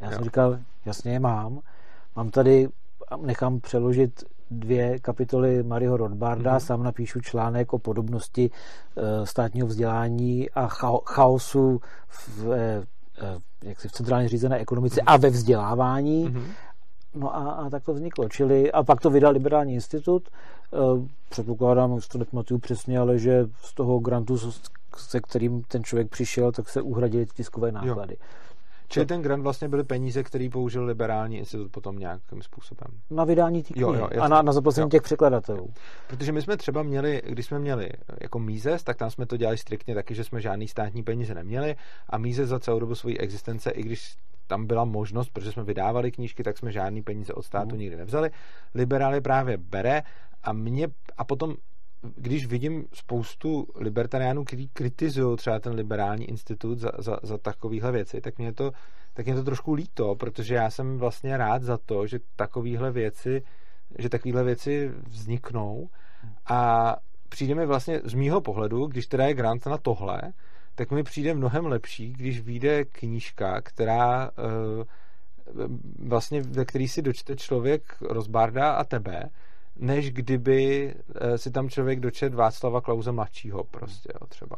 Já 0.00 0.06
jo. 0.06 0.14
jsem 0.14 0.24
říkal, 0.24 0.58
jasně, 0.86 1.20
mám. 1.20 1.60
Mám 2.16 2.30
tady, 2.30 2.68
nechám 3.22 3.60
přeložit 3.60 4.24
dvě 4.50 4.98
kapitoly 4.98 5.62
Mariho 5.62 5.96
Rothbarda, 5.96 6.56
mm-hmm. 6.56 6.64
sám 6.64 6.82
napíšu 6.82 7.20
článek 7.20 7.72
o 7.72 7.78
podobnosti 7.78 8.50
e, 8.96 9.26
státního 9.26 9.66
vzdělání 9.66 10.50
a 10.50 10.68
chaosu 11.04 11.80
v, 12.08 12.52
e, 12.52 12.82
jak 13.64 13.80
si 13.80 13.88
v 13.88 13.92
centrálně 13.92 14.28
řízené 14.28 14.58
ekonomice 14.58 15.00
mm-hmm. 15.00 15.14
a 15.14 15.16
ve 15.16 15.30
vzdělávání. 15.30 16.28
Mm-hmm. 16.28 16.44
No 17.14 17.36
a, 17.36 17.50
a 17.50 17.70
tak 17.70 17.84
to 17.84 17.94
vzniklo. 17.94 18.28
Čili, 18.28 18.72
a 18.72 18.82
pak 18.82 19.00
to 19.00 19.10
vydal 19.10 19.32
Liberální 19.32 19.74
institut. 19.74 20.28
E, 20.28 20.76
předpokládám, 21.28 22.00
že 22.00 22.08
to 22.08 22.18
nepamatuju 22.18 22.60
přesně, 22.60 22.98
ale 22.98 23.18
že 23.18 23.46
z 23.62 23.74
toho 23.74 23.98
grantu, 23.98 24.38
se 24.96 25.20
kterým 25.20 25.62
ten 25.62 25.84
člověk 25.84 26.10
přišel, 26.10 26.52
tak 26.52 26.68
se 26.68 26.82
uhradili 26.82 27.26
tiskové 27.26 27.72
náklady. 27.72 28.16
Jo. 28.20 28.26
Čili 28.92 29.06
ten 29.06 29.22
grant 29.22 29.42
vlastně 29.42 29.68
byly 29.68 29.84
peníze, 29.84 30.22
který 30.22 30.48
použil 30.48 30.84
liberální 30.84 31.38
institut 31.38 31.72
potom 31.72 31.98
nějakým 31.98 32.42
způsobem. 32.42 32.88
Na 33.10 33.24
vydání 33.24 33.62
těch 33.62 33.74
knihy 33.74 34.02
a 34.02 34.28
na, 34.28 34.42
na 34.42 34.52
zaplacení 34.52 34.90
těch 34.90 35.02
překladatelů. 35.02 35.72
Protože 36.08 36.32
my 36.32 36.42
jsme 36.42 36.56
třeba 36.56 36.82
měli, 36.82 37.22
když 37.28 37.46
jsme 37.46 37.58
měli 37.58 37.90
jako 38.20 38.38
Mízes, 38.38 38.82
tak 38.82 38.96
tam 38.96 39.10
jsme 39.10 39.26
to 39.26 39.36
dělali 39.36 39.58
striktně 39.58 39.94
taky, 39.94 40.14
že 40.14 40.24
jsme 40.24 40.40
žádný 40.40 40.68
státní 40.68 41.02
peníze 41.02 41.34
neměli 41.34 41.76
a 42.10 42.18
Mízes 42.18 42.48
za 42.48 42.60
celou 42.60 42.78
dobu 42.78 42.94
své 42.94 43.12
existence, 43.12 43.70
i 43.70 43.82
když 43.82 44.16
tam 44.46 44.66
byla 44.66 44.84
možnost, 44.84 45.30
protože 45.32 45.52
jsme 45.52 45.64
vydávali 45.64 46.12
knížky, 46.12 46.42
tak 46.42 46.58
jsme 46.58 46.72
žádný 46.72 47.02
peníze 47.02 47.32
od 47.32 47.42
státu 47.42 47.74
mm. 47.74 47.80
nikdy 47.80 47.96
nevzali. 47.96 48.30
Liberály 48.74 49.20
právě 49.20 49.56
bere 49.56 50.02
a 50.42 50.52
mě 50.52 50.88
a 51.18 51.24
potom 51.24 51.54
když 52.16 52.46
vidím 52.46 52.84
spoustu 52.92 53.66
libertariánů, 53.74 54.44
kteří 54.44 54.68
kritizují 54.68 55.36
třeba 55.36 55.58
ten 55.58 55.74
liberální 55.74 56.28
institut 56.28 56.78
za, 56.78 56.90
za, 56.98 57.16
za 57.22 57.38
takovéhle 57.38 57.92
věci, 57.92 58.20
tak 58.20 58.38
mě, 58.38 58.52
to, 58.52 58.70
tak 59.14 59.26
mě 59.26 59.34
to 59.34 59.44
trošku 59.44 59.74
líto, 59.74 60.14
protože 60.14 60.54
já 60.54 60.70
jsem 60.70 60.98
vlastně 60.98 61.36
rád 61.36 61.62
za 61.62 61.78
to, 61.86 62.06
že 62.06 62.18
takovéhle 62.36 62.92
věci, 62.92 63.42
že 63.98 64.08
takovéhle 64.08 64.44
věci 64.44 64.90
vzniknou. 65.06 65.88
A 66.46 66.96
přijde 67.28 67.54
mi 67.54 67.66
vlastně 67.66 68.00
z 68.04 68.14
mýho 68.14 68.40
pohledu, 68.40 68.86
když 68.86 69.06
teda 69.06 69.26
je 69.26 69.34
grant 69.34 69.66
na 69.66 69.78
tohle, 69.78 70.22
tak 70.74 70.90
mi 70.90 71.02
přijde 71.02 71.34
mnohem 71.34 71.66
lepší, 71.66 72.12
když 72.12 72.40
vyjde 72.40 72.84
knížka, 72.84 73.60
která 73.60 74.30
eh, 74.30 74.84
vlastně, 75.98 76.42
ve 76.42 76.64
který 76.64 76.88
si 76.88 77.02
dočte 77.02 77.36
člověk 77.36 77.96
rozbárda 78.00 78.72
a 78.72 78.84
tebe, 78.84 79.28
než 79.82 80.10
kdyby 80.10 80.94
eh, 81.14 81.38
si 81.38 81.50
tam 81.50 81.68
člověk 81.68 82.00
dočet 82.00 82.34
Václava 82.34 82.80
Klauze 82.80 83.12
mladšího 83.12 83.64
prostě, 83.64 84.12
jo, 84.20 84.26
třeba. 84.26 84.56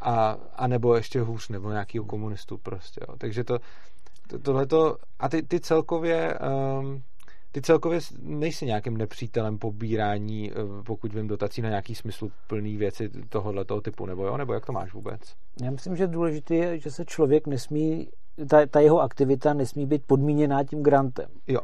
A, 0.00 0.36
a 0.56 0.66
nebo 0.66 0.94
ještě 0.94 1.20
hůř, 1.20 1.48
nebo 1.48 1.70
nějakýho 1.70 2.04
komunistu 2.04 2.58
prostě, 2.58 3.00
jo. 3.08 3.16
Takže 3.18 3.44
to, 3.44 3.58
to 4.28 4.38
tohleto, 4.38 4.96
a 5.18 5.28
ty, 5.28 5.42
ty 5.42 5.60
celkově 5.60 6.38
um, 6.80 7.02
ty 7.52 7.62
celkově 7.62 8.00
nejsi 8.22 8.66
nějakým 8.66 8.96
nepřítelem 8.96 9.58
pobírání, 9.58 10.52
eh, 10.52 10.54
pokud 10.86 11.14
vím, 11.14 11.28
dotací 11.28 11.62
na 11.62 11.68
nějaký 11.68 11.94
smysl 11.94 12.28
plný 12.46 12.76
věci 12.76 13.10
tohohle 13.28 13.64
typu, 13.82 14.06
nebo 14.06 14.26
jo, 14.26 14.36
nebo 14.36 14.54
jak 14.54 14.66
to 14.66 14.72
máš 14.72 14.92
vůbec? 14.92 15.20
Já 15.62 15.70
myslím, 15.70 15.96
že 15.96 16.06
důležité 16.06 16.54
je, 16.54 16.78
že 16.78 16.90
se 16.90 17.04
člověk 17.04 17.46
nesmí, 17.46 18.08
ta, 18.48 18.66
ta 18.66 18.80
jeho 18.80 19.00
aktivita 19.00 19.54
nesmí 19.54 19.86
být 19.86 20.02
podmíněná 20.06 20.64
tím 20.64 20.82
grantem. 20.82 21.26
Jo. 21.46 21.60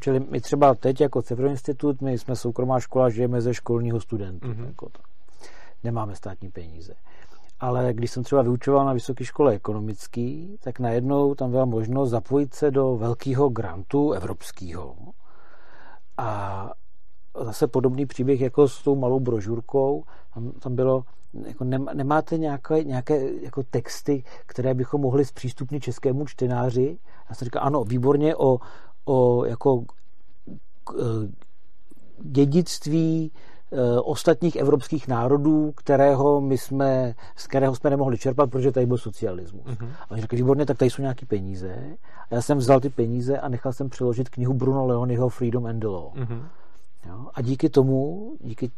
Čili 0.00 0.20
my 0.20 0.40
třeba 0.40 0.74
teď 0.74 1.00
jako 1.00 1.22
Cevro 1.22 1.48
Institut, 1.48 2.02
my 2.02 2.18
jsme 2.18 2.36
soukromá 2.36 2.80
škola, 2.80 3.10
žijeme 3.10 3.40
ze 3.40 3.54
školního 3.54 4.00
studentů. 4.00 4.48
Mm-hmm. 4.48 4.66
Jako 4.66 4.88
to. 4.88 5.02
Nemáme 5.84 6.16
státní 6.16 6.50
peníze. 6.50 6.94
Ale 7.60 7.92
když 7.92 8.10
jsem 8.10 8.22
třeba 8.22 8.42
vyučoval 8.42 8.86
na 8.86 8.92
vysoké 8.92 9.24
škole 9.24 9.52
ekonomický, 9.52 10.56
tak 10.62 10.78
najednou 10.78 11.34
tam 11.34 11.50
byla 11.50 11.64
možnost 11.64 12.10
zapojit 12.10 12.54
se 12.54 12.70
do 12.70 12.96
velkého 12.96 13.48
grantu 13.48 14.12
evropského. 14.12 14.96
A 16.18 16.70
zase 17.40 17.66
podobný 17.66 18.06
příběh 18.06 18.40
jako 18.40 18.68
s 18.68 18.82
tou 18.82 18.96
malou 18.96 19.20
brožurkou. 19.20 20.04
Tam, 20.34 20.52
tam 20.52 20.74
bylo, 20.74 21.04
jako 21.46 21.64
nemáte 21.94 22.38
nějaké, 22.38 22.84
nějaké 22.84 23.30
jako 23.42 23.62
texty, 23.62 24.24
které 24.46 24.74
bychom 24.74 25.00
mohli 25.00 25.24
zpřístupnit 25.24 25.82
českému 25.82 26.26
čtenáři? 26.26 26.98
Já 27.28 27.34
jsem 27.34 27.44
říkal, 27.44 27.62
ano, 27.64 27.84
výborně 27.84 28.36
o 28.36 28.58
o 29.10 29.44
jako 29.44 29.84
e, 30.90 31.02
dědictví 32.18 33.32
e, 33.72 34.00
ostatních 34.00 34.56
evropských 34.56 35.08
národů, 35.08 35.72
kterého 35.72 36.40
my 36.40 36.58
jsme, 36.58 37.14
z 37.36 37.46
kterého 37.46 37.74
jsme 37.74 37.90
nemohli 37.90 38.18
čerpat, 38.18 38.50
protože 38.50 38.72
tady 38.72 38.86
byl 38.86 38.98
socialismus. 38.98 39.66
Uh-huh. 39.66 39.88
A 40.00 40.10
oni 40.10 40.20
řekli, 40.20 40.36
výborně, 40.36 40.66
tak 40.66 40.78
tady 40.78 40.90
jsou 40.90 41.02
nějaké 41.02 41.26
peníze. 41.26 41.96
A 42.30 42.34
já 42.34 42.42
jsem 42.42 42.58
vzal 42.58 42.80
ty 42.80 42.90
peníze 42.90 43.38
a 43.38 43.48
nechal 43.48 43.72
jsem 43.72 43.88
přeložit 43.88 44.28
knihu 44.28 44.54
Bruno 44.54 44.86
Leonyho 44.86 45.28
Freedom 45.28 45.66
and 45.66 45.78
the 45.78 45.86
Law. 45.86 46.12
Uh-huh. 46.14 46.42
Jo? 47.08 47.26
A 47.34 47.42
díky 47.42 47.68
tomu, 47.68 48.32
díky 48.40 48.70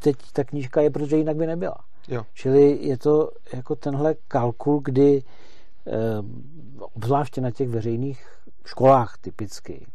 teď 0.00 0.16
ta 0.32 0.44
knížka 0.44 0.80
je, 0.80 0.90
protože 0.90 1.16
jinak 1.16 1.36
by 1.36 1.46
nebyla. 1.46 1.76
Jo. 2.08 2.22
Čili 2.34 2.78
je 2.80 2.98
to 2.98 3.30
jako 3.52 3.76
tenhle 3.76 4.14
kalkul, 4.28 4.80
kdy 4.84 5.22
eh, 5.86 5.92
obzvláště 6.94 7.40
na 7.40 7.50
těch 7.50 7.68
veřejných 7.68 8.26
školách 8.66 9.18
typicky. 9.18 9.86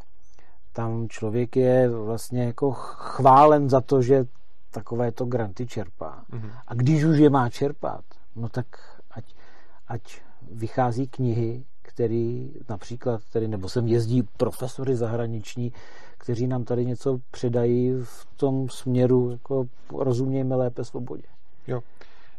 Tam 0.73 1.09
člověk 1.09 1.55
je 1.55 1.89
vlastně 1.89 2.43
jako 2.43 2.71
chválen 2.71 3.69
za 3.69 3.81
to, 3.81 4.01
že 4.01 4.25
takové 4.71 5.11
to 5.11 5.25
granty 5.25 5.67
čerpá. 5.67 6.23
Mm-hmm. 6.31 6.51
A 6.67 6.73
když 6.73 7.03
už 7.03 7.17
je 7.17 7.29
má 7.29 7.49
čerpat, 7.49 8.03
no 8.35 8.49
tak 8.49 8.65
ať, 9.11 9.25
ať 9.87 10.21
vychází 10.51 11.07
knihy, 11.07 11.63
který 11.81 12.53
například, 12.69 13.21
tedy, 13.33 13.47
nebo 13.47 13.69
sem 13.69 13.87
jezdí 13.87 14.23
profesory 14.23 14.95
zahraniční, 14.95 15.73
kteří 16.17 16.47
nám 16.47 16.63
tady 16.63 16.85
něco 16.85 17.19
předají 17.31 17.93
v 18.03 18.27
tom 18.35 18.69
směru, 18.69 19.31
jako 19.31 19.65
rozumějme 19.97 20.55
lépe 20.55 20.83
svobodě. 20.83 21.23
Jo. 21.67 21.81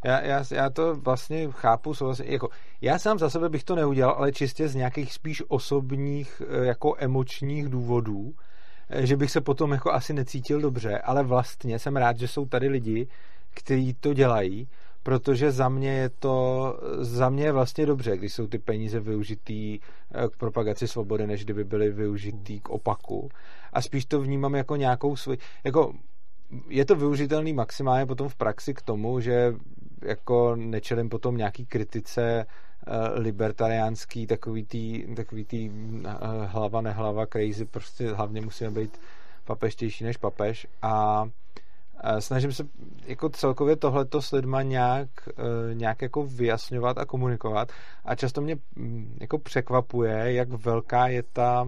Já, 0.03 0.21
já, 0.21 0.43
já 0.51 0.69
to 0.69 0.95
vlastně 0.95 1.47
chápu, 1.51 1.93
vlastně, 1.99 2.25
jako, 2.31 2.49
já 2.81 2.99
sám 2.99 3.19
za 3.19 3.29
sebe 3.29 3.49
bych 3.49 3.63
to 3.63 3.75
neudělal, 3.75 4.15
ale 4.17 4.31
čistě 4.31 4.67
z 4.67 4.75
nějakých 4.75 5.13
spíš 5.13 5.43
osobních, 5.47 6.41
eh, 6.47 6.65
jako 6.65 6.95
emočních 6.97 7.69
důvodů, 7.69 8.33
eh, 8.89 9.05
že 9.05 9.17
bych 9.17 9.31
se 9.31 9.41
potom 9.41 9.71
jako 9.71 9.91
asi 9.91 10.13
necítil 10.13 10.61
dobře, 10.61 10.97
ale 10.97 11.23
vlastně 11.23 11.79
jsem 11.79 11.95
rád, 11.95 12.17
že 12.17 12.27
jsou 12.27 12.45
tady 12.45 12.67
lidi, 12.67 13.07
kteří 13.53 13.93
to 13.93 14.13
dělají, 14.13 14.67
protože 15.03 15.51
za 15.51 15.69
mě 15.69 15.91
je 15.91 16.09
to, 16.09 16.79
za 16.99 17.29
mě 17.29 17.43
je 17.43 17.51
vlastně 17.51 17.85
dobře, 17.85 18.17
když 18.17 18.33
jsou 18.33 18.47
ty 18.47 18.59
peníze 18.59 18.99
využitý 18.99 19.79
eh, 19.79 20.27
k 20.29 20.37
propagaci 20.37 20.87
svobody, 20.87 21.27
než 21.27 21.43
kdyby 21.43 21.63
byly 21.63 21.89
využitý 21.89 22.59
k 22.59 22.69
opaku. 22.69 23.29
A 23.73 23.81
spíš 23.81 24.05
to 24.05 24.21
vnímám 24.21 24.55
jako 24.55 24.75
nějakou 24.75 25.15
svůj, 25.15 25.37
jako 25.63 25.93
je 26.67 26.85
to 26.85 26.95
využitelný 26.95 27.53
maximálně 27.53 28.05
potom 28.05 28.29
v 28.29 28.35
praxi 28.35 28.73
k 28.73 28.81
tomu, 28.81 29.19
že 29.19 29.53
jako 30.05 30.55
nečelím 30.55 31.09
potom 31.09 31.37
nějaký 31.37 31.65
kritice 31.65 32.45
libertariánský, 33.13 34.27
takový 34.27 34.65
tý, 34.65 35.15
takový 35.15 35.45
tý 35.45 35.71
hlava 36.45 36.81
nehlava 36.81 37.25
crazy, 37.25 37.65
prostě 37.65 38.13
hlavně 38.13 38.41
musíme 38.41 38.71
být 38.71 38.99
papeštější 39.45 40.03
než 40.03 40.17
papež 40.17 40.67
a 40.81 41.25
snažím 42.19 42.53
se 42.53 42.63
jako 43.05 43.29
celkově 43.29 43.75
tohleto 43.75 44.21
s 44.21 44.31
lidma 44.31 44.61
nějak, 44.61 45.09
nějak 45.73 46.01
jako 46.01 46.23
vyjasňovat 46.23 46.97
a 46.97 47.05
komunikovat 47.05 47.71
a 48.05 48.15
často 48.15 48.41
mě 48.41 48.55
mm, 48.75 49.17
jako 49.21 49.37
překvapuje, 49.37 50.33
jak 50.33 50.49
velká 50.49 51.07
je 51.07 51.23
ta 51.23 51.67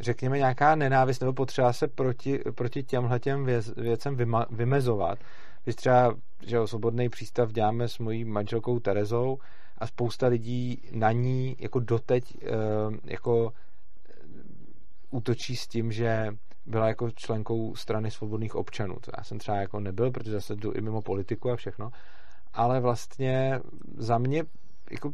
řekněme 0.00 0.38
nějaká 0.38 0.74
nenávist 0.74 1.20
nebo 1.20 1.32
potřeba 1.32 1.72
se 1.72 1.88
proti, 1.88 2.40
proti 2.54 2.82
těmhle 2.82 3.20
těm 3.20 3.46
věcem 3.76 4.16
vymezovat. 4.50 5.18
Když 5.64 5.76
třeba 5.76 6.14
že 6.42 6.56
jo, 6.56 6.66
svobodný 6.66 7.08
přístav 7.08 7.52
děláme 7.52 7.88
s 7.88 7.98
mojí 7.98 8.24
manželkou 8.24 8.78
Terezou 8.78 9.38
a 9.78 9.86
spousta 9.86 10.26
lidí 10.26 10.82
na 10.92 11.12
ní 11.12 11.56
jako 11.58 11.80
doteď 11.80 12.36
e, 12.42 12.48
jako 13.04 13.52
útočí 15.10 15.56
s 15.56 15.66
tím, 15.66 15.92
že 15.92 16.36
byla 16.66 16.88
jako 16.88 17.10
členkou 17.10 17.74
strany 17.74 18.10
svobodných 18.10 18.54
občanů. 18.54 18.96
To 19.00 19.10
já 19.16 19.24
jsem 19.24 19.38
třeba 19.38 19.56
jako 19.56 19.80
nebyl, 19.80 20.10
protože 20.10 20.30
zase 20.30 20.56
jdu 20.56 20.72
i 20.72 20.80
mimo 20.80 21.02
politiku 21.02 21.50
a 21.50 21.56
všechno. 21.56 21.90
Ale 22.52 22.80
vlastně 22.80 23.60
za 23.96 24.18
mě 24.18 24.44
jako 24.90 25.12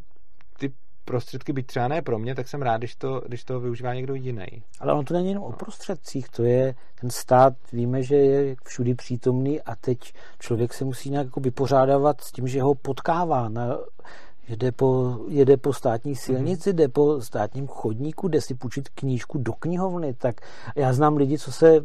prostředky, 1.05 1.52
byť 1.52 1.66
třeba 1.66 1.88
ne 1.88 2.02
pro 2.02 2.18
mě, 2.18 2.34
tak 2.34 2.48
jsem 2.48 2.62
rád, 2.62 2.76
když 2.76 2.94
to, 2.94 3.22
když 3.26 3.44
to 3.44 3.61
využívá 3.61 3.94
někdo 3.94 4.14
jiný. 4.14 4.46
Ale 4.80 4.92
ono 4.92 5.02
to 5.02 5.14
není 5.14 5.28
jenom 5.28 5.44
o 5.44 5.52
prostředcích, 5.52 6.28
to 6.28 6.44
je 6.44 6.74
ten 7.00 7.11
stát, 7.11 7.55
víme, 7.72 8.02
že 8.02 8.16
je 8.16 8.57
všudy 8.64 8.94
přítomný 8.94 9.62
a 9.62 9.76
teď 9.76 9.98
člověk 10.38 10.74
se 10.74 10.84
musí 10.84 11.11
nějak 11.11 11.26
jako 11.26 11.40
vypořádávat 11.40 12.20
s 12.20 12.32
tím, 12.32 12.48
že 12.48 12.62
ho 12.62 12.74
potkává 12.74 13.48
na 13.48 13.78
Jede 14.49 14.72
po, 14.72 15.18
jede 15.28 15.57
po 15.57 15.72
státní 15.72 16.16
silnici, 16.16 16.72
jde 16.72 16.88
po 16.88 17.20
státním 17.20 17.66
chodníku, 17.66 18.28
jde 18.28 18.40
si 18.40 18.55
půjčit 18.55 18.88
knížku 18.88 19.38
do 19.38 19.53
knihovny, 19.53 20.14
tak 20.14 20.36
já 20.76 20.92
znám 20.92 21.16
lidi, 21.16 21.38
co 21.38 21.53
se, 21.53 21.84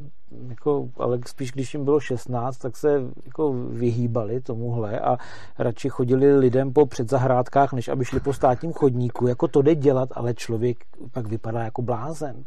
jako, 0.50 0.90
ale 0.98 1.20
spíš 1.28 1.52
když 1.52 1.74
jim 1.74 1.86
bylo 1.86 2.00
16, 2.00 2.58
tak 2.58 2.78
se 2.78 3.02
jako 3.26 3.54
vyhýbali 3.54 4.42
tomuhle 4.42 5.00
a 5.00 5.18
radši 5.60 5.90
chodili 5.90 6.38
lidem 6.38 6.74
po 6.74 6.86
předzahrádkách, 6.86 7.74
než 7.74 7.88
aby 7.88 8.06
šli 8.06 8.20
po 8.20 8.34
státním 8.34 8.74
chodníku. 8.74 9.28
Jako 9.28 9.48
to 9.48 9.62
jde 9.62 9.76
dělat, 9.76 10.10
ale 10.12 10.34
člověk 10.34 10.78
pak 11.12 11.28
vypadá 11.28 11.64
jako 11.64 11.82
blázen. 11.82 12.44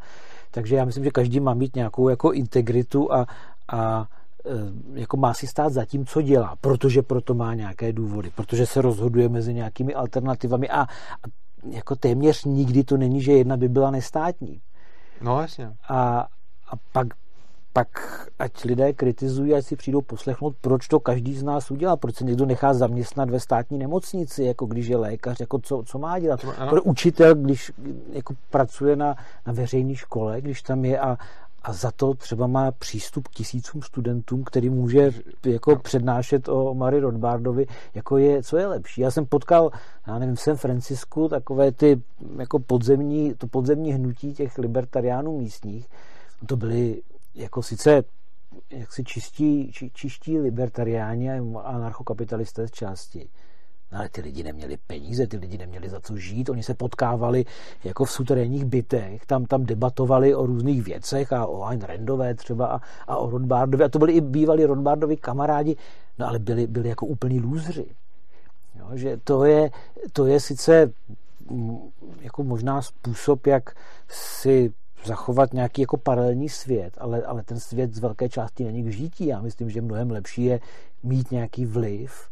Takže 0.51 0.77
já 0.77 0.85
myslím, 0.85 1.05
že 1.05 1.11
každý 1.11 1.41
má 1.41 1.55
mít 1.55 1.77
nějakou 1.77 2.09
jako 2.09 2.33
integritu 2.33 3.13
a, 3.13 3.27
a 3.73 4.09
jako 4.95 5.17
má 5.17 5.35
si 5.35 5.47
stát 5.47 5.73
za 5.73 5.85
tím, 5.85 6.07
co 6.07 6.23
dělá, 6.23 6.57
protože 6.61 7.03
proto 7.03 7.35
má 7.35 7.55
nějaké 7.55 7.93
důvody, 7.93 8.31
protože 8.35 8.67
se 8.67 8.83
rozhoduje 8.83 9.29
mezi 9.29 9.55
nějakými 9.55 9.95
alternativami 9.95 10.69
a, 10.69 10.81
a 10.83 10.87
jako 11.71 11.97
téměř 11.97 12.45
nikdy 12.45 12.85
to 12.85 12.97
není, 12.97 13.23
že 13.23 13.33
jedna 13.33 13.57
by 13.57 13.69
byla 13.69 13.91
nestátní. 13.91 14.61
No 15.21 15.41
jasně. 15.41 15.73
A, 15.89 16.27
a 16.69 16.77
pak, 16.93 17.07
pak 17.73 17.89
ať 18.39 18.65
lidé 18.65 18.93
kritizují, 18.93 19.55
ať 19.55 19.65
si 19.65 19.77
přijdou 19.77 20.01
poslechnout, 20.01 20.57
proč 20.61 20.89
to 20.89 21.01
každý 21.01 21.35
z 21.35 21.43
nás 21.43 21.71
udělá, 21.71 21.97
proč 21.97 22.15
se 22.15 22.25
někdo 22.25 22.47
nechá 22.47 22.75
zaměstnat 22.75 23.31
ve 23.31 23.41
státní 23.41 23.79
nemocnici, 23.79 24.45
jako 24.45 24.67
když 24.67 24.87
je 24.87 24.97
lékař, 24.97 25.41
jako 25.41 25.59
co, 25.59 25.83
co 25.87 25.99
má 25.99 26.19
dělat. 26.19 26.41
Pro 26.71 26.83
učitel, 26.83 27.35
když 27.35 27.73
jako 28.13 28.35
pracuje 28.51 28.97
na, 28.97 29.17
na 29.47 29.53
veřejné 29.53 29.95
škole, 29.95 30.41
když 30.41 30.63
tam 30.63 30.85
je 30.85 31.01
a, 31.01 31.19
a 31.65 31.73
za 31.73 31.91
to 31.91 32.15
třeba 32.15 32.47
má 32.47 32.73
přístup 32.73 33.29
k 33.29 33.35
tisícům 33.35 33.83
studentům, 33.83 34.45
který 34.45 34.71
může 34.71 35.11
jako 35.47 35.77
přednášet 35.77 36.49
o 36.49 36.75
Mary 36.75 37.01
Rothbardovi, 37.01 37.67
jako 37.95 38.19
je, 38.19 38.43
co 38.43 38.57
je 38.57 38.67
lepší. 38.67 39.01
Já 39.01 39.11
jsem 39.11 39.27
potkal, 39.27 39.71
já 40.07 40.19
nevím, 40.19 40.37
v 40.37 40.41
San 40.41 40.57
Francisku 40.57 41.29
takové 41.29 41.73
ty 41.73 42.03
jako 42.39 42.59
podzemní, 42.59 43.35
to 43.35 43.47
podzemní 43.47 43.93
hnutí 43.93 44.35
těch 44.35 44.59
libertariánů 44.59 45.39
místních, 45.39 45.89
to 46.47 46.57
byly 46.57 47.03
jako 47.35 47.63
sice 47.63 48.05
jaksi 48.71 49.05
čistí, 49.05 49.73
či, 49.73 49.91
čistí 49.95 50.39
libertariáni 50.39 51.31
a 51.31 51.61
anarchokapitalisté 51.65 52.69
z 52.69 52.71
části, 52.71 53.29
ale 53.93 54.09
ty 54.09 54.21
lidi 54.21 54.43
neměli 54.43 54.79
peníze, 54.87 55.27
ty 55.27 55.37
lidi 55.37 55.59
neměli 55.59 55.89
za 55.89 56.01
co 56.01 56.17
žít, 56.17 56.49
oni 56.49 56.63
se 56.63 56.75
potkávali 56.75 57.45
jako 57.85 58.05
v 58.05 58.11
suterénních 58.11 58.65
bytech, 58.65 59.27
tam, 59.27 59.45
tam 59.45 59.65
debatovali 59.65 60.35
o 60.35 60.47
různých 60.47 60.83
věcech 60.83 61.33
a 61.33 61.47
o 61.47 61.63
Ayn 61.63 61.81
Randové 61.81 62.35
třeba 62.35 62.67
a, 62.67 62.81
a 63.07 63.17
o 63.17 63.31
Rothbardovi 63.31 63.85
a 63.85 63.89
to 63.89 63.99
byli 63.99 64.13
i 64.13 64.21
bývalí 64.21 64.65
Rothbardovi 64.65 65.17
kamarádi, 65.17 65.77
no 66.19 66.29
ale 66.29 66.39
byli, 66.39 66.67
byli 66.67 66.89
jako 66.89 67.07
úplní 67.07 67.41
lůzři. 67.41 67.87
Jo, 68.79 68.87
že 68.95 69.17
to 69.25 69.45
je, 69.45 69.71
to 70.13 70.27
je 70.27 70.41
sice 70.41 70.93
mm, 71.51 71.79
jako 72.21 72.45
možná 72.45 72.83
způsob, 72.83 73.47
jak 73.47 73.77
si 74.09 74.73
zachovat 75.05 75.53
nějaký 75.53 75.81
jako 75.81 75.97
paralelní 75.97 76.49
svět, 76.49 76.95
ale, 76.99 77.23
ale 77.23 77.43
ten 77.43 77.61
svět 77.61 77.95
z 77.95 77.99
velké 77.99 78.29
části 78.29 78.65
není 78.65 78.83
k 78.83 78.93
žítí. 78.93 79.27
Já 79.27 79.41
myslím, 79.41 79.71
že 79.71 79.81
mnohem 79.81 80.11
lepší 80.11 80.45
je 80.45 80.61
mít 81.03 81.31
nějaký 81.31 81.67
vliv 81.67 82.29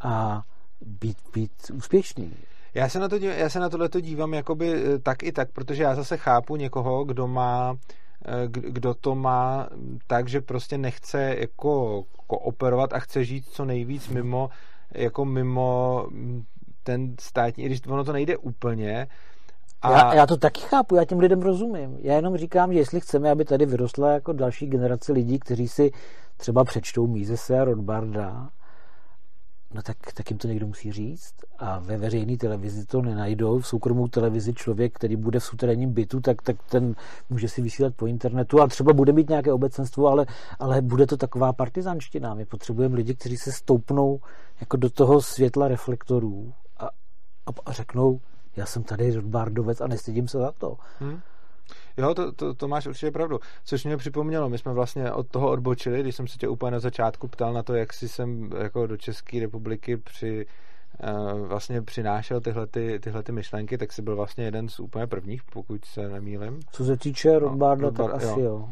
a 0.00 0.42
být, 0.86 1.16
být 1.34 1.52
úspěšný. 1.72 2.32
Já 2.74 2.88
se 2.88 2.98
na, 2.98 3.08
to, 3.08 3.16
já 3.16 3.48
se 3.48 3.60
na 3.60 3.68
tohle 3.68 3.88
dívám 4.00 4.34
jakoby 4.34 4.72
eh, 4.74 4.98
tak 4.98 5.22
i 5.22 5.32
tak, 5.32 5.50
protože 5.52 5.82
já 5.82 5.94
zase 5.94 6.16
chápu 6.16 6.56
někoho, 6.56 7.04
kdo 7.04 7.28
má 7.28 7.76
eh, 8.26 8.48
kdo 8.48 8.94
to 8.94 9.14
má 9.14 9.68
tak, 10.06 10.28
že 10.28 10.40
prostě 10.40 10.78
nechce 10.78 11.36
jako 11.38 12.04
kooperovat 12.26 12.92
a 12.92 12.98
chce 12.98 13.24
žít 13.24 13.44
co 13.48 13.64
nejvíc 13.64 14.08
mimo 14.08 14.50
jako 14.94 15.24
mimo 15.24 16.06
mm, 16.10 16.44
ten 16.82 17.14
státní, 17.20 17.64
i 17.64 17.66
když 17.66 17.80
ono 17.86 18.04
to 18.04 18.12
nejde 18.12 18.36
úplně. 18.36 19.08
A... 19.82 19.92
Já, 19.92 20.14
já 20.14 20.26
to 20.26 20.36
taky 20.36 20.60
chápu, 20.60 20.96
já 20.96 21.04
těm 21.04 21.18
lidem 21.18 21.40
rozumím. 21.40 21.98
Já 22.00 22.14
jenom 22.14 22.36
říkám, 22.36 22.72
že 22.72 22.78
jestli 22.78 23.00
chceme, 23.00 23.30
aby 23.30 23.44
tady 23.44 23.66
vyrostla 23.66 24.12
jako 24.12 24.32
další 24.32 24.66
generace 24.66 25.12
lidí, 25.12 25.38
kteří 25.38 25.68
si 25.68 25.90
třeba 26.36 26.64
přečtou 26.64 27.06
Mízese 27.06 27.60
a 27.60 27.64
Rodbarda, 27.64 28.50
No 29.74 29.82
tak, 29.82 29.96
tak 30.14 30.30
jim 30.30 30.38
to 30.38 30.48
někdo 30.48 30.66
musí 30.66 30.92
říct. 30.92 31.34
A 31.58 31.78
ve 31.78 31.96
veřejné 31.96 32.36
televizi 32.36 32.86
to 32.86 33.02
nenajdou. 33.02 33.58
V 33.58 33.66
soukromou 33.66 34.08
televizi 34.08 34.54
člověk, 34.54 34.94
který 34.94 35.16
bude 35.16 35.38
v 35.38 35.44
suterénním 35.44 35.92
bytu, 35.92 36.20
tak, 36.20 36.42
tak 36.42 36.56
ten 36.70 36.94
může 37.30 37.48
si 37.48 37.62
vysílat 37.62 37.94
po 37.94 38.06
internetu 38.06 38.60
a 38.60 38.66
třeba 38.66 38.92
bude 38.92 39.12
mít 39.12 39.28
nějaké 39.28 39.52
obecenstvo, 39.52 40.06
ale, 40.06 40.26
ale 40.58 40.82
bude 40.82 41.06
to 41.06 41.16
taková 41.16 41.52
partizanština. 41.52 42.34
My 42.34 42.44
potřebujeme 42.44 42.96
lidi, 42.96 43.14
kteří 43.14 43.36
se 43.36 43.52
stoupnou 43.52 44.20
jako 44.60 44.76
do 44.76 44.90
toho 44.90 45.22
světla 45.22 45.68
reflektorů 45.68 46.52
a, 46.78 46.86
a, 47.46 47.50
a 47.66 47.72
řeknou, 47.72 48.20
já 48.56 48.66
jsem 48.66 48.82
tady 48.82 49.14
Rodbardovec 49.14 49.80
a 49.80 49.86
nestydím 49.86 50.28
se 50.28 50.38
za 50.38 50.52
to. 50.52 50.76
Hmm. 51.00 51.20
Jo, 51.96 52.14
to, 52.14 52.32
to, 52.32 52.54
to 52.54 52.68
máš 52.68 52.86
určitě 52.86 53.10
pravdu. 53.10 53.40
Což 53.64 53.84
mě 53.84 53.96
připomnělo, 53.96 54.48
my 54.48 54.58
jsme 54.58 54.72
vlastně 54.72 55.12
od 55.12 55.28
toho 55.28 55.50
odbočili, 55.50 56.00
když 56.00 56.16
jsem 56.16 56.26
se 56.26 56.38
tě 56.38 56.48
úplně 56.48 56.70
na 56.70 56.80
začátku 56.80 57.28
ptal 57.28 57.52
na 57.52 57.62
to, 57.62 57.74
jak 57.74 57.92
si 57.92 58.08
jsem 58.08 58.50
jako 58.58 58.86
do 58.86 58.96
České 58.96 59.40
republiky 59.40 59.96
při 59.96 60.46
uh, 61.02 61.46
vlastně 61.46 61.82
přinášel 61.82 62.40
tyhle, 62.40 62.66
ty, 62.66 62.98
tyhle 63.02 63.22
ty 63.22 63.32
myšlenky, 63.32 63.78
tak 63.78 63.92
si 63.92 64.02
byl 64.02 64.16
vlastně 64.16 64.44
jeden 64.44 64.68
z 64.68 64.80
úplně 64.80 65.06
prvních, 65.06 65.42
pokud 65.52 65.84
se 65.84 66.08
nemýlim. 66.08 66.60
Co 66.70 66.84
se 66.84 66.96
týče 66.96 67.38
Rothbarda, 67.38 67.84
no, 67.84 67.92
tak 67.92 68.14
asi 68.14 68.40
jo. 68.40 68.40
jo. 68.40 68.68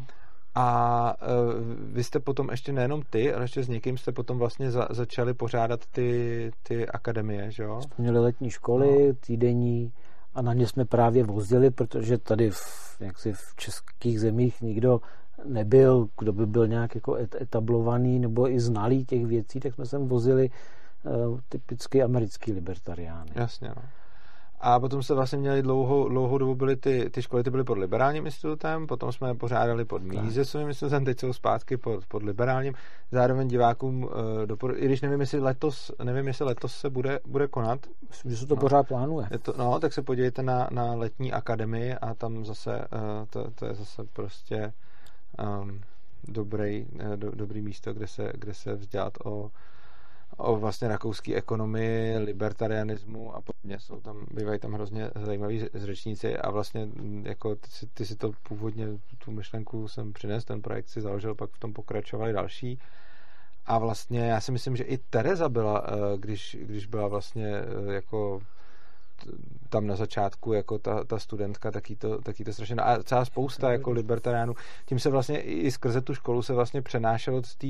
A 0.55 1.15
uh, 1.21 1.93
vy 1.93 2.03
jste 2.03 2.19
potom 2.19 2.49
ještě 2.51 2.73
nejenom 2.73 3.01
ty, 3.09 3.33
ale 3.33 3.43
ještě 3.43 3.63
s 3.63 3.67
někým 3.67 3.97
jste 3.97 4.11
potom 4.11 4.37
vlastně 4.37 4.71
za, 4.71 4.87
začali 4.89 5.33
pořádat 5.33 5.85
ty, 5.85 6.51
ty 6.63 6.87
akademie, 6.87 7.51
že 7.51 7.63
jo? 7.63 7.81
Jsme 7.81 7.95
měli 7.97 8.19
letní 8.19 8.49
školy, 8.49 9.07
no. 9.07 9.13
týdenní, 9.27 9.91
a 10.33 10.41
na 10.41 10.53
ně 10.53 10.67
jsme 10.67 10.85
právě 10.85 11.23
vozili, 11.23 11.71
protože 11.71 12.17
tady 12.17 12.51
v, 12.51 12.97
jaksi 12.99 13.33
v 13.33 13.55
českých 13.55 14.19
zemích 14.19 14.61
nikdo 14.61 15.01
nebyl, 15.45 16.09
kdo 16.19 16.33
by 16.33 16.45
byl 16.45 16.67
nějak 16.67 16.95
jako 16.95 17.15
etablovaný 17.41 18.19
nebo 18.19 18.49
i 18.49 18.59
znalý 18.59 19.05
těch 19.05 19.25
věcí, 19.25 19.59
tak 19.59 19.73
jsme 19.73 19.85
sem 19.85 20.07
vozili 20.07 20.49
uh, 21.03 21.39
typicky 21.49 22.03
americký 22.03 22.51
libertariány. 22.51 23.31
Jasně, 23.35 23.69
no. 23.69 23.81
A 24.63 24.79
potom 24.79 25.03
se 25.03 25.13
vlastně 25.13 25.37
měli 25.37 25.61
dlouhou, 25.61 26.09
dlouhou 26.09 26.37
dobu 26.37 26.55
byly 26.55 26.75
ty, 26.75 27.09
ty 27.09 27.21
školy, 27.21 27.43
ty 27.43 27.49
byly 27.49 27.63
pod 27.63 27.77
liberálním 27.77 28.25
institutem, 28.25 28.87
potom 28.87 29.11
jsme 29.11 29.27
je 29.27 29.33
pořádali 29.33 29.85
pod 29.85 30.01
Mízesovým 30.01 30.67
institutem, 30.67 31.05
teď 31.05 31.19
jsou 31.19 31.33
zpátky 31.33 31.77
pod, 31.77 32.05
pod 32.05 32.23
liberálním. 32.23 32.73
Zároveň 33.11 33.47
divákům, 33.47 34.03
uh, 34.03 34.09
dopor- 34.45 34.75
i 34.77 34.85
když 34.85 35.01
nevím, 35.01 35.19
jestli 35.19 35.39
letos, 35.39 35.91
nevím, 36.03 36.27
jestli 36.27 36.45
letos 36.45 36.75
se 36.75 36.89
bude, 36.89 37.19
bude 37.25 37.47
konat. 37.47 37.79
Myslím, 38.09 38.31
že 38.31 38.37
se 38.37 38.45
to 38.45 38.55
no. 38.55 38.61
pořád 38.61 38.87
plánuje. 38.87 39.27
Je 39.31 39.39
to, 39.39 39.53
no, 39.57 39.79
tak 39.79 39.93
se 39.93 40.01
podívejte 40.01 40.43
na, 40.43 40.67
na 40.71 40.93
letní 40.93 41.33
akademii 41.33 41.93
a 41.93 42.13
tam 42.13 42.45
zase, 42.45 42.79
uh, 42.79 43.27
to, 43.29 43.51
to 43.51 43.65
je 43.65 43.73
zase 43.73 44.03
prostě 44.13 44.73
um, 45.61 45.81
dobrý, 46.27 46.85
uh, 46.85 47.15
do, 47.15 47.31
dobrý 47.31 47.61
místo, 47.61 47.93
kde 47.93 48.07
se, 48.07 48.31
kde 48.35 48.53
se 48.53 48.75
vzdělat 48.75 49.13
o 49.25 49.51
o 50.37 50.55
vlastně 50.55 50.87
rakouské 50.87 51.35
ekonomii, 51.35 52.17
libertarianismu 52.17 53.35
a 53.35 53.41
podobně. 53.41 53.79
Jsou 53.79 54.01
tam, 54.01 54.25
bývají 54.31 54.59
tam 54.59 54.73
hrozně 54.73 55.11
zajímaví 55.25 55.69
řečníci 55.73 56.37
a 56.37 56.51
vlastně 56.51 56.85
mm, 56.85 57.25
jako 57.25 57.55
ty 57.55 57.69
si, 57.69 57.87
ty 57.87 58.05
si 58.05 58.15
to 58.15 58.31
původně, 58.43 58.87
tu 59.17 59.31
myšlenku 59.31 59.87
jsem 59.87 60.13
přinesl, 60.13 60.47
ten 60.47 60.61
projekt 60.61 60.89
si 60.89 61.01
založil, 61.01 61.35
pak 61.35 61.49
v 61.51 61.59
tom 61.59 61.73
pokračovali 61.73 62.33
další. 62.33 62.79
A 63.65 63.77
vlastně 63.77 64.19
já 64.19 64.41
si 64.41 64.51
myslím, 64.51 64.75
že 64.75 64.83
i 64.83 64.97
Tereza 64.97 65.49
byla, 65.49 65.83
eh, 65.87 66.17
když, 66.17 66.57
když 66.61 66.85
byla 66.85 67.07
vlastně 67.07 67.47
eh, 67.47 67.93
jako 67.93 68.41
tam 69.69 69.87
na 69.87 69.95
začátku 69.95 70.53
jako 70.53 70.79
ta, 70.79 71.03
ta 71.03 71.19
studentka, 71.19 71.71
taky 71.71 71.95
to, 71.95 72.21
taky 72.21 72.43
to 72.43 72.53
strašně, 72.53 72.75
no 72.75 72.87
a 72.87 73.03
celá 73.03 73.25
spousta 73.25 73.71
jako 73.71 73.91
libertariánů, 73.91 74.53
tím 74.85 74.99
se 74.99 75.09
vlastně 75.09 75.41
i 75.41 75.71
skrze 75.71 76.01
tu 76.01 76.15
školu 76.15 76.41
se 76.41 76.53
vlastně 76.53 76.81
přenášelo 76.81 77.43
z 77.43 77.55
té 77.55 77.67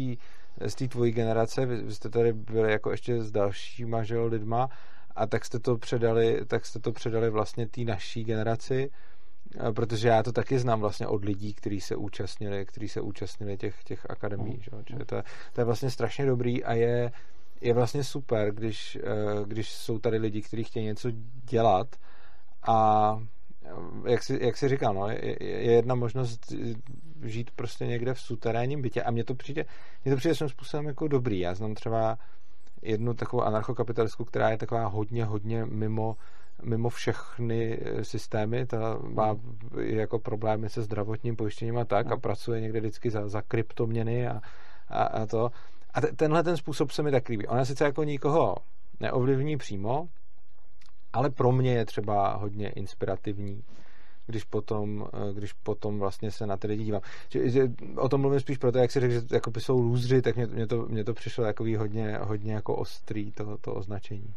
z 0.65 0.75
té 0.75 0.87
tvojí 0.87 1.11
generace, 1.11 1.65
vy, 1.65 1.81
vy 1.81 1.93
jste 1.93 2.09
tady 2.09 2.33
byli 2.33 2.71
jako 2.71 2.91
ještě 2.91 3.21
s 3.21 3.31
dalšíma, 3.31 4.03
že 4.03 4.15
jo, 4.15 4.25
lidma, 4.25 4.69
a 5.15 5.27
tak 5.27 5.45
jste 5.45 5.59
to 5.59 5.77
předali, 5.77 6.45
tak 6.47 6.65
jste 6.65 6.79
to 6.79 6.91
předali 6.91 7.29
vlastně 7.29 7.67
té 7.67 7.81
naší 7.81 8.23
generaci, 8.23 8.91
protože 9.75 10.07
já 10.07 10.23
to 10.23 10.31
taky 10.31 10.59
znám 10.59 10.79
vlastně 10.79 11.07
od 11.07 11.25
lidí, 11.25 11.53
kteří 11.53 11.81
se 11.81 11.95
účastnili, 11.95 12.65
kteří 12.65 12.89
se 12.89 13.01
účastnili 13.01 13.57
těch, 13.57 13.83
těch 13.83 14.09
akademí, 14.09 14.59
že? 14.61 14.71
Čili 14.85 15.05
to, 15.05 15.15
je, 15.15 15.23
to 15.53 15.61
je 15.61 15.65
vlastně 15.65 15.89
strašně 15.89 16.25
dobrý 16.25 16.63
a 16.63 16.73
je, 16.73 17.11
je 17.61 17.73
vlastně 17.73 18.03
super, 18.03 18.51
když, 18.51 18.95
eh, 19.03 19.45
když 19.45 19.73
jsou 19.73 19.99
tady 19.99 20.17
lidi, 20.17 20.41
kteří 20.41 20.63
chtějí 20.63 20.85
něco 20.85 21.09
dělat 21.49 21.95
a 22.67 23.17
jak 24.07 24.23
si, 24.23 24.39
jak 24.41 24.57
si 24.57 24.69
říkal, 24.69 24.93
no, 24.93 25.07
je, 25.07 25.43
je 25.43 25.71
jedna 25.71 25.95
možnost 25.95 26.53
žít 27.23 27.51
prostě 27.51 27.85
někde 27.85 28.13
v 28.13 28.19
suterénním 28.19 28.81
bytě 28.81 29.03
a 29.03 29.11
mně 29.11 29.23
to 29.23 29.35
přijde, 29.35 29.65
mně 30.05 30.13
to 30.13 30.17
přijde 30.17 30.35
svým 30.35 30.49
způsobem 30.49 30.85
jako 30.85 31.07
dobrý. 31.07 31.39
Já 31.39 31.53
znám 31.53 31.73
třeba 31.73 32.17
jednu 32.81 33.13
takovou 33.13 33.43
anarchokapitalistku, 33.43 34.25
která 34.25 34.49
je 34.49 34.57
taková 34.57 34.85
hodně, 34.85 35.25
hodně 35.25 35.65
mimo, 35.65 36.15
mimo 36.63 36.89
všechny 36.89 37.79
eh, 37.81 38.03
systémy, 38.03 38.65
ta 38.65 38.99
má 39.01 39.35
jako 39.77 40.19
problémy 40.19 40.69
se 40.69 40.81
zdravotním 40.81 41.35
pojištěním 41.35 41.77
a 41.77 41.85
tak 41.85 42.11
a 42.11 42.17
pracuje 42.17 42.61
někde 42.61 42.79
vždycky 42.79 43.09
za, 43.09 43.29
za 43.29 43.41
kryptoměny 43.41 44.27
a, 44.27 44.41
a, 44.87 45.03
a 45.03 45.25
to. 45.25 45.51
A 45.93 46.01
t- 46.01 46.11
tenhle 46.15 46.43
ten 46.43 46.57
způsob 46.57 46.91
se 46.91 47.03
mi 47.03 47.11
tak 47.11 47.29
líbí. 47.29 47.47
Ona 47.47 47.65
sice 47.65 47.83
jako 47.83 48.03
nikoho 48.03 48.55
neovlivní 48.99 49.57
přímo, 49.57 50.07
ale 51.13 51.29
pro 51.29 51.51
mě 51.51 51.73
je 51.73 51.85
třeba 51.85 52.33
hodně 52.35 52.69
inspirativní 52.69 53.63
když 54.25 54.43
potom, 54.43 55.07
eh, 55.13 55.33
když 55.33 55.53
potom 55.53 55.99
vlastně 55.99 56.31
se 56.31 56.47
na 56.47 56.57
ty 56.57 56.67
lidi 56.67 56.83
dívám. 56.83 57.01
Že, 57.29 57.49
že 57.49 57.71
o 57.97 58.09
tom 58.09 58.21
mluvím 58.21 58.39
spíš 58.39 58.57
proto, 58.57 58.77
jak 58.77 58.91
si 58.91 58.99
řekl, 58.99 59.13
že 59.13 59.21
jako 59.31 59.51
jsou 59.59 59.79
lůzři, 59.79 60.21
tak 60.21 60.35
mě, 60.35 60.47
mě, 60.47 60.67
to, 60.67 60.85
mě 60.85 61.03
to 61.03 61.13
přišlo 61.13 61.43
takový 61.43 61.75
hodně, 61.75 62.17
hodně 62.21 62.53
jako 62.53 62.75
ostrý 62.75 63.31
to, 63.31 63.57
to 63.57 63.73
označení. 63.73 64.33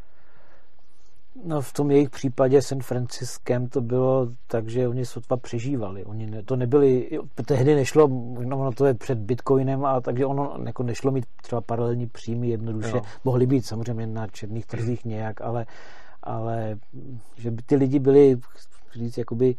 No 1.44 1.60
v 1.60 1.72
tom 1.72 1.90
jejich 1.90 2.10
případě 2.10 2.62
San 2.62 2.80
Franciskem 2.80 3.68
to 3.68 3.80
bylo 3.80 4.28
tak, 4.46 4.68
že 4.68 4.88
oni 4.88 5.06
sotva 5.06 5.36
přežívali. 5.36 6.04
Oni 6.04 6.26
ne, 6.26 6.42
to 6.42 6.56
nebyli, 6.56 7.20
tehdy 7.46 7.74
nešlo, 7.74 8.08
no 8.44 8.58
ono 8.58 8.72
to 8.72 8.86
je 8.86 8.94
před 8.94 9.18
Bitcoinem, 9.18 9.84
a 9.84 10.00
takže 10.00 10.26
ono 10.26 10.56
jako 10.64 10.82
nešlo 10.82 11.10
mít 11.10 11.24
třeba 11.42 11.60
paralelní 11.60 12.06
příjmy 12.06 12.48
jednoduše. 12.48 12.96
Jo. 12.96 13.02
Mohly 13.24 13.46
být 13.46 13.66
samozřejmě 13.66 14.06
na 14.06 14.26
černých 14.26 14.66
trzích 14.66 15.04
nějak, 15.04 15.40
ale 15.40 15.66
ale 16.24 16.78
že 17.36 17.50
by 17.50 17.62
ty 17.62 17.76
lidi 17.76 17.98
byli 17.98 18.40
říct, 18.94 19.18
jakoby, 19.18 19.56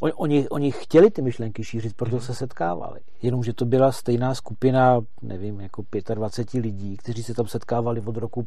oni, 0.00 0.12
oni, 0.12 0.48
oni 0.48 0.72
chtěli 0.72 1.10
ty 1.10 1.22
myšlenky 1.22 1.64
šířit, 1.64 1.96
proto 1.96 2.16
mm. 2.16 2.22
se 2.22 2.34
setkávali. 2.34 3.00
Jenomže 3.22 3.52
to 3.52 3.64
byla 3.64 3.92
stejná 3.92 4.34
skupina, 4.34 5.00
nevím, 5.22 5.60
jako 5.60 5.84
25 6.14 6.60
lidí, 6.60 6.96
kteří 6.96 7.22
se 7.22 7.34
tam 7.34 7.46
setkávali 7.46 8.00
od 8.00 8.16
roku 8.16 8.46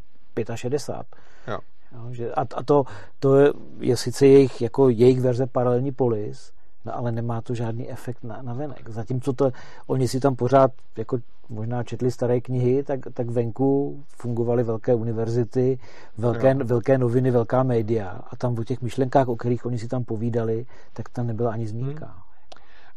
65. 0.56 1.06
Jo. 1.48 1.60
Jo, 1.92 2.14
že, 2.14 2.34
a, 2.34 2.42
a 2.42 2.64
to, 2.64 2.84
to 3.20 3.36
je, 3.36 3.54
je 3.80 3.98
sice 3.98 4.28
jejich, 4.28 4.62
jako 4.62 4.90
jejich 4.90 5.22
verze 5.22 5.48
paralelní 5.48 5.92
polis, 5.92 6.54
no 6.86 6.96
ale 6.96 7.12
nemá 7.12 7.42
to 7.42 7.54
žádný 7.54 7.90
efekt 7.90 8.24
na, 8.24 8.42
na 8.42 8.54
venek. 8.54 8.90
Zatímco 8.90 9.34
to, 9.34 9.52
oni 9.88 10.08
si 10.08 10.20
tam 10.20 10.36
pořád 10.36 10.72
jako 10.98 11.18
možná 11.50 11.84
četli 11.84 12.12
staré 12.12 12.42
knihy, 12.42 12.84
tak, 12.84 13.00
tak 13.14 13.30
venku 13.30 14.04
fungovaly 14.08 14.64
velké 14.64 14.96
univerzity, 14.96 15.80
velké, 16.18 16.54
velké 16.54 16.98
noviny, 16.98 17.32
velká 17.32 17.64
média 17.64 18.22
a 18.30 18.36
tam 18.36 18.60
o 18.60 18.64
těch 18.64 18.82
myšlenkách, 18.82 19.28
o 19.28 19.36
kterých 19.36 19.66
oni 19.66 19.80
si 19.80 19.88
tam 19.88 20.04
povídali, 20.04 20.66
tak 20.94 21.10
tam 21.10 21.28
nebyla 21.28 21.52
ani 21.52 21.68
zmínka. 21.68 22.06
Hmm. 22.06 22.21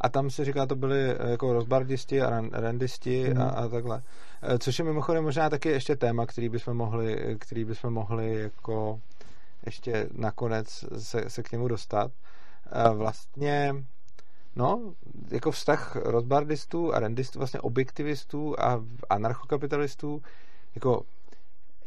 A 0.01 0.09
tam 0.09 0.29
se 0.29 0.45
říká, 0.45 0.65
to 0.65 0.75
byli 0.75 1.11
eh, 1.11 1.31
jako 1.31 1.53
rozbardisti 1.53 2.21
a 2.21 2.41
randisti 2.51 3.23
hmm. 3.23 3.41
a, 3.41 3.49
a 3.49 3.67
takhle. 3.67 4.03
Eh, 4.41 4.59
což 4.59 4.79
je 4.79 4.85
mimochodem 4.85 5.23
možná 5.23 5.49
taky 5.49 5.69
ještě 5.69 5.95
téma, 5.95 6.25
který 6.25 6.49
bychom 6.49 6.77
mohli, 6.77 7.37
který 7.39 7.65
bychom 7.65 7.93
mohli 7.93 8.41
jako 8.41 8.99
ještě 9.65 10.09
nakonec 10.11 10.85
se, 10.97 11.29
se 11.29 11.43
k 11.43 11.51
němu 11.51 11.67
dostat. 11.67 12.11
Eh, 12.71 12.89
vlastně 12.93 13.75
No, 14.55 14.93
jako 15.31 15.51
vztah 15.51 15.95
rozbardistů 15.95 16.93
a 16.93 16.99
rendistů, 16.99 17.39
vlastně 17.39 17.59
objektivistů 17.59 18.59
a 18.59 18.83
anarchokapitalistů, 19.09 20.21
jako 20.75 21.01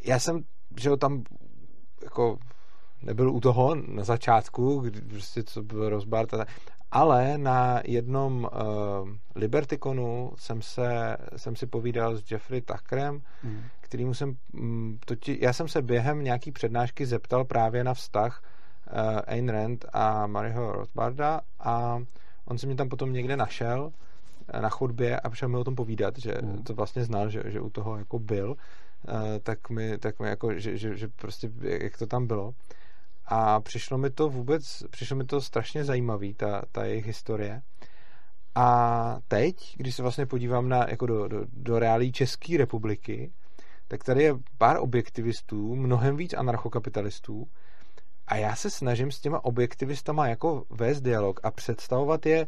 já 0.04 0.18
jsem, 0.18 0.44
že 0.76 0.96
tam 0.96 1.24
jako 2.02 2.38
nebyl 3.02 3.30
u 3.30 3.40
toho 3.40 3.74
na 3.74 4.04
začátku, 4.04 4.80
kdy 4.80 5.00
prostě 5.00 5.42
co 5.42 5.62
byl 5.62 5.88
rozbard, 5.88 6.34
ale 6.90 7.38
na 7.38 7.82
jednom 7.84 8.44
uh, 8.44 9.08
Libertikonu 9.34 10.32
jsem, 10.36 10.62
se, 10.62 11.16
jsem 11.36 11.56
si 11.56 11.66
povídal 11.66 12.16
s 12.16 12.30
Jeffrey 12.30 12.60
Tuckerem, 12.60 13.22
mm. 13.44 13.62
kterýmu 13.80 14.14
jsem, 14.14 14.36
um, 14.52 14.98
toti, 15.04 15.38
já 15.40 15.52
jsem 15.52 15.68
se 15.68 15.82
během 15.82 16.24
nějaký 16.24 16.52
přednášky 16.52 17.06
zeptal 17.06 17.44
právě 17.44 17.84
na 17.84 17.94
vztah 17.94 18.42
uh, 18.42 19.20
Ayn 19.26 19.48
Rand 19.48 19.84
a 19.92 20.26
Maryho 20.26 20.72
Rothbarda 20.72 21.40
a 21.60 22.02
On 22.48 22.58
se 22.58 22.66
mě 22.66 22.76
tam 22.76 22.88
potom 22.88 23.12
někde 23.12 23.36
našel 23.36 23.92
eh, 24.48 24.60
na 24.60 24.68
chodbě 24.68 25.20
a 25.20 25.30
přišel 25.30 25.48
mi 25.48 25.56
o 25.56 25.64
tom 25.64 25.74
povídat, 25.74 26.18
že 26.18 26.34
mm. 26.42 26.62
to 26.62 26.74
vlastně 26.74 27.04
znal, 27.04 27.30
že, 27.30 27.42
že 27.46 27.60
u 27.60 27.70
toho 27.70 27.98
jako 27.98 28.18
byl, 28.18 28.56
eh, 29.08 29.40
tak 29.40 29.70
mi, 29.70 29.98
tak 29.98 30.18
mi 30.18 30.28
jako, 30.28 30.54
že, 30.58 30.76
že, 30.76 30.96
že 30.96 31.08
prostě 31.08 31.50
jak 31.62 31.98
to 31.98 32.06
tam 32.06 32.26
bylo. 32.26 32.54
A 33.30 33.60
přišlo 33.60 33.98
mi 33.98 34.10
to 34.10 34.28
vůbec, 34.28 34.82
přišlo 34.90 35.16
mi 35.16 35.24
to 35.24 35.40
strašně 35.40 35.84
zajímavý, 35.84 36.34
ta, 36.34 36.62
ta 36.72 36.84
jejich 36.84 37.06
historie. 37.06 37.62
A 38.54 39.18
teď, 39.28 39.76
když 39.76 39.94
se 39.94 40.02
vlastně 40.02 40.26
podívám 40.26 40.68
na, 40.68 40.86
jako 40.88 41.06
do, 41.06 41.28
do, 41.28 41.44
do 41.52 41.78
reálí 41.78 42.12
České 42.12 42.56
republiky, 42.56 43.32
tak 43.88 44.04
tady 44.04 44.22
je 44.22 44.34
pár 44.58 44.76
objektivistů, 44.76 45.76
mnohem 45.76 46.16
víc 46.16 46.34
anarchokapitalistů, 46.34 47.48
a 48.26 48.36
já 48.36 48.56
se 48.56 48.70
snažím 48.70 49.10
s 49.10 49.20
těma 49.20 49.44
objektivistama 49.44 50.28
jako 50.28 50.64
vést 50.70 51.00
dialog 51.00 51.40
a 51.42 51.50
představovat 51.50 52.26
je 52.26 52.46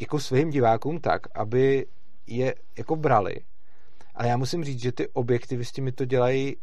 jako 0.00 0.20
svým 0.20 0.50
divákům 0.50 1.00
tak, 1.00 1.38
aby 1.38 1.86
je 2.26 2.54
jako 2.78 2.96
brali. 2.96 3.36
Ale 4.14 4.28
já 4.28 4.36
musím 4.36 4.64
říct, 4.64 4.82
že 4.82 4.92
ty 4.92 5.08
objektivisti 5.08 5.80
mi 5.80 5.92
to 5.92 6.04
dělají 6.04 6.56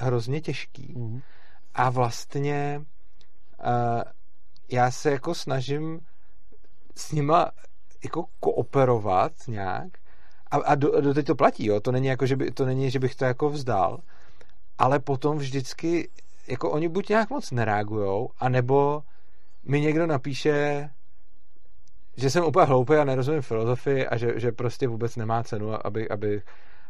hrozně 0.00 0.40
těžký. 0.40 0.94
Mm. 0.96 1.20
A 1.74 1.90
vlastně 1.90 2.80
já 4.68 4.90
se 4.90 5.10
jako 5.10 5.34
snažím 5.34 6.00
s 6.96 7.12
nima 7.12 7.50
jako 8.04 8.24
kooperovat 8.40 9.32
nějak 9.48 9.88
a, 10.50 10.56
a 10.56 10.74
do, 10.74 11.00
do 11.00 11.14
teď 11.14 11.26
to 11.26 11.34
platí, 11.34 11.66
jo. 11.66 11.80
To 11.80 11.92
není 11.92 12.06
jako, 12.06 12.26
že 12.26 12.36
by, 12.36 12.50
to 12.50 12.64
není, 12.64 12.90
že 12.90 12.98
bych 12.98 13.14
to 13.14 13.24
jako 13.24 13.50
vzdal, 13.50 13.98
ale 14.78 14.98
potom 14.98 15.38
vždycky 15.38 16.10
jako 16.48 16.70
oni 16.70 16.88
buď 16.88 17.08
nějak 17.08 17.30
moc 17.30 17.50
nereagujou, 17.50 18.30
anebo 18.38 19.02
mi 19.64 19.80
někdo 19.80 20.06
napíše, 20.06 20.88
že 22.16 22.30
jsem 22.30 22.44
úplně 22.44 22.66
hloupý 22.66 22.94
a 22.94 23.04
nerozumím 23.04 23.42
filozofii 23.42 24.06
a 24.06 24.16
že, 24.16 24.40
že 24.40 24.52
prostě 24.52 24.88
vůbec 24.88 25.16
nemá 25.16 25.42
cenu, 25.42 25.86
aby, 25.86 26.08
aby, 26.08 26.42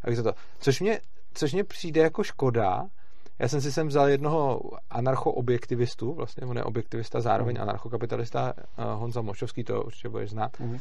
aby 0.03 0.15
to. 0.15 0.33
Což 0.59 0.81
mě, 0.81 0.99
což 1.33 1.53
mě 1.53 1.63
přijde 1.63 2.01
jako 2.01 2.23
škoda. 2.23 2.89
Já 3.39 3.47
jsem 3.47 3.61
si 3.61 3.71
sem 3.71 3.87
vzal 3.87 4.09
jednoho 4.09 4.61
anarcho-objektivistu, 4.89 6.13
vlastně 6.13 6.47
on 6.47 6.57
je 6.57 6.63
objektivista, 6.63 7.21
zároveň 7.21 7.55
mm. 7.55 7.61
anarchokapitalista, 7.61 8.53
uh, 8.57 8.85
Honza 8.99 9.21
Mošovský, 9.21 9.63
to 9.63 9.83
určitě 9.83 10.09
budeš 10.09 10.29
znát. 10.29 10.59
Mm. 10.59 10.79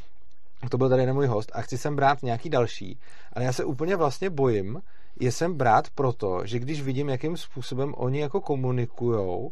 To 0.70 0.78
byl 0.78 0.88
tady 0.88 1.12
můj 1.12 1.26
host 1.26 1.52
a 1.54 1.62
chci 1.62 1.78
sem 1.78 1.96
brát 1.96 2.22
nějaký 2.22 2.50
další, 2.50 2.98
ale 3.32 3.44
já 3.44 3.52
se 3.52 3.64
úplně 3.64 3.96
vlastně 3.96 4.30
bojím, 4.30 4.82
je 5.20 5.32
sem 5.32 5.54
brát 5.54 5.90
proto, 5.90 6.40
že 6.44 6.58
když 6.58 6.82
vidím, 6.82 7.08
jakým 7.08 7.36
způsobem 7.36 7.94
oni 7.96 8.20
jako 8.20 8.40
komunikujou, 8.40 9.50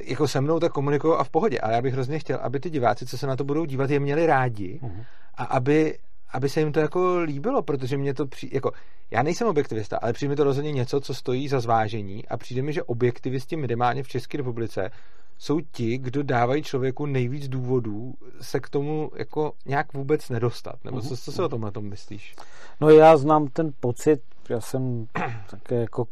jako 0.00 0.28
se 0.28 0.40
mnou 0.40 0.60
tak 0.60 0.72
komunikují 0.72 1.14
a 1.18 1.24
v 1.24 1.30
pohodě. 1.30 1.60
Ale 1.60 1.74
já 1.74 1.82
bych 1.82 1.92
hrozně 1.92 2.18
chtěl, 2.18 2.38
aby 2.42 2.60
ty 2.60 2.70
diváci, 2.70 3.06
co 3.06 3.18
se 3.18 3.26
na 3.26 3.36
to 3.36 3.44
budou 3.44 3.64
dívat, 3.64 3.90
je 3.90 4.00
měli 4.00 4.26
rádi 4.26 4.80
uh-huh. 4.82 5.04
a 5.34 5.44
aby, 5.44 5.98
aby 6.32 6.48
se 6.48 6.60
jim 6.60 6.72
to 6.72 6.80
jako 6.80 7.18
líbilo, 7.18 7.62
protože 7.62 7.96
mě 7.96 8.14
to 8.14 8.26
při, 8.26 8.50
jako, 8.52 8.72
já 9.10 9.22
nejsem 9.22 9.48
objektivista, 9.48 9.98
ale 10.02 10.12
přijde 10.12 10.30
mi 10.30 10.36
to 10.36 10.44
rozhodně 10.44 10.72
něco, 10.72 11.00
co 11.00 11.14
stojí 11.14 11.48
za 11.48 11.60
zvážení 11.60 12.28
a 12.28 12.36
přijde 12.36 12.62
mi, 12.62 12.72
že 12.72 12.82
objektivisti 12.82 13.56
minimálně 13.56 14.02
v 14.02 14.08
České 14.08 14.38
republice 14.38 14.90
jsou 15.38 15.60
ti, 15.60 15.98
kdo 15.98 16.22
dávají 16.22 16.62
člověku 16.62 17.06
nejvíc 17.06 17.48
důvodů 17.48 18.14
se 18.40 18.60
k 18.60 18.68
tomu 18.68 19.10
jako 19.16 19.52
nějak 19.66 19.92
vůbec 19.94 20.28
nedostat. 20.28 20.84
Nebo 20.84 21.00
co, 21.00 21.16
co 21.16 21.32
si 21.32 21.42
o 21.42 21.48
tomhle 21.48 21.72
tom 21.72 21.88
myslíš? 21.88 22.36
No 22.80 22.90
já 22.90 23.16
znám 23.16 23.46
ten 23.46 23.72
pocit, 23.80 24.22
já 24.48 24.60
jsem 24.60 25.06
také 25.50 25.74
jako 25.74 26.06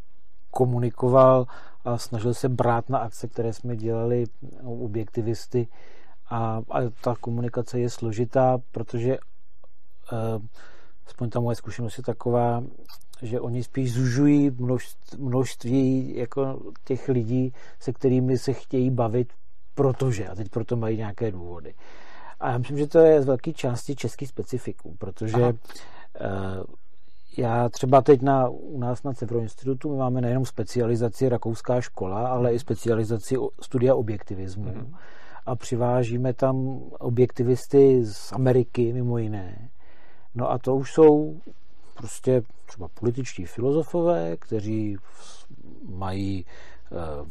komunikoval 0.51 1.47
a 1.85 1.99
snažil 1.99 2.35
se 2.35 2.49
brát 2.49 2.89
na 2.89 2.99
akce, 2.99 3.29
které 3.29 3.53
jsme 3.53 3.77
dělali 3.77 4.25
u 4.62 4.85
objektivisty 4.85 5.68
a, 6.31 6.62
a 6.71 6.79
ta 7.01 7.14
komunikace 7.21 7.81
je 7.81 7.91
složitá, 7.91 8.59
protože 8.73 9.18
aspoň 11.07 11.31
ta 11.31 11.41
moje 11.41 11.57
zkušenost 11.57 11.99
je 11.99 12.05
taková, 12.05 12.65
že 13.23 13.41
oni 13.41 13.63
spíš 13.63 13.93
zužují 13.93 14.51
množství, 14.51 15.19
množství 15.19 16.17
jako 16.17 16.61
těch 16.85 17.09
lidí, 17.09 17.53
se 17.81 17.93
kterými 17.93 18.39
se 18.39 18.53
chtějí 18.53 18.91
bavit 18.91 19.33
protože, 19.75 20.29
a 20.29 20.35
teď 20.35 20.49
proto 20.49 20.77
mají 20.77 20.97
nějaké 20.97 21.31
důvody. 21.31 21.75
A 22.41 22.51
já 22.51 22.59
myslím, 22.59 22.79
že 22.79 22.87
to 22.87 22.99
je 22.99 23.23
z 23.23 23.27
velké 23.27 23.53
části 23.53 23.97
český 23.97 24.27
specifikum, 24.27 24.97
protože 24.99 25.43
Aha. 25.43 25.53
Eh, 26.21 26.63
já 27.37 27.69
třeba 27.69 28.01
teď 28.03 28.23
na, 28.23 28.49
u 28.49 28.79
nás 28.79 29.03
na 29.03 29.13
Cevro 29.13 29.41
institutu 29.41 29.91
my 29.91 29.97
máme 29.97 30.21
nejenom 30.21 30.47
specializaci 30.47 31.29
rakouská 31.29 31.81
škola, 31.81 32.29
ale 32.29 32.55
i 32.55 32.59
specializaci 32.59 33.37
studia 33.61 33.95
objektivismu. 33.95 34.65
Mm-hmm. 34.65 34.95
A 35.47 35.57
přivážíme 35.57 36.33
tam 36.35 36.81
objektivisty 36.99 38.05
z 38.05 38.33
Ameriky, 38.33 38.93
mimo 38.93 39.19
jiné. 39.19 39.71
No 40.35 40.51
a 40.51 40.59
to 40.59 40.76
už 40.76 40.93
jsou 40.93 41.41
prostě 41.95 42.43
třeba 42.66 42.89
političtí 42.89 43.45
filozofové, 43.45 44.37
kteří 44.37 44.97
mají 45.89 46.47
eh, 46.93 47.31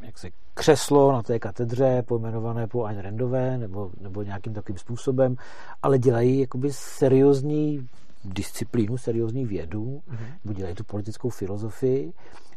jak 0.00 0.18
se 0.18 0.30
křeslo 0.54 1.12
na 1.12 1.22
té 1.22 1.38
katedře 1.38 2.02
pojmenované 2.06 2.66
po 2.66 2.84
Ayn 2.84 2.98
Randové 2.98 3.58
nebo, 3.58 3.90
nebo 4.00 4.22
nějakým 4.22 4.54
takovým 4.54 4.78
způsobem, 4.78 5.36
ale 5.82 5.98
dělají 5.98 6.40
jakoby 6.40 6.72
seriózní 6.72 7.88
disciplínu, 8.24 8.98
seriózní 8.98 9.44
vědu, 9.44 10.02
mm-hmm. 10.08 10.26
nebo 10.44 10.54
dělají 10.54 10.74
tu 10.74 10.84
politickou 10.84 11.28
filozofii 11.28 12.12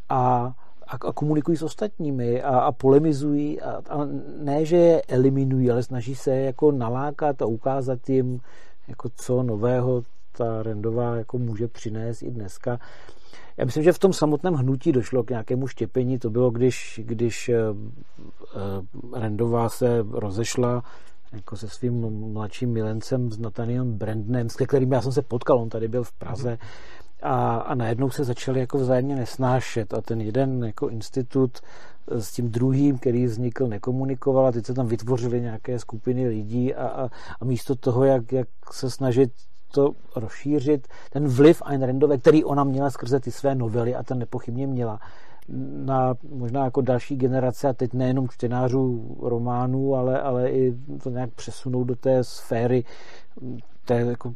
a, 0.09 0.53
a, 0.87 1.07
a 1.07 1.13
komunikují 1.13 1.57
s 1.57 1.63
ostatními 1.63 2.41
a, 2.43 2.59
a 2.59 2.71
polemizují 2.71 3.61
a, 3.61 3.81
a 3.89 4.07
ne, 4.41 4.65
že 4.65 4.75
je 4.75 5.01
eliminují, 5.07 5.71
ale 5.71 5.83
snaží 5.83 6.15
se 6.15 6.35
jako 6.35 6.71
nalákat 6.71 7.41
a 7.41 7.45
ukázat 7.45 8.09
jim, 8.09 8.39
jako 8.87 9.09
co 9.15 9.43
nového 9.43 10.03
ta 10.37 10.63
Rendová 10.63 11.15
jako 11.15 11.37
může 11.37 11.67
přinést 11.67 12.21
i 12.21 12.31
dneska. 12.31 12.79
Já 13.57 13.65
myslím, 13.65 13.83
že 13.83 13.93
v 13.93 13.99
tom 13.99 14.13
samotném 14.13 14.53
hnutí 14.53 14.91
došlo 14.91 15.23
k 15.23 15.29
nějakému 15.29 15.67
štěpení. 15.67 16.19
To 16.19 16.29
bylo, 16.29 16.49
když, 16.49 16.99
když 17.03 17.49
uh, 17.49 17.77
uh, 17.77 19.19
Rendová 19.19 19.69
se 19.69 20.05
rozešla 20.11 20.83
jako 21.33 21.57
se 21.57 21.69
svým 21.69 22.09
mladším 22.33 22.73
milencem 22.73 23.31
s 23.31 23.37
Nathanielem 23.37 23.93
Brandnem, 23.93 24.49
s 24.49 24.55
kterým 24.55 24.91
já 24.91 25.01
jsem 25.01 25.11
se 25.11 25.21
potkal, 25.21 25.59
on 25.59 25.69
tady 25.69 25.87
byl 25.87 26.03
v 26.03 26.11
Praze 26.11 26.57
a, 27.21 27.57
a 27.57 27.75
najednou 27.75 28.09
se 28.09 28.23
začali 28.23 28.59
jako 28.59 28.77
vzájemně 28.77 29.15
nesnášet 29.15 29.93
a 29.93 30.01
ten 30.01 30.21
jeden 30.21 30.63
jako 30.63 30.89
institut 30.89 31.59
s 32.11 32.31
tím 32.31 32.51
druhým, 32.51 32.97
který 32.97 33.25
vznikl, 33.25 33.67
nekomunikoval 33.67 34.47
a 34.47 34.51
teď 34.51 34.65
se 34.65 34.73
tam 34.73 34.87
vytvořily 34.87 35.41
nějaké 35.41 35.79
skupiny 35.79 36.27
lidí 36.27 36.75
a, 36.75 36.87
a, 36.87 37.09
a 37.41 37.45
místo 37.45 37.75
toho, 37.75 38.03
jak, 38.03 38.31
jak 38.31 38.47
se 38.71 38.89
snažit 38.89 39.31
to 39.71 39.91
rozšířit, 40.15 40.87
ten 41.09 41.27
vliv 41.27 41.61
Ayn 41.65 41.81
Randové, 41.81 42.17
který 42.17 42.43
ona 42.43 42.63
měla 42.63 42.89
skrze 42.89 43.19
ty 43.19 43.31
své 43.31 43.55
novely 43.55 43.95
a 43.95 44.03
ten 44.03 44.19
nepochybně 44.19 44.67
měla, 44.67 44.99
na 45.85 46.15
možná 46.29 46.63
jako 46.63 46.81
další 46.81 47.15
generace 47.15 47.69
a 47.69 47.73
teď 47.73 47.93
nejenom 47.93 48.29
čtenářů 48.29 49.17
románů, 49.21 49.95
ale, 49.95 50.21
ale 50.21 50.51
i 50.51 50.77
to 51.03 51.09
nějak 51.09 51.29
přesunout 51.33 51.83
do 51.83 51.95
té 51.95 52.23
sféry 52.23 52.83
té 53.85 53.93
jako 53.95 54.33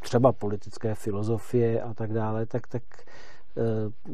třeba 0.00 0.32
politické 0.32 0.94
filozofie 0.94 1.82
a 1.82 1.94
tak 1.94 2.12
dále, 2.12 2.46
tak, 2.46 2.66
tak 2.66 2.82
eh, 3.56 4.12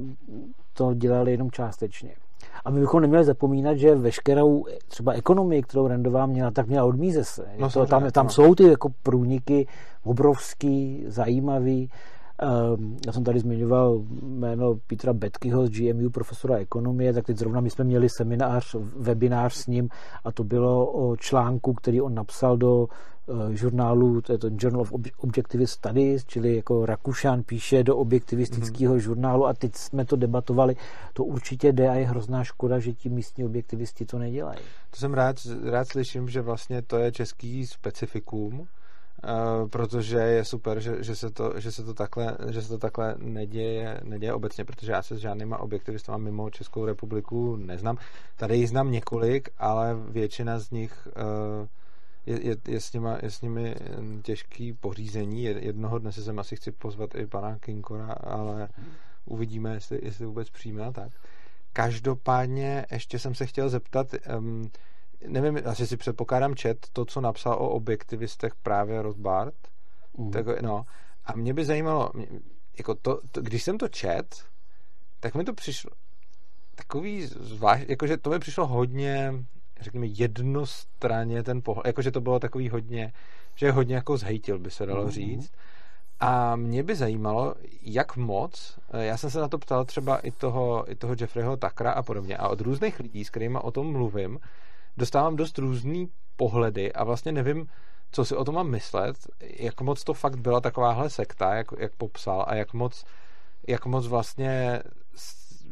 to 0.73 0.95
dělali 0.95 1.31
jenom 1.31 1.51
částečně. 1.51 2.15
A 2.65 2.71
my 2.71 2.81
bychom 2.81 3.01
neměli 3.01 3.25
zapomínat, 3.25 3.77
že 3.77 3.95
veškerou 3.95 4.65
třeba 4.89 5.13
ekonomii, 5.13 5.63
kterou 5.63 5.89
Randová 5.89 6.27
měla, 6.27 6.51
tak 6.51 6.67
měla 6.67 6.85
od 6.85 6.97
se. 7.23 7.45
No, 7.59 7.71
to, 7.71 7.87
tam, 7.87 8.11
tam 8.11 8.29
jsou 8.29 8.55
ty 8.55 8.65
jako 8.65 8.89
průniky 9.03 9.67
obrovský, 10.05 11.05
zajímavý. 11.07 11.91
Ehm, 12.43 12.97
já 13.07 13.13
jsem 13.13 13.25
tady 13.25 13.41
zmiňoval 13.41 14.03
jméno 14.23 14.75
Petra 14.87 15.13
Betkyho 15.13 15.67
z 15.67 15.71
GMU, 15.71 16.11
profesora 16.11 16.57
ekonomie, 16.57 17.13
tak 17.13 17.27
teď 17.27 17.37
zrovna 17.37 17.61
my 17.61 17.71
jsme 17.71 17.85
měli 17.85 18.09
seminář, 18.09 18.77
webinář 18.97 19.55
s 19.55 19.67
ním 19.67 19.89
a 20.25 20.33
to 20.33 20.45
bylo 20.45 20.87
o 20.87 21.17
článku, 21.17 21.75
který 21.75 22.01
on 22.01 22.15
napsal 22.15 22.57
do 22.57 22.89
žurnálu, 23.51 24.21
to 24.21 24.33
je 24.33 24.39
to 24.39 24.49
Journal 24.59 24.81
of 24.81 24.93
Objectivist 25.17 25.73
Studies, 25.73 26.25
čili 26.25 26.57
jako 26.57 26.87
Rakušan 26.87 27.43
píše 27.43 27.83
do 27.83 27.97
objektivistického 27.97 28.95
mm-hmm. 28.95 28.99
žurnálu 28.99 29.47
a 29.47 29.55
teď 29.55 29.75
jsme 29.75 30.05
to 30.05 30.17
debatovali. 30.17 30.77
To 31.13 31.25
určitě 31.25 31.73
jde 31.73 31.89
a 31.89 31.95
je 31.95 32.07
hrozná 32.07 32.45
škoda, 32.45 32.79
že 32.79 32.93
ti 32.93 33.09
místní 33.09 33.45
objektivisti 33.45 34.07
to 34.07 34.19
nedělají. 34.19 34.59
To 34.91 34.97
jsem 34.97 35.15
rád, 35.15 35.37
rád 35.71 35.89
slyším, 35.89 36.29
že 36.29 36.41
vlastně 36.41 36.83
to 36.83 36.99
je 36.99 37.13
český 37.13 37.67
specifikum, 37.67 38.67
Uh, 39.25 39.69
protože 39.69 40.17
je 40.17 40.45
super, 40.45 40.81
že, 40.81 41.03
že, 41.05 41.17
se 41.17 41.31
to, 41.31 41.53
že, 41.61 41.73
se 41.73 41.85
to 41.85 41.95
takhle, 41.95 42.37
že 42.51 42.63
se 42.63 42.69
to 42.69 42.79
takhle 42.79 43.15
neděje, 43.19 44.01
neděje 44.05 44.33
obecně, 44.33 44.65
protože 44.65 44.93
já 44.93 45.03
se 45.03 45.17
s 45.17 45.19
žádnýma 45.19 45.59
objektivistama 45.59 46.19
mimo 46.19 46.51
Českou 46.51 46.85
republiku 46.85 47.57
neznám. 47.57 47.97
Tady 48.37 48.57
jich 48.57 48.69
znám 48.69 48.91
několik, 48.91 49.49
ale 49.59 49.97
většina 50.09 50.59
z 50.59 50.71
nich 50.71 51.09
uh, 51.17 51.67
je, 52.31 52.47
je, 52.47 52.57
je, 52.69 52.81
s 52.81 52.93
nima, 52.93 53.19
je 53.23 53.31
s 53.31 53.41
nimi 53.41 53.75
těžký 54.23 54.73
pořízení. 54.73 55.43
Jednoho 55.43 55.99
dne 55.99 56.13
se 56.13 56.23
sem 56.23 56.39
asi 56.39 56.57
chci 56.57 56.73
pozvat 56.73 57.15
i 57.15 57.27
pana 57.27 57.59
Kinkora, 57.59 58.13
ale 58.13 58.69
uvidíme, 59.25 59.75
jestli, 59.75 59.99
jestli 60.03 60.27
vůbec 60.27 60.51
přijme 60.51 60.93
tak. 60.93 61.13
Každopádně 61.73 62.87
ještě 62.91 63.19
jsem 63.19 63.35
se 63.35 63.47
chtěl 63.47 63.69
zeptat, 63.69 64.07
um, 64.39 64.71
nevím, 65.27 65.59
asi 65.65 65.87
si 65.87 65.97
předpokládám 65.97 66.55
čet 66.55 66.87
to, 66.93 67.05
co 67.05 67.21
napsal 67.21 67.55
o 67.55 67.71
objektivistech 67.71 68.55
právě 68.55 69.03
Rothbard. 69.03 69.55
Mm. 70.19 70.31
Tak, 70.31 70.63
no, 70.63 70.85
a 71.25 71.37
mě 71.37 71.55
by 71.55 71.65
zajímalo, 71.65 72.11
jako 72.79 72.95
to, 72.95 73.21
to, 73.33 73.43
když 73.43 73.63
jsem 73.63 73.79
to 73.79 73.89
čet, 73.89 74.45
tak 75.21 75.35
mi 75.35 75.45
to 75.45 75.55
přišlo 75.55 75.91
takový 76.75 77.27
zvlášť, 77.27 77.89
jakože 77.89 78.17
to 78.17 78.31
mi 78.31 78.39
přišlo 78.39 78.67
hodně, 78.67 79.35
řekněme, 79.81 80.07
jednostranně 80.07 81.43
ten 81.43 81.63
pohled, 81.63 81.87
jakože 81.87 82.11
to 82.11 82.21
bylo 82.21 82.39
takový 82.39 82.69
hodně, 82.69 83.13
že 83.55 83.67
je 83.67 83.73
hodně 83.73 83.95
jako 83.95 84.17
zhejtil, 84.17 84.59
by 84.59 84.71
se 84.71 84.87
dalo 84.87 85.05
mm. 85.05 85.11
říct. 85.11 85.53
A 86.21 86.57
mě 86.57 86.83
by 86.83 86.95
zajímalo, 86.95 87.55
jak 87.83 88.17
moc, 88.17 88.79
já 88.93 89.17
jsem 89.17 89.31
se 89.31 89.41
na 89.41 89.49
to 89.49 89.59
ptal 89.59 89.85
třeba 89.85 90.19
i 90.19 90.31
toho, 90.31 90.93
i 90.93 90.95
toho 90.95 91.15
Jeffreyho 91.21 91.57
Takra 91.57 91.93
a 91.93 92.03
podobně, 92.03 92.37
a 92.37 92.49
od 92.49 92.61
různých 92.61 93.01
lidí, 93.01 93.25
s 93.25 93.31
kterými 93.31 93.59
o 93.63 93.71
tom 93.71 93.93
mluvím, 93.93 94.39
dostávám 94.97 95.37
dost 95.37 95.59
různý 95.59 96.09
pohledy 96.37 96.93
a 96.93 97.05
vlastně 97.05 97.33
nevím, 97.33 97.67
co 98.13 98.25
si 98.25 98.37
o 98.37 98.45
tom 98.45 98.55
mám 98.55 98.71
myslet, 98.71 99.17
jak 99.41 99.81
moc 99.81 100.05
to 100.05 100.15
fakt 100.15 100.37
byla 100.37 100.61
takováhle 100.61 101.11
sekta, 101.11 101.55
jak, 101.55 101.67
jak 101.79 101.93
popsal 101.95 102.45
a 102.49 102.55
jak 102.55 102.75
moc, 102.75 103.05
jak 103.69 103.87
moc 103.87 104.07
vlastně 104.07 104.83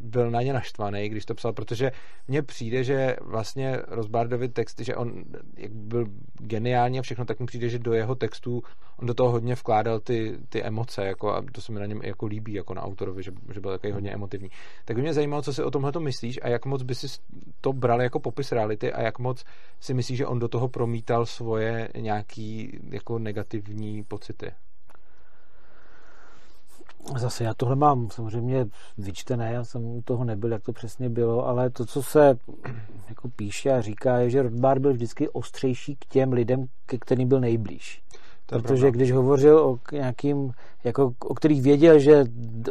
byl 0.01 0.31
na 0.31 0.43
ně 0.43 0.53
naštvaný, 0.53 1.09
když 1.09 1.25
to 1.25 1.35
psal, 1.35 1.53
protože 1.53 1.93
mně 2.29 2.43
přijde, 2.43 2.85
že 2.85 3.17
vlastně 3.21 3.77
Rozbardovi 3.89 4.49
text, 4.49 4.81
že 4.81 4.97
on 4.97 5.25
jak 5.57 5.73
byl 5.73 6.07
geniální 6.41 6.99
a 6.99 7.03
všechno, 7.03 7.25
tak 7.25 7.41
mi 7.41 7.47
přijde, 7.47 7.69
že 7.69 7.79
do 7.79 7.93
jeho 7.93 8.15
textů 8.15 8.63
on 8.97 9.07
do 9.07 9.15
toho 9.15 9.31
hodně 9.31 9.55
vkládal 9.55 10.01
ty, 10.01 10.39
ty 10.49 10.63
emoce, 10.63 11.05
jako, 11.05 11.35
a 11.35 11.43
to 11.53 11.61
se 11.61 11.73
mi 11.73 11.81
na 11.81 11.87
něm 11.87 12.01
jako 12.03 12.27
líbí, 12.27 12.53
jako 12.53 12.75
na 12.75 12.83
autorovi, 12.83 13.23
že, 13.23 13.33
že 13.55 13.61
byl 13.61 13.71
takový 13.71 13.93
hodně 13.93 14.11
emotivní. 14.11 14.49
Tak 14.85 14.97
mě 14.97 15.15
zajímalo, 15.15 15.43
co 15.43 15.53
si 15.53 15.63
o 15.63 15.71
tomhle 15.71 15.93
to 15.93 16.01
myslíš 16.01 16.41
a 16.43 16.49
jak 16.49 16.67
moc 16.67 16.83
by 16.83 16.95
si 16.95 17.07
to 17.61 17.73
bral 17.73 18.03
jako 18.03 18.21
popis 18.21 18.53
reality 18.53 18.93
a 18.93 19.03
jak 19.03 19.19
moc 19.19 19.45
si 19.81 19.95
myslíš, 19.95 20.19
že 20.19 20.27
on 20.27 20.39
do 20.39 20.49
toho 20.49 20.69
promítal 20.69 21.27
svoje 21.27 21.89
nějaký 21.97 22.79
jako 22.91 23.19
negativní 23.19 24.05
pocity. 24.05 24.51
Zase 27.17 27.45
já 27.45 27.55
tohle 27.55 27.77
mám 27.77 28.11
samozřejmě 28.11 28.67
vyčtené, 28.99 29.53
já 29.53 29.65
jsem 29.65 29.85
u 29.85 30.03
toho 30.03 30.25
nebyl, 30.25 30.53
jak 30.53 30.63
to 30.63 30.73
přesně 30.73 31.11
bylo, 31.11 31.47
ale 31.47 31.71
to, 31.71 31.87
co 31.87 32.03
se 32.03 32.39
jako 33.09 33.29
píše 33.29 33.71
a 33.71 33.81
říká, 33.81 34.19
je, 34.19 34.31
že 34.31 34.43
Rothbard 34.43 34.83
byl 34.83 34.93
vždycky 34.93 35.29
ostřejší 35.29 35.97
k 35.97 36.05
těm 36.05 36.33
lidem, 36.33 36.67
ke 36.87 36.99
kterým 36.99 37.29
byl 37.29 37.41
nejblíž. 37.41 38.03
To 38.49 38.59
Protože 38.59 38.81
pravda. 38.81 38.97
když 38.97 39.13
hovořil 39.13 39.59
o 39.59 39.79
nějakým, 39.93 40.53
jako, 40.85 41.13
o 41.19 41.35
kterých 41.35 41.63
věděl, 41.63 41.99
že 41.99 42.25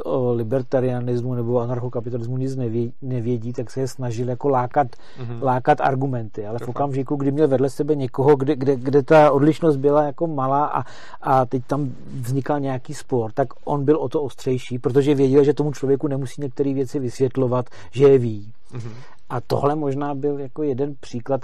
o 0.04 0.34
libertarianismu 0.34 1.34
nebo 1.34 1.60
anarchokapitalismu 1.60 2.38
nic 2.38 2.56
nevědí, 2.56 2.94
nevědí 3.02 3.54
tak 3.54 3.72
se 3.72 3.80
je 3.80 3.88
snažil 3.88 4.30
jako 4.30 4.50
lákat, 4.50 4.88
mm-hmm. 4.88 5.44
lákat 5.44 5.82
argumenty. 5.82 6.48
Ale 6.48 6.60
to 6.60 6.66
v 6.66 6.70
okamžiku, 6.70 7.16
kdy 7.16 7.32
měl 7.32 7.48
vedle 7.48 7.70
sebe 7.70 7.96
někoho, 7.96 8.36
kde, 8.36 8.56
kde, 8.56 8.76
kde 8.76 9.04
ta 9.04 9.32
odlišnost 9.32 9.78
byla 9.78 10.04
jako 10.04 10.28
malá 10.28 10.66
a, 10.66 10.84
a 11.22 11.46
teď 11.46 11.64
tam 11.68 11.94
vznikal 12.22 12.60
nějaký 12.60 12.94
spor, 12.94 13.32
tak 13.32 13.48
on 13.66 13.86
byl 13.86 13.98
o 13.98 14.10
to 14.10 14.22
ostřejší, 14.22 14.80
protože 14.80 15.16
věděl, 15.16 15.44
že 15.44 15.54
tomu 15.54 15.72
člověku 15.72 16.08
nemusí 16.08 16.42
některé 16.42 16.74
věci 16.74 17.00
vysvětlovat, 17.00 17.70
že 17.92 18.08
je 18.08 18.18
ví. 18.18 18.52
Mm-hmm. 18.74 18.94
A 19.30 19.42
tohle 19.42 19.76
možná 19.76 20.16
byl 20.16 20.40
jako 20.40 20.64
jeden 20.64 20.96
příklad 21.00 21.42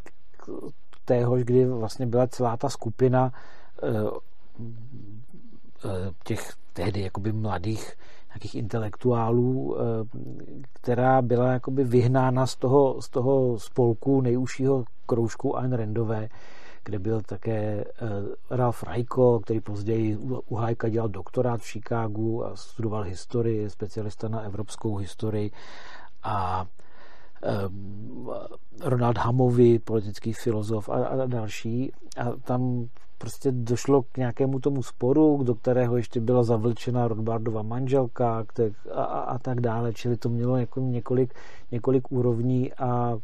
téhož, 1.06 1.44
kdy 1.44 1.66
vlastně 1.66 2.06
byla 2.06 2.28
celá 2.28 2.58
ta 2.58 2.70
skupina 2.70 3.32
těch 6.24 6.54
tehdy 6.74 7.02
jakoby 7.02 7.32
mladých 7.32 7.94
nějakých 8.28 8.56
intelektuálů, 8.56 9.78
eh, 9.78 9.84
která 10.74 11.22
byla 11.22 11.52
jakoby 11.52 11.84
vyhnána 11.84 12.48
z 12.48 12.56
toho, 12.56 13.02
z 13.02 13.10
toho 13.10 13.60
spolku 13.60 14.22
nejužšího 14.22 14.84
kroužku 15.06 15.58
Ayn 15.58 15.74
Randové, 15.74 16.30
kde 16.84 17.00
byl 17.00 17.22
také 17.22 17.86
Ralph 18.50 18.84
Rajko, 18.84 19.40
který 19.40 19.60
později 19.60 20.18
u 20.50 20.56
Hajka 20.56 20.90
dělal 20.90 21.10
doktorát 21.10 21.62
v 21.62 21.72
Chicagu 21.72 22.46
a 22.46 22.56
studoval 22.56 23.04
historii, 23.04 23.70
specialista 23.70 24.28
na 24.28 24.42
evropskou 24.42 24.96
historii. 24.96 25.52
A 26.24 26.66
Ronald 28.82 29.18
Hamovi, 29.18 29.80
politický 29.80 30.34
filozof 30.34 30.90
a, 30.90 30.94
a 30.94 31.26
další. 31.26 31.92
A 32.18 32.32
tam 32.44 32.88
prostě 33.18 33.52
došlo 33.52 34.02
k 34.02 34.18
nějakému 34.18 34.60
tomu 34.60 34.84
sporu, 34.84 35.44
do 35.44 35.56
kterého 35.56 35.98
ještě 35.98 36.22
byla 36.22 36.44
zavlčena 36.44 37.08
Rothbardova 37.08 37.62
manželka 37.62 38.40
a, 38.40 38.46
a, 38.92 39.04
a 39.04 39.40
tak 39.40 39.62
dále, 39.62 39.94
čili 39.94 40.18
to 40.18 40.30
mělo 40.30 40.58
jako 40.58 40.80
několik, 40.80 41.34
několik 41.72 42.12
úrovní 42.12 42.74
a 42.74 43.18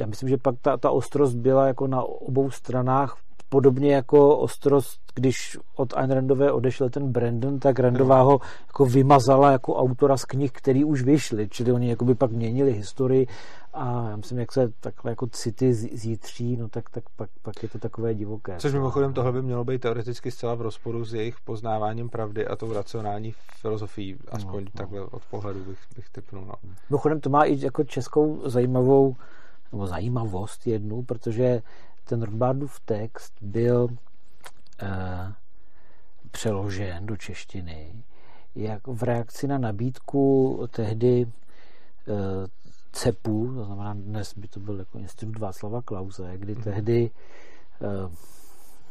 já 0.00 0.06
myslím, 0.06 0.28
že 0.28 0.36
pak 0.36 0.54
ta, 0.62 0.76
ta 0.76 0.90
ostrost 0.90 1.34
byla 1.34 1.66
jako 1.66 1.86
na 1.86 2.02
obou 2.02 2.50
stranách 2.50 3.16
podobně 3.48 3.94
jako 3.94 4.38
ostrost, 4.38 5.00
když 5.14 5.58
od 5.76 5.96
Ayn 5.96 6.10
Randové 6.10 6.52
odešel 6.52 6.90
ten 6.90 7.12
Brandon, 7.12 7.58
tak 7.58 7.78
Randová 7.78 8.22
ho 8.22 8.40
jako 8.66 8.84
vymazala 8.84 9.52
jako 9.52 9.76
autora 9.76 10.16
z 10.16 10.24
knih, 10.24 10.52
který 10.52 10.84
už 10.84 11.02
vyšly, 11.02 11.48
čili 11.48 11.72
oni 11.72 11.90
jakoby 11.90 12.14
pak 12.14 12.30
měnili 12.30 12.72
historii 12.72 13.26
a 13.72 14.08
já 14.10 14.16
myslím, 14.16 14.38
jak 14.38 14.52
se 14.52 14.72
takhle 14.80 15.12
jako 15.12 15.26
city 15.26 15.74
zítří, 15.74 16.56
no 16.56 16.68
tak, 16.68 16.90
tak 16.90 17.04
pak, 17.16 17.30
pak 17.42 17.62
je 17.62 17.68
to 17.68 17.78
takové 17.78 18.14
divoké. 18.14 18.56
Což 18.58 18.72
mimochodem 18.72 19.12
tohle 19.12 19.32
by 19.32 19.42
mělo 19.42 19.64
být 19.64 19.80
teoreticky 19.80 20.30
zcela 20.30 20.54
v 20.54 20.62
rozporu 20.62 21.04
s 21.04 21.14
jejich 21.14 21.40
poznáváním 21.40 22.08
pravdy 22.08 22.46
a 22.46 22.56
tou 22.56 22.72
racionální 22.72 23.34
filozofií, 23.60 24.16
aspoň 24.28 24.64
no, 24.64 24.70
takhle 24.74 25.00
no. 25.00 25.06
od 25.10 25.22
pohledu 25.30 25.64
bych, 25.64 25.78
bych 25.96 26.08
typnul. 26.08 26.44
No. 26.44 26.54
Mimochodem 26.90 27.20
to 27.20 27.30
má 27.30 27.44
i 27.44 27.64
jako 27.64 27.84
českou 27.84 28.42
zajímavou 28.44 29.16
nebo 29.72 29.86
zajímavost 29.86 30.66
jednu, 30.66 31.02
protože 31.02 31.62
ten 32.08 32.22
Rothbardův 32.22 32.80
text 32.80 33.34
byl 33.40 33.88
eh, 34.82 35.32
přeložen 36.30 37.06
do 37.06 37.16
češtiny 37.16 38.04
jak 38.58 38.86
v 38.86 39.02
reakci 39.02 39.46
na 39.46 39.58
nabídku 39.58 40.68
tehdy 40.70 41.26
eh, 41.26 42.46
CEPu, 42.92 43.54
to 43.54 43.64
znamená 43.64 43.94
dnes 43.94 44.34
by 44.38 44.48
to 44.48 44.60
byl 44.60 44.78
jako 44.78 44.98
institut 44.98 45.38
Václava 45.38 45.82
Klauze, 45.82 46.32
kdy 46.36 46.54
mm-hmm. 46.54 46.62
tehdy 46.62 47.10
eh, 47.10 48.16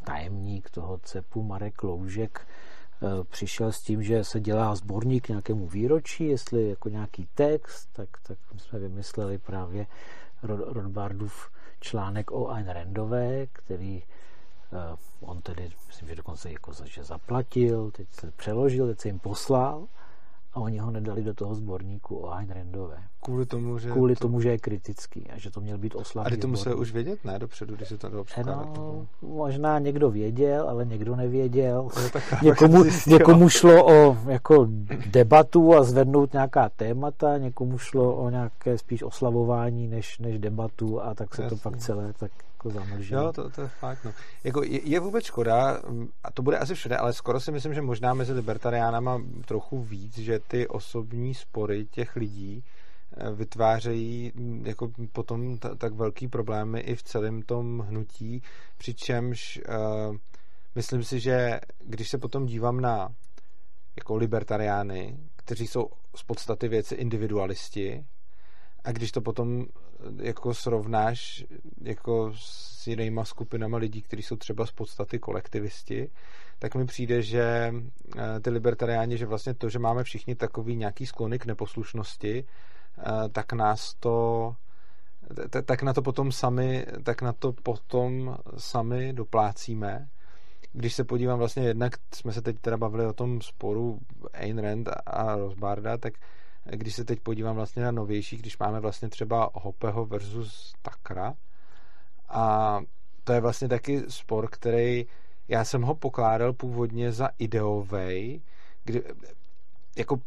tajemník 0.04 0.70
toho 0.70 0.98
CEPu 1.04 1.44
Marek 1.44 1.84
Loužek 1.84 2.48
eh, 2.48 3.24
přišel 3.24 3.72
s 3.72 3.82
tím, 3.82 4.04
že 4.04 4.24
se 4.24 4.40
dělá 4.40 4.76
sborník 4.76 5.26
k 5.26 5.30
nějakému 5.30 5.68
výročí, 5.68 6.26
jestli 6.26 6.70
jako 6.70 6.90
nějaký 6.90 7.28
text, 7.36 7.90
tak, 7.94 8.10
tak 8.28 8.38
jsme 8.58 8.80
vymysleli 8.80 9.38
právě 9.38 9.88
Rothbardův 10.44 11.50
článek 11.80 12.32
o 12.32 12.50
Ayn 12.50 12.68
Randové, 12.68 13.48
který 13.48 14.04
uh, 15.22 15.30
on 15.30 15.42
tedy, 15.42 15.72
myslím, 15.88 16.08
že 16.08 16.16
dokonce 16.16 16.52
jako 16.52 16.72
že 16.86 17.04
zaplatil, 17.04 17.92
teď 17.92 18.08
se 18.12 18.32
přeložil, 18.32 18.88
teď 18.88 19.00
se 19.00 19.08
jim 19.08 19.20
poslal 19.20 19.88
a 20.58 20.60
oni 20.60 20.78
ho 20.78 20.92
nedali 20.92 21.24
do 21.24 21.34
toho 21.34 21.56
sborníku 21.56 22.18
o 22.18 22.34
Ayn 22.34 22.50
Randové. 22.50 22.98
Kvůli 23.24 23.46
tomu, 23.46 23.78
že... 23.78 23.92
Kvůli 23.92 24.16
to... 24.16 24.20
tomu, 24.20 24.42
že 24.42 24.50
je 24.50 24.58
kritický 24.58 25.30
a 25.30 25.38
že 25.38 25.52
to 25.52 25.62
měl 25.62 25.78
být 25.78 25.96
oslavný 25.96 26.28
A 26.28 26.36
ty 26.36 26.42
to 26.42 26.48
musel 26.48 26.80
už 26.80 26.92
vědět, 26.92 27.26
ne, 27.26 27.40
dopředu, 27.40 27.76
když 27.76 27.88
se 27.90 27.98
to 27.98 28.10
dalo 28.10 28.26
no, 28.46 29.08
možná 29.22 29.80
někdo 29.80 30.10
věděl, 30.10 30.70
ale 30.70 30.86
někdo 30.86 31.16
nevěděl. 31.16 31.90
někomu, 32.42 32.84
někomu 33.08 33.50
šlo 33.50 33.86
o 33.86 34.18
jako 34.28 34.68
debatu 35.12 35.76
a 35.76 35.84
zvednout 35.84 36.34
nějaká 36.34 36.70
témata, 36.70 37.38
někomu 37.38 37.78
šlo 37.78 38.16
o 38.16 38.30
nějaké 38.30 38.78
spíš 38.78 39.04
oslavování 39.04 39.88
než, 39.88 40.20
než 40.20 40.40
debatu 40.40 41.02
a 41.02 41.14
tak 41.14 41.36
se 41.36 41.44
Jasně. 41.44 41.58
to 41.58 41.70
pak 41.70 41.78
celé 41.78 42.14
tak 42.14 42.32
jako 42.58 42.70
zamlžilo. 42.70 43.24
Jo, 43.24 43.34
to, 43.34 43.50
to 43.50 43.62
je 43.62 43.68
fakt, 43.68 44.06
no. 44.06 44.12
Jako 44.44 44.64
je, 44.64 44.90
je 44.90 45.00
vůbec 45.00 45.26
škoda, 45.26 45.82
a 46.24 46.32
to 46.32 46.42
bude 46.42 46.58
asi 46.58 46.76
všude, 46.76 46.98
ale 46.98 47.14
skoro 47.14 47.40
si 47.40 47.52
myslím, 47.52 47.74
že 47.74 47.82
možná 47.82 48.14
mezi 48.14 48.34
libertariánama 48.34 49.22
trochu 49.46 49.84
víc, 49.84 50.18
že 50.18 50.40
ty 50.48 50.68
osobní 50.68 51.34
spory 51.34 51.86
těch 51.86 52.16
lidí 52.16 52.64
vytvářejí 53.36 54.32
mm, 54.36 54.66
jako 54.66 54.92
potom 55.12 55.58
t- 55.58 55.76
tak 55.76 55.94
velký 55.94 56.28
problémy 56.28 56.80
i 56.80 56.96
v 56.96 57.04
celém 57.04 57.42
tom 57.42 57.80
hnutí, 57.80 58.42
přičemž 58.78 59.62
uh, 59.70 60.16
myslím 60.76 61.04
si, 61.04 61.20
že 61.20 61.60
když 61.80 62.10
se 62.10 62.18
potom 62.18 62.46
dívám 62.46 62.82
na 62.82 63.16
jako 63.96 64.16
libertariány, 64.16 65.18
kteří 65.36 65.68
jsou 65.68 65.90
z 66.16 66.24
podstaty 66.24 66.68
věci 66.68 66.96
individualisti, 66.96 68.06
a 68.84 68.92
když 68.92 69.12
to 69.12 69.22
potom 69.22 69.66
eh, 69.66 70.28
jako 70.28 70.54
srovnáš 70.54 71.46
jako 71.82 72.34
s 72.36 72.88
jinýma 72.88 73.26
skupinama 73.26 73.78
lidí, 73.78 74.02
kteří 74.02 74.24
jsou 74.24 74.36
třeba 74.36 74.66
z 74.66 74.72
podstaty 74.72 75.20
kolektivisti, 75.20 76.10
tak 76.60 76.76
mi 76.76 76.86
přijde, 76.86 77.22
že 77.22 77.74
eh, 78.18 78.40
ty 78.40 78.50
libertariáni, 78.50 79.18
že 79.18 79.26
vlastně 79.26 79.54
to, 79.54 79.70
že 79.70 79.80
máme 79.80 80.04
všichni 80.04 80.36
takový 80.36 80.76
nějaký 80.76 81.06
sklony 81.06 81.40
k 81.40 81.46
neposlušnosti, 81.46 82.46
Eh, 82.98 83.30
tak 83.30 83.54
nás 83.54 83.94
to 84.00 84.56
tak 85.66 85.84
na 85.84 85.94
to 85.94 86.02
potom 86.02 86.32
sami, 86.32 86.86
tak 87.04 87.22
na 87.22 87.34
to 87.34 87.54
potom 87.54 88.38
sami 88.58 89.14
doplácíme. 89.14 90.10
Když 90.74 90.94
se 90.94 91.04
podívám 91.04 91.40
vlastně 91.40 91.64
jednak, 91.64 91.94
jsme 92.14 92.34
se 92.34 92.42
teď 92.42 92.60
teda 92.60 92.78
bavili 92.78 93.06
o 93.06 93.14
tom 93.14 93.42
sporu 93.42 94.00
Ayn 94.34 94.60
Rand 94.60 94.90
a 95.06 95.36
Rosbarda, 95.36 95.98
tak 95.98 96.14
když 96.64 96.96
se 96.96 97.06
teď 97.06 97.20
podívám 97.20 97.56
vlastně 97.56 97.84
na 97.84 97.92
novější, 97.92 98.38
když 98.38 98.58
máme 98.58 98.80
vlastně 98.80 99.10
třeba 99.10 99.50
Hopeho 99.54 100.06
versus 100.06 100.74
Takra 100.82 101.34
a 102.30 102.80
to 103.24 103.34
je 103.34 103.42
vlastně 103.42 103.68
taky 103.68 104.04
spor, 104.08 104.50
který 104.50 105.06
já 105.48 105.66
jsem 105.66 105.82
ho 105.82 105.96
pokládal 105.96 106.54
původně 106.54 107.12
za 107.12 107.30
ideovej, 107.40 108.42
kdy 108.84 109.04
jako 109.98 110.20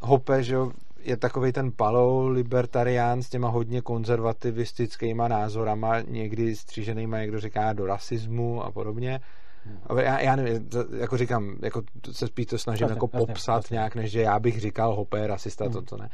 Hope, 0.00 0.42
že 0.42 0.56
je 1.04 1.16
takový 1.16 1.52
ten 1.52 1.72
palou 1.72 2.28
libertarián 2.28 3.22
s 3.22 3.28
těma 3.28 3.48
hodně 3.48 3.80
konzervativistickýma 3.80 5.28
názorama, 5.28 6.00
někdy 6.00 6.56
stříženýma, 6.56 7.18
jak 7.18 7.28
kdo 7.28 7.40
říká, 7.40 7.72
do 7.72 7.86
rasismu 7.86 8.64
a 8.64 8.70
podobně. 8.70 9.20
Hmm. 9.64 9.98
Já, 9.98 10.20
já 10.20 10.36
nevím, 10.36 10.68
jako 10.98 11.16
říkám, 11.16 11.56
jako 11.62 11.82
se 12.12 12.26
spíš 12.26 12.46
to 12.46 12.58
snažím 12.58 12.88
jako 12.88 13.08
popsat 13.08 13.70
nějak, 13.70 13.94
než 13.94 14.10
že 14.10 14.20
já 14.20 14.38
bych 14.38 14.60
říkal 14.60 14.94
hopé, 14.94 15.26
rasista, 15.26 15.64
hmm. 15.64 15.72
to, 15.72 15.82
to 15.82 15.96
ne. 15.96 16.08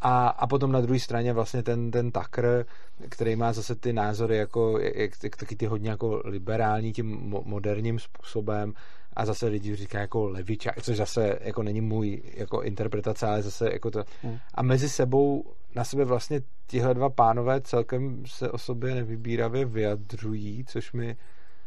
A, 0.00 0.28
a 0.28 0.46
potom 0.46 0.72
na 0.72 0.80
druhé 0.80 1.00
straně 1.00 1.32
vlastně 1.32 1.62
ten, 1.62 1.90
ten 1.90 2.10
Tucker, 2.10 2.66
který 3.08 3.36
má 3.36 3.52
zase 3.52 3.74
ty 3.74 3.92
názory 3.92 4.36
jako, 4.36 4.78
jak, 4.78 5.10
jak, 5.22 5.36
taky 5.36 5.56
ty 5.56 5.66
hodně 5.66 5.90
jako 5.90 6.22
liberální 6.24 6.92
tím 6.92 7.34
moderním 7.44 7.98
způsobem 7.98 8.72
a 9.12 9.26
zase 9.26 9.46
lidi 9.46 9.76
říkají 9.76 10.02
jako 10.02 10.28
levičák, 10.28 10.82
což 10.82 10.96
zase 10.96 11.38
jako 11.40 11.62
není 11.62 11.80
můj 11.80 12.22
jako 12.34 12.62
interpretace, 12.62 13.26
ale 13.26 13.42
zase 13.42 13.72
jako 13.72 13.90
to. 13.90 14.04
Hmm. 14.22 14.38
A 14.54 14.62
mezi 14.62 14.88
sebou 14.88 15.44
na 15.74 15.84
sebe 15.84 16.04
vlastně 16.04 16.40
tihle 16.66 16.94
dva 16.94 17.10
pánové 17.10 17.60
celkem 17.60 18.22
se 18.26 18.50
o 18.50 18.58
sobě 18.58 18.94
nevybíravě 18.94 19.64
vyjadřují, 19.64 20.64
což 20.64 20.92
mi, 20.92 21.16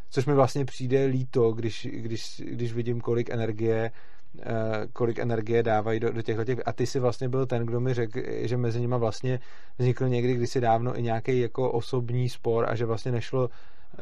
což 0.10 0.26
mi 0.26 0.34
vlastně 0.34 0.66
přijde 0.66 1.06
líto, 1.06 1.52
když, 1.52 1.88
když, 1.92 2.42
když 2.46 2.74
vidím, 2.74 3.02
kolik 3.02 3.30
energie 3.30 3.92
kolik 4.94 5.20
energie 5.20 5.64
dávají 5.64 6.00
do, 6.00 6.12
do 6.12 6.22
těchto 6.22 6.46
těch. 6.46 6.60
A 6.66 6.74
ty 6.74 6.88
si 6.88 7.00
vlastně 7.00 7.30
byl 7.30 7.46
ten, 7.46 7.66
kdo 7.66 7.80
mi 7.80 7.94
řekl, 7.94 8.20
že 8.42 8.58
mezi 8.58 8.82
nimi 8.82 8.96
vlastně 8.98 9.40
vznikl 9.78 10.10
někdy 10.10 10.34
kdysi 10.34 10.62
dávno 10.62 11.00
i 11.00 11.02
nějaký 11.02 11.40
jako 11.40 11.72
osobní 11.72 12.30
spor 12.30 12.66
a 12.70 12.76
že 12.76 12.86
vlastně 12.86 13.12
nešlo 13.12 13.50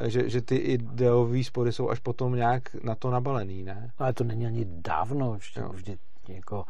že, 0.08 0.30
že 0.30 0.42
ty 0.42 0.56
ideové 0.56 1.44
spory 1.44 1.72
jsou 1.72 1.90
až 1.90 2.00
potom 2.00 2.36
nějak 2.36 2.84
na 2.84 2.96
to 2.96 3.12
nabalený, 3.12 3.64
ne? 3.64 3.92
Ale 3.98 4.14
to 4.14 4.24
není 4.24 4.46
ani 4.46 4.66
dávno, 4.66 5.34
vždy, 5.34 5.62
vždy 5.74 5.98
jako 6.28 6.66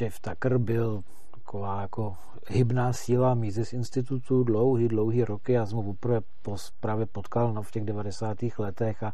Jeff 0.00 0.20
Tucker 0.20 0.58
byl 0.58 1.02
taková 1.34 1.82
jako 1.82 2.16
hybná 2.48 2.92
síla 2.92 3.34
Mises 3.34 3.72
institutu 3.72 4.44
dlouhý, 4.44 4.88
dlouhý 4.88 5.24
roky. 5.24 5.52
Já 5.52 5.66
jsem 5.66 5.76
ho 5.76 5.82
poprvé 5.82 6.20
právě 6.80 7.06
potkal 7.06 7.52
no, 7.52 7.62
v 7.62 7.70
těch 7.70 7.84
90. 7.84 8.38
letech 8.58 9.02
a 9.02 9.12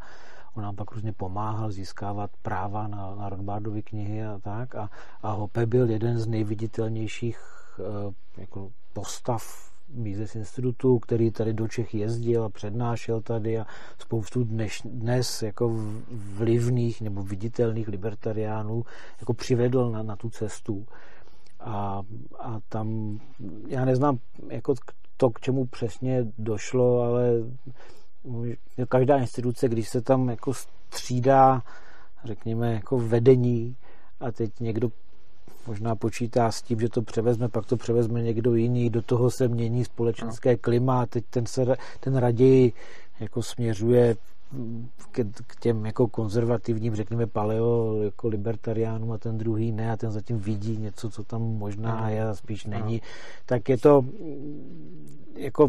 on 0.57 0.63
nám 0.63 0.77
pak 0.77 0.93
různě 0.93 1.13
pomáhal 1.13 1.71
získávat 1.71 2.31
práva 2.43 2.89
na, 2.89 3.15
na 3.15 3.29
Rothbardovy 3.29 3.83
knihy 3.83 4.25
a 4.25 4.39
tak. 4.39 4.75
A, 4.75 4.91
a 5.23 5.31
Hoppe 5.31 5.67
byl 5.67 5.91
jeden 5.91 6.19
z 6.19 6.27
nejviditelnějších 6.27 7.41
uh, 7.79 8.13
jako 8.37 8.71
postav 8.93 9.67
Mises 9.89 10.35
institutu, 10.35 10.99
který 10.99 11.31
tady 11.31 11.53
do 11.53 11.69
Čech 11.69 11.95
jezdil 11.95 12.45
a 12.45 12.49
přednášel 12.49 13.21
tady 13.21 13.59
a 13.59 13.67
spoustu 13.99 14.45
dnes, 14.45 14.73
dnes 14.85 15.43
jako 15.43 15.75
vlivných 16.11 17.01
nebo 17.01 17.23
viditelných 17.23 17.89
libertariánů 17.89 18.85
jako 19.21 19.35
přivedl 19.35 19.91
na, 19.91 20.03
na 20.03 20.17
tu 20.17 20.31
cestu. 20.31 20.87
A, 21.61 22.03
a 22.39 22.61
tam, 22.69 23.19
já 23.69 23.85
neznám 23.85 24.19
jako 24.51 24.75
to, 25.17 25.31
k 25.31 25.41
čemu 25.41 25.67
přesně 25.67 26.27
došlo, 26.39 27.01
ale 27.01 27.31
každá 28.89 29.19
instituce, 29.19 29.69
když 29.69 29.89
se 29.89 30.01
tam 30.01 30.29
jako 30.29 30.55
střídá, 30.55 31.63
řekněme, 32.25 32.75
jako 32.75 32.99
vedení 32.99 33.77
a 34.21 34.33
teď 34.33 34.61
někdo 34.61 34.91
možná 35.67 35.97
počítá 35.97 36.53
s 36.53 36.63
tím, 36.63 36.81
že 36.81 36.89
to 36.89 37.03
převezme, 37.03 37.49
pak 37.49 37.67
to 37.67 37.77
převezme 37.77 38.23
někdo 38.23 38.55
jiný, 38.55 38.91
do 38.91 39.03
toho 39.03 39.31
se 39.31 39.49
mění 39.49 39.85
společenské 39.85 40.51
no. 40.51 40.59
klima, 40.61 41.07
teď 41.07 41.25
ten, 41.31 41.47
se, 41.47 41.77
ten 42.01 42.17
raději 42.17 42.73
jako 43.21 43.43
směřuje 43.43 44.17
k, 45.13 45.25
k 45.47 45.61
těm 45.61 45.87
jako 45.87 46.09
konzervativním, 46.09 46.95
řekněme 46.95 47.27
paleo 47.27 48.03
jako 48.03 48.29
libertariánům 48.29 49.13
a 49.13 49.19
ten 49.19 49.39
druhý 49.39 49.73
ne 49.73 49.93
a 49.93 49.97
ten 49.97 50.11
zatím 50.11 50.39
vidí 50.39 50.77
něco, 50.77 51.11
co 51.11 51.25
tam 51.25 51.43
možná 51.43 52.11
je 52.11 52.29
a 52.29 52.35
spíš 52.35 52.65
není, 52.65 53.03
tak 53.47 53.69
je 53.69 53.79
to 53.79 54.05
jako 55.35 55.69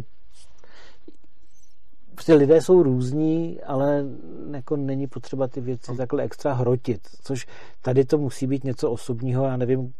prostě 2.17 2.33
lidé 2.33 2.61
jsou 2.61 2.83
různí, 2.83 3.61
ale 3.61 4.05
jako 4.53 4.75
není 4.77 5.07
potřeba 5.07 5.47
ty 5.47 5.61
věci 5.61 5.95
takhle 5.97 6.23
extra 6.23 6.53
hrotit, 6.53 7.01
což 7.21 7.47
tady 7.81 8.05
to 8.05 8.17
musí 8.17 8.47
být 8.47 8.63
něco 8.63 8.91
osobního, 8.91 9.45
já 9.45 9.57
nevím, 9.57 9.93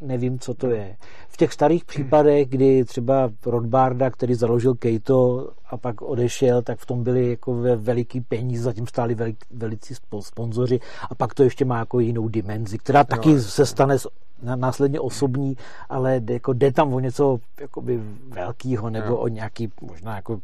nevím, 0.00 0.38
co 0.38 0.54
to 0.54 0.70
je. 0.70 0.96
V 1.28 1.36
těch 1.36 1.52
starých 1.52 1.84
případech, 1.84 2.48
kdy 2.48 2.84
třeba 2.84 3.30
Rodbarda, 3.46 4.10
který 4.10 4.34
založil 4.34 4.74
Kejto 4.74 5.50
a 5.66 5.76
pak 5.76 6.02
odešel, 6.02 6.62
tak 6.62 6.78
v 6.78 6.86
tom 6.86 7.04
byly 7.04 7.30
jako 7.30 7.54
veliký 7.76 8.20
peníze, 8.20 8.62
zatím 8.62 8.86
stáli 8.86 9.14
velik, 9.14 9.36
velicí 9.50 9.94
sponzoři 10.20 10.80
a 11.10 11.14
pak 11.14 11.34
to 11.34 11.42
ještě 11.42 11.64
má 11.64 11.78
jako 11.78 12.00
jinou 12.00 12.28
dimenzi, 12.28 12.78
která 12.78 13.04
taky 13.04 13.32
no, 13.32 13.40
se 13.40 13.66
stane 13.66 13.96
následně 14.42 15.00
osobní, 15.00 15.56
ale 15.88 16.20
jde, 16.20 16.34
jako 16.34 16.52
jde 16.52 16.72
tam 16.72 16.94
o 16.94 17.00
něco 17.00 17.38
jakoby 17.60 18.00
velkého 18.28 18.90
nebo 18.90 19.06
jo. 19.06 19.16
o 19.16 19.28
nějaký 19.28 19.72
možná 19.80 20.16
jako 20.16 20.40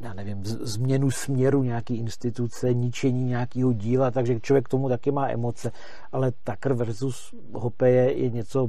já 0.00 0.12
nevím, 0.14 0.44
změnu 0.44 1.10
směru 1.10 1.62
nějaký 1.62 1.96
instituce, 1.96 2.74
ničení 2.74 3.24
nějakého 3.24 3.72
díla, 3.72 4.10
takže 4.10 4.40
člověk 4.40 4.64
k 4.64 4.68
tomu 4.68 4.88
taky 4.88 5.10
má 5.10 5.28
emoce, 5.28 5.72
ale 6.12 6.32
Tucker 6.44 6.72
versus 6.72 7.34
Hope 7.52 7.90
je, 7.90 8.30
něco 8.30 8.68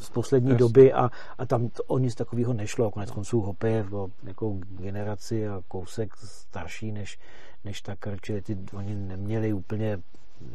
z 0.00 0.10
poslední 0.10 0.50
yes. 0.50 0.58
doby 0.58 0.92
a, 0.92 1.10
a 1.38 1.46
tam 1.46 1.68
to, 1.68 1.82
o 1.82 1.98
nic 1.98 2.14
takového 2.14 2.52
nešlo. 2.52 2.90
Konec 2.90 3.10
konců 3.10 3.40
Hope 3.40 3.70
je 3.70 3.84
o 3.92 4.08
jako 4.24 4.56
generaci 4.68 5.48
a 5.48 5.62
kousek 5.68 6.16
starší 6.16 6.92
než, 6.92 7.18
než 7.64 7.82
Tucker, 7.82 8.18
čili 8.22 8.42
ty, 8.42 8.58
oni 8.72 8.94
neměli 8.94 9.52
úplně 9.52 9.98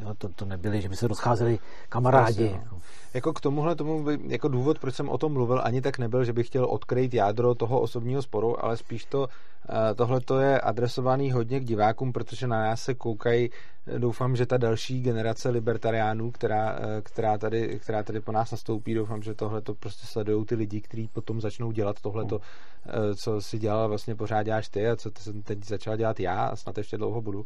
Jo, 0.01 0.13
to, 0.17 0.29
to 0.29 0.45
nebyly, 0.45 0.81
že 0.81 0.89
by 0.89 0.95
se 0.95 1.07
rozcházeli 1.07 1.59
kamarádi. 1.89 2.47
Vlastně, 2.47 2.67
no. 2.71 2.79
Jako 3.13 3.33
k 3.33 3.41
tomuhle 3.41 3.75
tomu 3.75 4.05
jako 4.27 4.47
důvod, 4.47 4.79
proč 4.79 4.95
jsem 4.95 5.09
o 5.09 5.17
tom 5.17 5.33
mluvil, 5.33 5.61
ani 5.63 5.81
tak 5.81 5.97
nebyl, 5.97 6.23
že 6.23 6.33
bych 6.33 6.47
chtěl 6.47 6.65
odkryt 6.65 7.13
jádro 7.13 7.55
toho 7.55 7.79
osobního 7.81 8.21
sporu, 8.21 8.65
ale 8.65 8.77
spíš 8.77 9.05
to, 9.05 9.27
eh, 9.69 9.95
tohle 9.95 10.21
to 10.21 10.39
je 10.39 10.61
adresovaný 10.61 11.31
hodně 11.31 11.59
k 11.59 11.65
divákům, 11.65 12.13
protože 12.13 12.47
na 12.47 12.59
nás 12.59 12.81
se 12.81 12.93
koukají, 12.93 13.49
doufám, 13.97 14.35
že 14.35 14.45
ta 14.45 14.57
další 14.57 15.01
generace 15.01 15.49
libertariánů, 15.49 16.31
která, 16.31 16.79
eh, 16.79 17.01
která, 17.01 17.37
tady, 17.37 17.79
která 17.79 18.03
tady 18.03 18.21
po 18.21 18.31
nás 18.31 18.51
nastoupí, 18.51 18.93
doufám, 18.93 19.21
že 19.21 19.35
tohle 19.35 19.61
to 19.61 19.73
prostě 19.73 20.07
sledují 20.07 20.45
ty 20.45 20.55
lidi, 20.55 20.81
kteří 20.81 21.07
potom 21.07 21.41
začnou 21.41 21.71
dělat 21.71 22.01
tohle, 22.01 22.25
eh, 22.31 23.15
co 23.15 23.41
si 23.41 23.59
dělal 23.59 23.89
vlastně 23.89 24.15
pořád 24.15 24.43
děláš 24.43 24.69
ty 24.69 24.87
a 24.87 24.95
co 24.95 25.11
jsem 25.19 25.41
teď 25.41 25.65
začal 25.65 25.97
dělat 25.97 26.19
já 26.19 26.45
a 26.45 26.55
snad 26.55 26.77
ještě 26.77 26.97
dlouho 26.97 27.21
budu, 27.21 27.45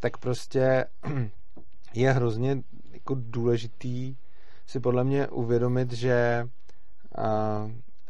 tak 0.00 0.16
prostě 0.16 0.84
je 1.94 2.12
hrozně 2.12 2.62
jako 2.92 3.16
důležitý 3.18 4.16
si 4.66 4.80
podle 4.80 5.04
mě 5.04 5.28
uvědomit, 5.28 5.92
že 5.92 6.48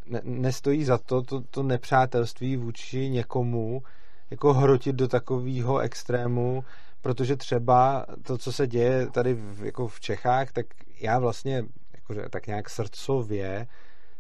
ne, 0.07 0.21
nestojí 0.25 0.85
za 0.85 0.99
to, 0.99 1.23
to 1.23 1.41
to 1.41 1.63
nepřátelství 1.63 2.57
vůči 2.57 3.11
někomu 3.11 3.83
jako 4.31 4.53
hrotit 4.53 4.97
do 4.97 5.09
takového 5.09 5.79
extrému, 5.79 6.65
protože 7.01 7.37
třeba 7.37 8.07
to, 8.23 8.39
co 8.39 8.53
se 8.53 8.67
děje 8.67 9.07
tady 9.07 9.35
v, 9.35 9.65
jako 9.65 9.89
v 9.89 10.01
Čechách, 10.01 10.53
tak 10.53 10.67
já 11.01 11.19
vlastně 11.19 11.65
jakože, 11.95 12.29
tak 12.31 12.47
nějak 12.47 12.71
srdcově 12.71 13.67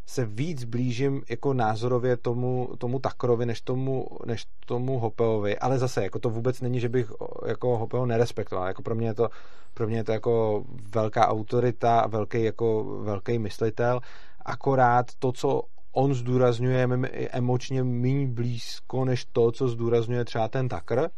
se 0.06 0.24
víc 0.26 0.64
blížím 0.64 1.22
jako 1.30 1.54
názorově 1.54 2.16
tomu, 2.16 2.68
tomu 2.78 2.98
Takrovi, 2.98 3.46
než 3.46 3.60
tomu, 3.60 4.06
než 4.26 4.46
tomu 4.66 4.98
Hopeovi, 4.98 5.58
ale 5.58 5.78
zase, 5.78 6.02
jako 6.02 6.18
to 6.18 6.30
vůbec 6.30 6.60
není, 6.60 6.80
že 6.80 6.88
bych 6.88 7.12
jako 7.46 7.78
Hopeo 7.78 8.06
nerespektoval, 8.06 8.66
jako 8.66 8.82
pro 8.82 8.94
mě 8.94 9.06
je 9.06 9.14
to, 9.14 9.28
pro 9.74 9.86
mě 9.86 9.96
je 9.96 10.04
to 10.04 10.12
jako 10.12 10.64
velká 10.94 11.28
autorita 11.28 12.06
velký, 12.06 12.42
jako 12.42 12.84
velký 12.84 13.38
myslitel, 13.38 14.00
akorát 14.44 15.06
to, 15.18 15.32
co 15.32 15.62
on 15.92 16.14
zdůrazňuje, 16.14 16.88
je 17.12 17.28
emočně 17.28 17.84
méně 17.84 18.26
blízko, 18.26 19.04
než 19.04 19.24
to, 19.32 19.52
co 19.52 19.68
zdůrazňuje 19.68 20.24
třeba 20.24 20.48
ten 20.48 20.68
Takr, 20.68 21.08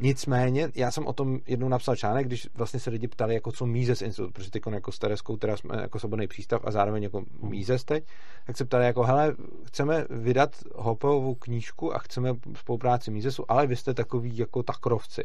Nicméně, 0.00 0.68
já 0.74 0.90
jsem 0.90 1.06
o 1.06 1.12
tom 1.12 1.38
jednou 1.46 1.68
napsal 1.68 1.96
článek, 1.96 2.26
když 2.26 2.48
vlastně 2.54 2.80
se 2.80 2.90
lidi 2.90 3.08
ptali, 3.08 3.34
jako 3.34 3.52
co 3.52 3.66
Mízes 3.66 4.02
institut, 4.02 4.32
protože 4.32 4.50
teď 4.50 4.62
jako 4.72 4.92
Stareskou 4.92 5.36
teda 5.36 5.56
jsme 5.56 5.80
jako 5.80 5.98
svobodný 5.98 6.26
přístav 6.26 6.60
a 6.64 6.70
zároveň 6.70 7.02
jako 7.02 7.18
hmm. 7.18 7.50
Mízes 7.50 7.84
teď, 7.84 8.04
tak 8.46 8.56
se 8.56 8.64
ptali 8.64 8.84
jako, 8.84 9.02
hele, 9.02 9.34
chceme 9.64 10.06
vydat 10.10 10.56
Hopeovou 10.74 11.34
knížku 11.34 11.94
a 11.94 11.98
chceme 11.98 12.34
spolupráci 12.56 13.10
Mízesu, 13.10 13.44
ale 13.48 13.66
vy 13.66 13.76
jste 13.76 13.94
takový 13.94 14.38
jako 14.38 14.62
takrovci. 14.62 15.24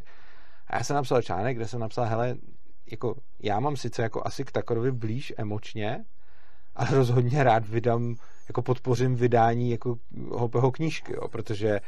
A 0.67 0.77
já 0.77 0.83
jsem 0.83 0.95
napsal 0.95 1.21
článek, 1.21 1.57
kde 1.57 1.67
jsem 1.67 1.79
napsal, 1.79 2.05
hele, 2.05 2.35
jako 2.91 3.15
já 3.39 3.59
mám 3.59 3.77
sice 3.77 4.01
jako 4.01 4.21
asi 4.25 4.43
k 4.43 4.51
Takrovi 4.51 4.91
blíž 4.91 5.33
emočně, 5.37 6.05
ale 6.75 6.89
rozhodně 6.91 7.43
rád 7.43 7.67
vydám, 7.67 8.15
jako 8.47 8.61
podpořím 8.61 9.15
vydání 9.15 9.71
jako 9.71 9.95
Hopeho 10.31 10.71
knížky, 10.71 11.13
jo, 11.13 11.27
protože 11.27 11.79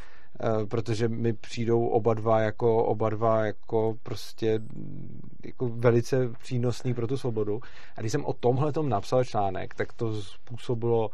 protože 0.70 1.08
mi 1.08 1.34
přijdou 1.34 1.88
oba 1.88 2.14
dva 2.14 2.40
jako 2.40 2.84
oba 2.84 3.10
dva 3.10 3.46
jako 3.46 3.98
prostě 4.04 4.60
jako 5.46 5.70
velice 5.70 6.30
přínosný 6.40 6.94
pro 6.94 7.08
tu 7.08 7.18
svobodu. 7.18 7.60
A 7.96 8.00
když 8.02 8.12
jsem 8.12 8.26
o 8.26 8.34
tomhle 8.34 8.72
tom 8.72 8.90
napsal 8.90 9.24
článek, 9.24 9.76
tak 9.76 9.94
to 9.94 10.22
způsobilo 10.22 11.10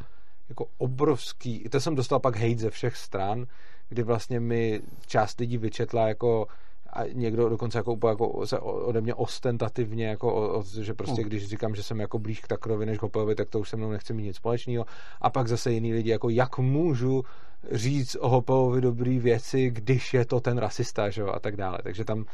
jako 0.50 0.66
obrovský, 0.78 1.70
to 1.70 1.80
jsem 1.80 1.96
dostal 1.96 2.20
pak 2.20 2.36
hate 2.36 2.58
ze 2.58 2.70
všech 2.70 2.98
stran, 2.98 3.46
kdy 3.90 4.04
vlastně 4.04 4.40
mi 4.40 4.82
část 5.08 5.40
lidí 5.40 5.58
vyčetla 5.58 6.08
jako 6.08 6.48
a 6.94 7.04
někdo 7.14 7.50
dokonce 7.50 7.78
jako 7.78 7.94
úplně 7.94 8.10
jako 8.10 8.48
se 8.48 8.60
ode 8.60 9.02
mě 9.02 9.14
ostentativně, 9.14 10.08
jako 10.08 10.34
o, 10.34 10.60
o, 10.60 10.64
že 10.82 10.94
prostě 10.94 11.22
mm. 11.22 11.28
když 11.28 11.48
říkám, 11.48 11.76
že 11.76 11.84
jsem 11.84 12.00
jako 12.00 12.20
blíž 12.20 12.40
k 12.40 12.48
Takrovi 12.48 12.86
než 12.86 13.00
Hopeovi, 13.00 13.36
tak 13.36 13.50
to 13.50 13.60
už 13.60 13.70
se 13.70 13.78
mnou 13.78 13.92
nechce 13.92 14.14
mít 14.14 14.24
nic 14.24 14.36
společného. 14.36 14.86
A 15.22 15.30
pak 15.30 15.48
zase 15.48 15.72
jiný 15.72 15.94
lidi, 15.94 16.10
jako 16.10 16.30
jak 16.30 16.58
můžu 16.58 17.24
říct 17.72 18.18
o 18.20 18.30
Hopeovi 18.30 18.82
dobrý 18.82 19.20
věci, 19.20 19.70
když 19.70 20.14
je 20.14 20.26
to 20.26 20.40
ten 20.40 20.58
rasista, 20.58 21.10
že 21.10 21.22
jo, 21.22 21.28
a 21.28 21.40
tak 21.40 21.56
dále. 21.56 21.78
Takže 21.84 22.06
tam 22.06 22.26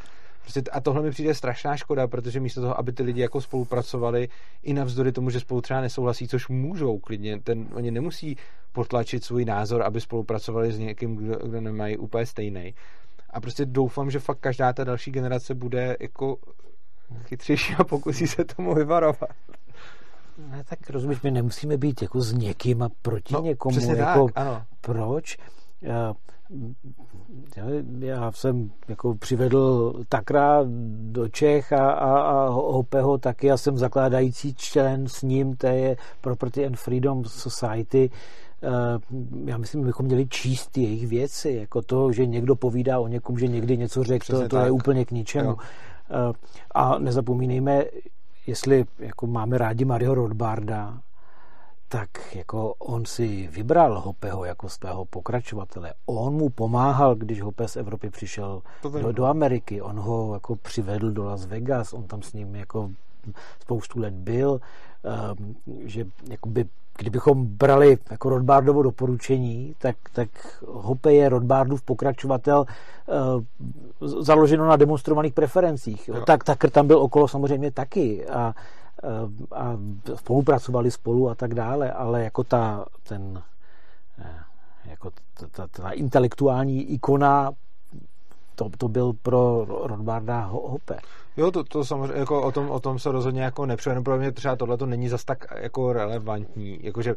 Prostě 0.42 0.72
a 0.72 0.82
tohle 0.82 1.02
mi 1.02 1.12
přijde 1.12 1.34
strašná 1.36 1.78
škoda, 1.78 2.08
protože 2.08 2.40
místo 2.40 2.62
toho, 2.62 2.80
aby 2.80 2.92
ty 2.92 3.04
lidi 3.04 3.22
jako 3.22 3.42
spolupracovali 3.42 4.30
i 4.64 4.74
navzdory 4.74 5.12
tomu, 5.12 5.30
že 5.30 5.40
spolu 5.40 5.62
třeba 5.62 5.82
nesouhlasí, 5.82 6.28
což 6.28 6.48
můžou 6.48 6.98
klidně, 6.98 7.40
ten, 7.40 7.68
oni 7.74 7.92
nemusí 7.92 8.38
potlačit 8.72 9.24
svůj 9.24 9.46
názor, 9.46 9.84
aby 9.84 10.02
spolupracovali 10.02 10.72
s 10.72 10.80
někým, 10.80 11.16
kdo, 11.16 11.36
kdo 11.48 11.62
nemají 11.62 11.98
úplně 11.98 12.26
stejný. 12.26 12.74
A 13.30 13.42
prostě 13.42 13.66
doufám, 13.66 14.12
že 14.12 14.20
fakt 14.20 14.40
každá 14.40 14.74
ta 14.74 14.84
další 14.84 15.12
generace 15.12 15.56
bude 15.56 15.98
jako 16.00 16.38
chytřejší 17.24 17.76
a 17.76 17.84
pokusí 17.84 18.28
se 18.28 18.46
tomu 18.46 18.76
vyvarovat. 18.76 19.30
Ne, 20.52 20.64
tak 20.70 20.90
rozumíš, 20.90 21.22
my 21.22 21.32
nemusíme 21.32 21.78
být 21.78 22.02
jako 22.02 22.22
s 22.22 22.34
někým 22.34 22.84
a 22.84 22.90
proti 23.02 23.34
no, 23.34 23.42
někomu. 23.42 23.80
Jako, 23.96 24.26
tak, 24.26 24.34
ano. 24.36 24.64
Proč? 24.82 25.38
Já, 25.82 26.16
já 28.00 28.32
jsem 28.32 28.72
jako 28.88 29.16
přivedl 29.16 29.94
Takra 30.10 30.60
do 31.12 31.28
Čech 31.28 31.74
a, 31.74 31.92
a, 31.92 32.20
a 32.22 32.50
Hopeho 32.50 33.18
taky. 33.18 33.48
Já 33.48 33.58
jsem 33.58 33.78
zakládající 33.78 34.56
člen 34.56 35.08
s 35.08 35.22
ním, 35.22 35.56
to 35.56 35.68
je 35.68 35.98
Property 36.22 36.66
and 36.66 36.78
Freedom 36.78 37.26
Society. 37.26 38.10
Eh, 38.12 38.49
já 39.46 39.58
myslím, 39.58 39.84
bychom 39.84 40.06
měli 40.06 40.28
číst 40.28 40.78
jejich 40.78 41.08
věci, 41.08 41.52
jako 41.52 41.82
to, 41.82 42.12
že 42.12 42.26
někdo 42.26 42.56
povídá 42.56 43.00
o 43.00 43.08
někom, 43.08 43.40
že 43.40 43.48
někdy 43.48 43.78
něco 43.78 44.04
řekl, 44.04 44.26
to, 44.26 44.48
to 44.48 44.58
je 44.58 44.72
úplně 44.72 45.06
k 45.06 45.12
ničemu. 45.12 45.50
Jo. 45.50 45.58
Eh, 46.10 46.34
a 46.72 47.00
nezapomínejme, 47.00 47.86
jestli 48.48 48.86
jako 49.00 49.28
máme 49.28 49.58
rádi 49.58 49.86
Mario 49.86 50.14
Rodbarda, 50.14 51.02
tak 51.88 52.36
jako 52.36 52.74
on 52.74 53.06
si 53.06 53.48
vybral 53.48 54.00
Hopeho 54.00 54.46
jako 54.46 54.70
svého 54.70 55.06
pokračovatele. 55.06 55.94
On 56.06 56.34
mu 56.34 56.50
pomáhal, 56.50 57.16
když 57.16 57.42
Hope 57.42 57.68
z 57.68 57.76
Evropy 57.76 58.10
přišel 58.10 58.62
do, 59.02 59.12
do 59.12 59.26
Ameriky. 59.26 59.82
On 59.82 60.00
ho 60.00 60.34
jako 60.34 60.56
přivedl 60.56 61.12
do 61.12 61.24
Las 61.24 61.46
Vegas, 61.46 61.94
on 61.94 62.04
tam 62.04 62.22
s 62.22 62.34
ním 62.34 62.56
jako 62.56 62.92
spoustu 63.62 64.00
let 64.00 64.14
byl, 64.14 64.62
že 65.86 66.06
jakoby 66.30 66.66
kdybychom 67.00 67.46
brali 67.46 67.98
jako 68.12 68.30
Rodbardovo 68.30 68.84
doporučení, 68.84 69.76
tak, 69.78 69.96
tak 70.14 70.30
Hope 70.68 71.14
je 71.14 71.30
Rodbardův 71.30 71.82
pokračovatel 71.82 72.66
uh, 74.00 74.24
založeno 74.24 74.68
na 74.68 74.76
demonstrovaných 74.76 75.34
preferencích. 75.34 76.08
Jo. 76.08 76.22
Tak 76.26 76.44
Tucker 76.44 76.70
tam 76.70 76.88
byl 76.88 77.00
okolo 77.00 77.28
samozřejmě 77.28 77.72
taky 77.72 78.28
a, 78.28 78.54
uh, 79.04 79.58
a 79.60 79.78
spolupracovali 80.16 80.92
spolu 80.92 81.30
a 81.30 81.36
tak 81.36 81.54
dále, 81.54 81.92
ale 81.92 82.24
jako 82.24 82.44
ta, 82.44 82.86
ten, 83.04 83.44
uh, 84.18 84.26
jako 84.86 85.12
ta, 85.12 85.48
ta, 85.52 85.68
ta 85.68 85.92
intelektuální 85.92 86.84
ikona 86.84 87.52
to, 88.56 88.70
to 88.78 88.88
byl 88.88 89.14
pro 89.14 89.66
Rothbarda 89.84 90.46
Hoppe. 90.46 91.00
Jo, 91.40 91.52
to, 91.52 91.64
to 91.64 91.86
samozřejmě, 91.86 92.20
jako 92.20 92.42
o 92.42 92.52
tom, 92.52 92.72
o 92.72 92.80
tom 92.80 93.00
se 93.00 93.12
rozhodně 93.12 93.42
jako 93.42 93.66
nepřeju, 93.66 94.04
pro 94.04 94.18
mě 94.18 94.32
třeba 94.32 94.56
tohle 94.56 94.78
to 94.78 94.86
není 94.86 95.10
zas 95.10 95.24
tak 95.24 95.46
jako 95.56 95.94
relevantní, 95.94 96.80
jakože 96.82 97.16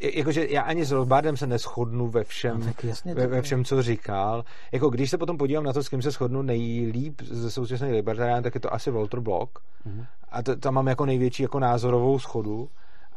jakože 0.00 0.46
já 0.50 0.62
ani 0.62 0.84
s 0.84 0.92
Rothbardem 0.92 1.36
se 1.36 1.46
neschodnu 1.46 2.08
ve 2.08 2.24
všem, 2.24 2.60
no, 2.60 2.72
jasně, 2.82 3.14
ve, 3.14 3.26
ve 3.26 3.42
všem, 3.42 3.64
co 3.64 3.82
říkal. 3.82 4.44
Jako 4.72 4.90
když 4.90 5.10
se 5.10 5.18
potom 5.18 5.38
podívám 5.38 5.64
na 5.64 5.72
to, 5.72 5.82
s 5.82 5.88
kým 5.88 6.02
se 6.02 6.10
shodnu 6.10 6.42
nejlíp 6.42 7.22
ze 7.22 7.50
současných 7.50 7.92
libertariánů, 7.92 8.42
tak 8.42 8.54
je 8.54 8.60
to 8.60 8.74
asi 8.74 8.90
Walter 8.90 9.20
Block. 9.20 9.58
Mm-hmm. 9.86 10.06
A 10.30 10.42
tam 10.42 10.74
mám 10.74 10.86
jako 10.86 11.06
největší 11.06 11.42
jako 11.42 11.60
názorovou 11.60 12.18
schodu 12.18 12.68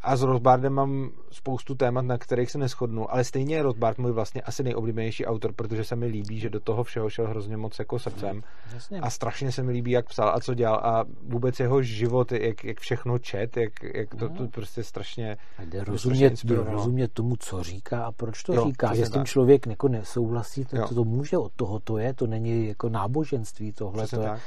a 0.03 0.15
s 0.15 0.21
Rothbardem 0.21 0.73
mám 0.73 1.11
spoustu 1.31 1.75
témat, 1.75 2.01
na 2.01 2.17
kterých 2.17 2.51
se 2.51 2.57
neschodnu, 2.57 3.13
ale 3.13 3.23
stejně 3.23 3.55
je 3.55 3.63
Rothbard 3.63 3.97
můj 3.97 4.11
vlastně 4.11 4.41
asi 4.41 4.63
nejoblíbenější 4.63 5.25
autor, 5.25 5.53
protože 5.53 5.83
se 5.83 5.95
mi 5.95 6.05
líbí, 6.05 6.39
že 6.39 6.49
do 6.49 6.59
toho 6.59 6.83
všeho 6.83 7.09
šel 7.09 7.27
hrozně 7.27 7.57
moc 7.57 7.79
jako 7.79 7.99
srdcem. 7.99 8.43
Jasně. 8.73 8.99
a 8.99 9.09
strašně 9.09 9.51
se 9.51 9.63
mi 9.63 9.71
líbí, 9.71 9.91
jak 9.91 10.07
psal 10.07 10.29
a 10.29 10.39
co 10.39 10.53
dělal 10.53 10.75
a 10.83 11.05
vůbec 11.21 11.59
jeho 11.59 11.81
život, 11.81 12.31
jak, 12.31 12.63
jak 12.63 12.79
všechno 12.79 13.19
čet, 13.19 13.57
jak, 13.57 13.83
jak 13.93 14.15
to, 14.15 14.29
to 14.29 14.47
prostě 14.47 14.83
strašně 14.83 15.37
a 15.57 15.63
jde 15.63 15.83
rozumět, 15.83 16.33
rozumět 16.49 17.13
tomu, 17.13 17.35
co 17.35 17.63
říká 17.63 18.05
a 18.05 18.11
proč 18.11 18.43
to 18.43 18.53
jo, 18.53 18.65
říká, 18.65 18.95
že 18.95 19.05
s 19.05 19.09
tím 19.09 19.25
člověk 19.25 19.67
jako 19.67 19.87
nesouhlasí, 19.87 20.65
to, 20.65 20.87
to, 20.87 20.95
to 20.95 21.03
může 21.03 21.37
od 21.37 21.51
toho 21.55 21.79
to 21.79 21.97
je, 21.97 22.13
to 22.13 22.27
není 22.27 22.67
jako 22.67 22.89
náboženství 22.89 23.71
tohle, 23.71 24.07
to 24.07 24.21
je, 24.21 24.27
tak 24.27 24.39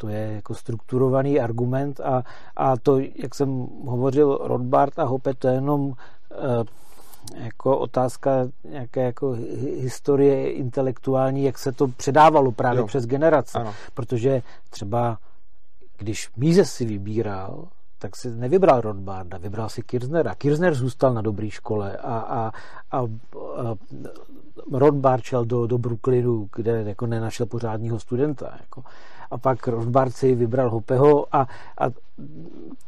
to 0.00 0.08
je 0.08 0.32
jako 0.32 0.54
strukturovaný 0.54 1.40
argument 1.40 2.00
a, 2.00 2.24
a 2.56 2.76
to, 2.76 2.98
jak 2.98 3.34
jsem 3.34 3.48
hovořil, 3.86 4.38
Rothbard 4.42 4.98
a 4.98 5.04
Hoppe, 5.04 5.34
to 5.34 5.48
je 5.48 5.54
jenom 5.54 5.92
e, 6.32 6.64
jako 7.44 7.78
otázka 7.78 8.30
nějaké 8.64 9.02
jako 9.02 9.36
historie 9.80 10.52
intelektuální, 10.52 11.44
jak 11.44 11.58
se 11.58 11.72
to 11.72 11.88
předávalo 11.88 12.52
právě 12.52 12.80
jo. 12.80 12.86
přes 12.86 13.06
generace. 13.06 13.58
Ano. 13.58 13.74
Protože 13.94 14.42
třeba 14.70 15.18
když 15.96 16.30
Mises 16.36 16.72
si 16.72 16.84
vybíral, 16.84 17.68
tak 17.98 18.16
si 18.16 18.30
nevybral 18.30 18.80
Rothbarda, 18.80 19.38
vybral 19.38 19.68
si 19.68 19.82
Kirznera. 19.82 20.34
Kirchner 20.34 20.74
zůstal 20.74 21.14
na 21.14 21.22
dobré 21.22 21.50
škole 21.50 21.96
a, 21.96 22.18
a, 22.18 22.52
a, 22.90 22.98
a 22.98 23.06
Rothbard 24.72 25.24
šel 25.24 25.44
do, 25.44 25.66
do 25.66 25.78
Brooklynu, 25.78 26.48
kde 26.56 26.82
jako 26.86 27.06
nenašel 27.06 27.46
pořádního 27.46 28.00
studenta. 28.00 28.56
Jako 28.60 28.82
a 29.30 29.38
pak 29.38 29.68
Rothbard 29.68 30.16
si 30.16 30.34
vybral 30.34 30.70
Hopeho 30.70 31.36
a, 31.36 31.48
a 31.78 31.84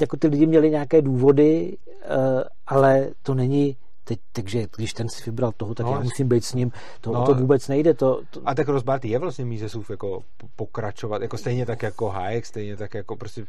jako 0.00 0.16
ty 0.16 0.28
lidi 0.28 0.46
měli 0.46 0.70
nějaké 0.70 1.02
důvody, 1.02 1.76
eh, 2.02 2.08
ale 2.66 3.08
to 3.22 3.34
není 3.34 3.76
Teď, 4.04 4.18
takže 4.32 4.66
když 4.76 4.92
ten 4.92 5.08
si 5.08 5.30
vybral 5.30 5.52
toho, 5.56 5.74
tak 5.74 5.86
no, 5.86 5.92
já 5.92 6.00
musím 6.00 6.28
být 6.28 6.44
s 6.44 6.54
ním. 6.54 6.72
To, 7.00 7.12
no, 7.12 7.26
to 7.26 7.34
vůbec 7.34 7.68
nejde. 7.68 7.94
To, 7.94 8.20
to... 8.30 8.40
A 8.44 8.54
tak 8.54 8.68
Rozbart 8.68 9.04
je 9.04 9.18
vlastně 9.18 9.44
Mízesův 9.44 9.90
jako 9.90 10.22
pokračovat, 10.56 11.22
jako 11.22 11.38
stejně 11.38 11.66
tak 11.66 11.82
jako 11.82 12.08
Hayek, 12.08 12.46
stejně 12.46 12.76
tak 12.76 12.94
jako 12.94 13.16
prostě, 13.16 13.44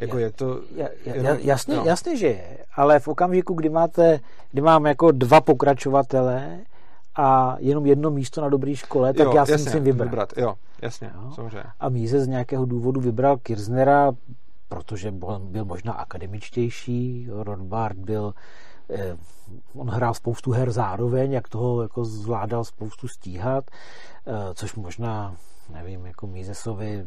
jako 0.00 0.18
ja, 0.18 0.26
je 0.26 0.32
to... 0.32 0.60
Ja, 0.76 0.88
ja, 1.06 1.14
jenom, 1.14 1.38
jasně, 1.40 1.76
no. 1.76 1.84
jasně, 1.84 2.16
že 2.16 2.26
je, 2.26 2.58
ale 2.76 3.00
v 3.00 3.08
okamžiku, 3.08 3.54
kdy 3.54 3.68
máte, 3.68 4.20
kdy 4.52 4.62
mám 4.62 4.86
jako 4.86 5.10
dva 5.10 5.40
pokračovatele, 5.40 6.58
a 7.18 7.56
jenom 7.58 7.86
jedno 7.86 8.10
místo 8.10 8.40
na 8.40 8.48
dobré 8.48 8.76
škole, 8.76 9.14
tak 9.14 9.26
jo, 9.26 9.32
já 9.34 9.46
si 9.46 9.52
jasně, 9.52 9.70
musím 9.70 9.84
vybrat. 9.84 10.04
vybrat. 10.04 10.32
Jo, 10.36 10.54
jasně, 10.82 11.10
jo? 11.14 11.30
samozřejmě. 11.34 11.64
A 11.80 11.88
Míze 11.88 12.20
z 12.20 12.28
nějakého 12.28 12.64
důvodu 12.64 13.00
vybral 13.00 13.36
Kirznera, 13.36 14.12
protože 14.68 15.12
byl 15.38 15.64
možná 15.64 15.92
akademičtější, 15.92 17.28
Rothbard 17.30 17.96
byl 17.96 18.34
eh, 18.90 19.16
on 19.74 19.88
hrál 19.88 20.14
spoustu 20.14 20.50
her 20.50 20.70
zároveň, 20.70 21.32
jak 21.32 21.48
toho 21.48 21.82
jako 21.82 22.04
zvládal 22.04 22.64
spoustu 22.64 23.08
stíhat, 23.08 23.64
eh, 23.70 24.54
což 24.54 24.74
možná 24.74 25.36
nevím, 25.72 26.06
jako 26.06 26.26
Mízesovi 26.26 27.04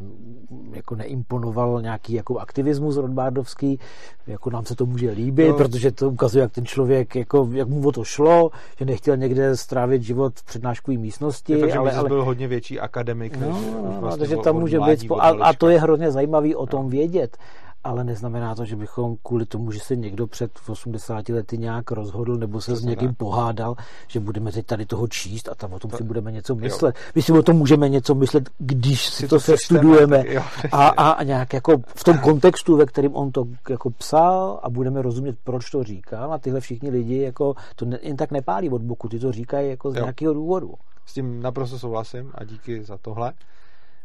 jako 0.74 0.96
neimponoval 0.96 1.82
nějaký 1.82 2.14
jako 2.14 2.40
aktivismus 2.40 2.98
Rodbárdovský, 2.98 3.80
jako 4.28 4.50
nám 4.50 4.66
se 4.66 4.76
to 4.76 4.86
může 4.86 5.12
líbit, 5.12 5.48
no. 5.48 5.58
protože 5.58 5.92
to 5.92 6.10
ukazuje, 6.10 6.42
jak 6.42 6.52
ten 6.52 6.66
člověk, 6.66 7.16
jako, 7.16 7.50
jak 7.52 7.68
mu 7.68 7.88
o 7.88 7.92
to 7.92 8.04
šlo, 8.04 8.52
že 8.80 8.86
nechtěl 8.86 9.18
někde 9.18 9.58
strávit 9.58 10.02
život 10.02 10.40
v 10.40 10.44
přednáškové 10.44 10.98
místnosti. 10.98 11.54
Je 11.54 11.74
ale, 11.74 11.92
ale 11.92 12.10
byl 12.10 12.26
hodně 12.26 12.48
větší 12.48 12.80
akademik, 12.80 13.38
no, 13.38 13.48
než 13.48 13.56
no, 13.76 13.98
vlastně 14.02 14.20
takže 14.20 14.38
tam 14.38 14.56
může 14.56 14.80
být, 14.80 15.12
a, 15.20 15.28
a 15.28 15.54
to 15.54 15.70
je 15.70 15.80
hrozně 15.80 16.12
zajímavý 16.12 16.56
o 16.56 16.66
tom 16.66 16.84
no. 16.84 16.90
vědět 16.90 17.38
ale 17.84 18.04
neznamená 18.04 18.56
to, 18.56 18.66
že 18.66 18.76
bychom 18.76 19.16
kvůli 19.24 19.46
tomu, 19.46 19.72
že 19.72 19.80
se 19.80 19.96
někdo 19.96 20.28
před 20.28 20.52
80 20.68 21.30
lety 21.30 21.58
nějak 21.58 21.92
rozhodl 21.92 22.36
nebo 22.38 22.62
se 22.62 22.72
to 22.72 22.78
s 22.78 22.84
někým 22.84 23.08
ne. 23.08 23.14
pohádal, 23.14 23.76
že 24.08 24.20
budeme 24.20 24.52
teď 24.52 24.66
tady 24.66 24.86
toho 24.86 25.08
číst 25.08 25.50
a 25.50 25.56
tam 25.56 25.74
o 25.74 25.80
tom 25.80 25.92
to, 25.92 25.98
si 25.98 26.04
budeme 26.04 26.32
něco 26.32 26.56
myslet. 26.56 26.96
Jo. 26.96 27.12
My 27.16 27.22
si 27.22 27.32
o 27.32 27.44
tom 27.44 27.58
můžeme 27.58 27.90
něco 27.90 28.16
myslet, 28.16 28.50
když 28.58 29.06
si 29.06 29.28
to, 29.28 29.36
to 29.36 29.40
se 29.40 29.56
studujeme 29.58 30.24
a, 30.72 30.88
a, 30.88 31.12
a 31.12 31.24
nějak 31.24 31.54
jako 31.54 31.82
v 31.96 32.04
tom 32.04 32.18
kontextu, 32.18 32.78
ve 32.78 32.86
kterém 32.86 33.16
on 33.16 33.32
to 33.32 33.46
jako 33.70 33.90
psal 33.90 34.60
a 34.64 34.70
budeme 34.70 35.02
rozumět, 35.02 35.36
proč 35.44 35.70
to 35.70 35.84
říkal 35.84 36.34
a 36.34 36.38
tyhle 36.38 36.60
všichni 36.60 36.90
lidi 36.90 37.18
jako 37.22 37.56
to 37.76 37.86
ne, 37.86 38.00
jen 38.02 38.18
tak 38.18 38.32
nepálí 38.32 38.70
od 38.70 38.82
boku, 38.82 39.10
ty 39.10 39.20
to 39.20 39.32
říkají 39.32 39.70
jako 39.70 39.92
z 39.92 39.96
jo. 39.96 40.02
nějakého 40.02 40.34
důvodu. 40.34 40.74
S 41.06 41.14
tím 41.14 41.42
naprosto 41.42 41.80
souhlasím 41.80 42.32
a 42.36 42.44
díky 42.44 42.84
za 42.84 42.98
tohle. 42.98 43.34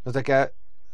No 0.07 0.13
tak 0.13 0.29
já 0.29 0.47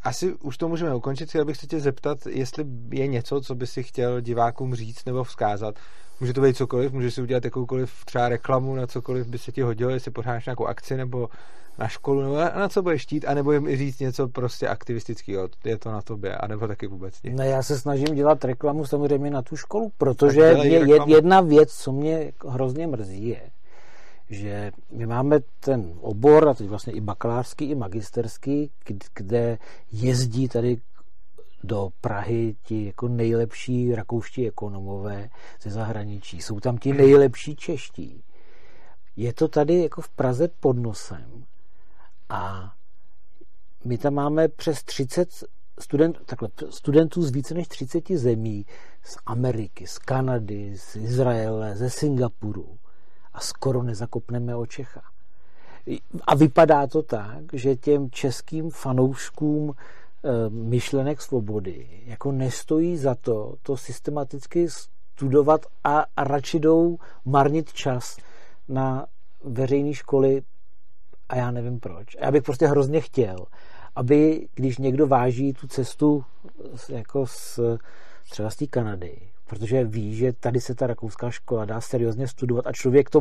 asi 0.03 0.33
už 0.35 0.57
to 0.57 0.69
můžeme 0.69 0.95
ukončit. 0.95 1.29
Chtěl 1.29 1.45
bych 1.45 1.57
se 1.57 1.67
tě 1.67 1.81
zeptat, 1.81 2.27
jestli 2.27 2.65
je 2.91 3.07
něco, 3.07 3.41
co 3.41 3.55
by 3.55 3.67
si 3.67 3.83
chtěl 3.83 4.21
divákům 4.21 4.75
říct 4.75 5.05
nebo 5.05 5.25
vzkázat. 5.25 5.75
Může 6.21 6.33
to 6.33 6.41
být 6.41 6.57
cokoliv, 6.57 6.93
může 6.93 7.11
si 7.11 7.23
udělat 7.23 7.45
jakoukoliv 7.45 8.05
třeba 8.05 8.29
reklamu 8.29 8.75
na 8.75 8.87
cokoliv 8.87 9.27
by 9.27 9.39
se 9.39 9.53
ti 9.53 9.63
hodilo, 9.63 9.91
jestli 9.91 10.11
pořádáš 10.11 10.47
nějakou 10.47 10.67
akci 10.67 10.97
nebo 10.97 11.29
na 11.79 11.89
školu, 11.89 12.23
nebo 12.23 12.35
na 12.35 12.69
co 12.69 12.83
budeš 12.83 13.03
štít, 13.03 13.25
anebo 13.29 13.53
jim 13.53 13.69
i 13.69 13.77
říct 13.77 14.01
něco 14.01 14.29
prostě 14.29 14.69
aktivistického. 14.69 15.49
Je 15.65 15.79
to 15.79 15.93
na 15.93 16.03
tobě, 16.03 16.37
anebo 16.37 16.69
taky 16.69 16.87
vůbec 16.87 17.23
nic. 17.23 17.35
No 17.37 17.45
já 17.45 17.63
se 17.63 17.79
snažím 17.79 18.15
dělat 18.15 18.45
reklamu 18.45 18.87
samozřejmě 18.87 19.31
na 19.31 19.43
tu 19.43 19.57
školu, 19.57 19.93
protože 19.99 20.41
je 20.41 21.03
jedna 21.07 21.41
věc, 21.41 21.73
co 21.73 21.93
mě 21.93 22.33
hrozně 22.49 22.87
mrzí, 22.87 23.29
je, 23.29 23.51
že 24.33 24.73
my 24.91 25.07
máme 25.07 25.41
ten 25.61 25.95
obor, 26.01 26.49
a 26.49 26.55
teď 26.55 26.69
vlastně 26.69 26.93
i 26.93 27.01
bakalářský, 27.01 27.65
i 27.65 27.75
magisterský, 27.75 28.71
kde 29.15 29.59
jezdí 29.93 30.49
tady 30.49 30.81
do 31.65 31.89
Prahy 32.01 32.57
ti 32.63 32.87
jako 32.87 33.09
nejlepší 33.09 33.95
rakouští 33.95 34.49
ekonomové 34.49 35.29
ze 35.63 35.71
zahraničí. 35.71 36.43
Jsou 36.43 36.61
tam 36.61 36.79
ti 36.79 36.93
nejlepší 36.93 37.57
čeští. 37.57 38.25
Je 39.17 39.33
to 39.33 39.49
tady 39.49 39.83
jako 39.83 40.01
v 40.01 40.09
Praze 40.09 40.49
pod 40.49 40.77
nosem 40.79 41.45
a 42.29 42.73
my 43.85 43.99
tam 43.99 44.15
máme 44.15 44.49
přes 44.49 44.83
30 44.83 45.29
student, 45.81 46.19
takhle, 46.27 46.49
studentů 46.71 47.23
z 47.23 47.31
více 47.31 47.55
než 47.55 47.69
30 47.69 48.11
zemí, 48.11 48.67
z 49.03 49.17
Ameriky, 49.27 49.87
z 49.87 49.99
Kanady, 49.99 50.77
z 50.77 50.97
Izraele, 50.97 51.77
ze 51.77 51.91
Singapuru 51.91 52.79
a 53.35 53.41
skoro 53.41 53.83
nezakopneme 53.83 54.57
o 54.57 54.67
Čecha. 54.67 55.03
A 56.25 56.35
vypadá 56.35 56.87
to 56.87 57.03
tak, 57.03 57.45
že 57.53 57.77
těm 57.77 58.11
českým 58.11 58.71
fanouškům 58.71 59.75
eh, 59.75 60.51
myšlenek 60.51 61.23
svobody 61.23 61.89
jako 62.05 62.33
nestojí 62.33 62.97
za 62.97 63.15
to 63.15 63.55
to 63.63 63.77
systematicky 63.77 64.69
studovat 65.15 65.67
a, 65.85 66.05
radši 66.17 66.61
jdou 66.61 66.99
marnit 67.25 67.73
čas 67.73 68.17
na 68.69 69.07
veřejné 69.45 69.95
školy 69.95 70.43
a 71.29 71.37
já 71.37 71.51
nevím 71.51 71.81
proč. 71.81 72.17
Já 72.21 72.31
bych 72.31 72.43
prostě 72.43 72.67
hrozně 72.67 73.01
chtěl, 73.01 73.37
aby 73.97 74.49
když 74.55 74.79
někdo 74.79 75.07
váží 75.07 75.53
tu 75.53 75.69
cestu 75.69 76.25
jako 76.89 77.27
z, 77.27 77.61
třeba 78.31 78.51
z 78.51 78.57
té 78.57 78.67
Kanady, 78.67 79.32
protože 79.53 79.85
ví, 79.85 80.15
že 80.15 80.33
tady 80.33 80.61
se 80.61 80.75
ta 80.75 80.87
rakouská 80.87 81.31
škola 81.31 81.65
dá 81.65 81.81
seriózně 81.81 82.29
studovat 82.29 82.67
a 82.67 82.73
člověk 82.73 83.11
to, 83.11 83.21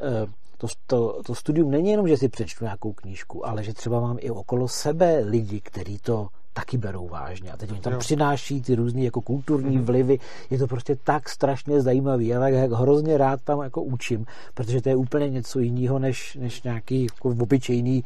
eh, 0.00 0.26
to, 0.58 0.66
to, 0.86 1.22
to 1.26 1.34
studium 1.34 1.70
není 1.70 1.90
jenom, 1.90 2.08
že 2.08 2.16
si 2.16 2.28
přečtu 2.28 2.64
nějakou 2.64 2.92
knížku, 2.92 3.46
ale 3.46 3.64
že 3.64 3.74
třeba 3.74 4.00
mám 4.00 4.16
i 4.20 4.30
okolo 4.30 4.68
sebe 4.68 5.18
lidi, 5.18 5.60
kteří 5.60 5.98
to 5.98 6.28
taky 6.52 6.78
berou 6.78 7.08
vážně. 7.08 7.52
A 7.52 7.56
teď 7.56 7.70
oni 7.70 7.80
tam 7.80 7.92
jo. 7.92 7.98
přináší 7.98 8.62
ty 8.62 8.74
různé 8.74 9.00
jako 9.00 9.20
kulturní 9.20 9.78
mm-hmm. 9.78 9.84
vlivy. 9.84 10.18
Je 10.50 10.58
to 10.58 10.66
prostě 10.66 10.96
tak 11.04 11.28
strašně 11.28 11.82
zajímavý. 11.82 12.26
Já 12.26 12.40
tak 12.40 12.54
hrozně 12.54 13.18
rád 13.18 13.42
tam 13.42 13.60
jako 13.60 13.82
učím, 13.82 14.26
protože 14.54 14.82
to 14.82 14.88
je 14.88 14.96
úplně 14.96 15.30
něco 15.30 15.58
jiného, 15.58 15.98
než, 15.98 16.36
než 16.40 16.62
nějaký 16.62 17.02
jako 17.02 17.28
obyčejný 17.28 18.04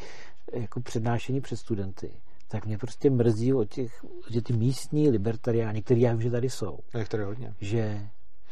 jako 0.52 0.80
přednášení 0.80 1.40
před 1.40 1.56
studenty 1.56 2.10
tak 2.54 2.66
mě 2.66 2.78
prostě 2.78 3.10
mrzí 3.10 3.52
o 3.52 3.64
těch, 3.64 4.04
že 4.30 4.42
ty 4.42 4.52
místní 4.52 5.10
libertariáni, 5.10 5.82
kteří 5.82 6.00
já 6.00 6.12
vím, 6.12 6.22
že 6.22 6.30
tady 6.30 6.50
jsou. 6.50 6.78
Tady 7.08 7.24
hodně. 7.24 7.54
Že, 7.60 8.08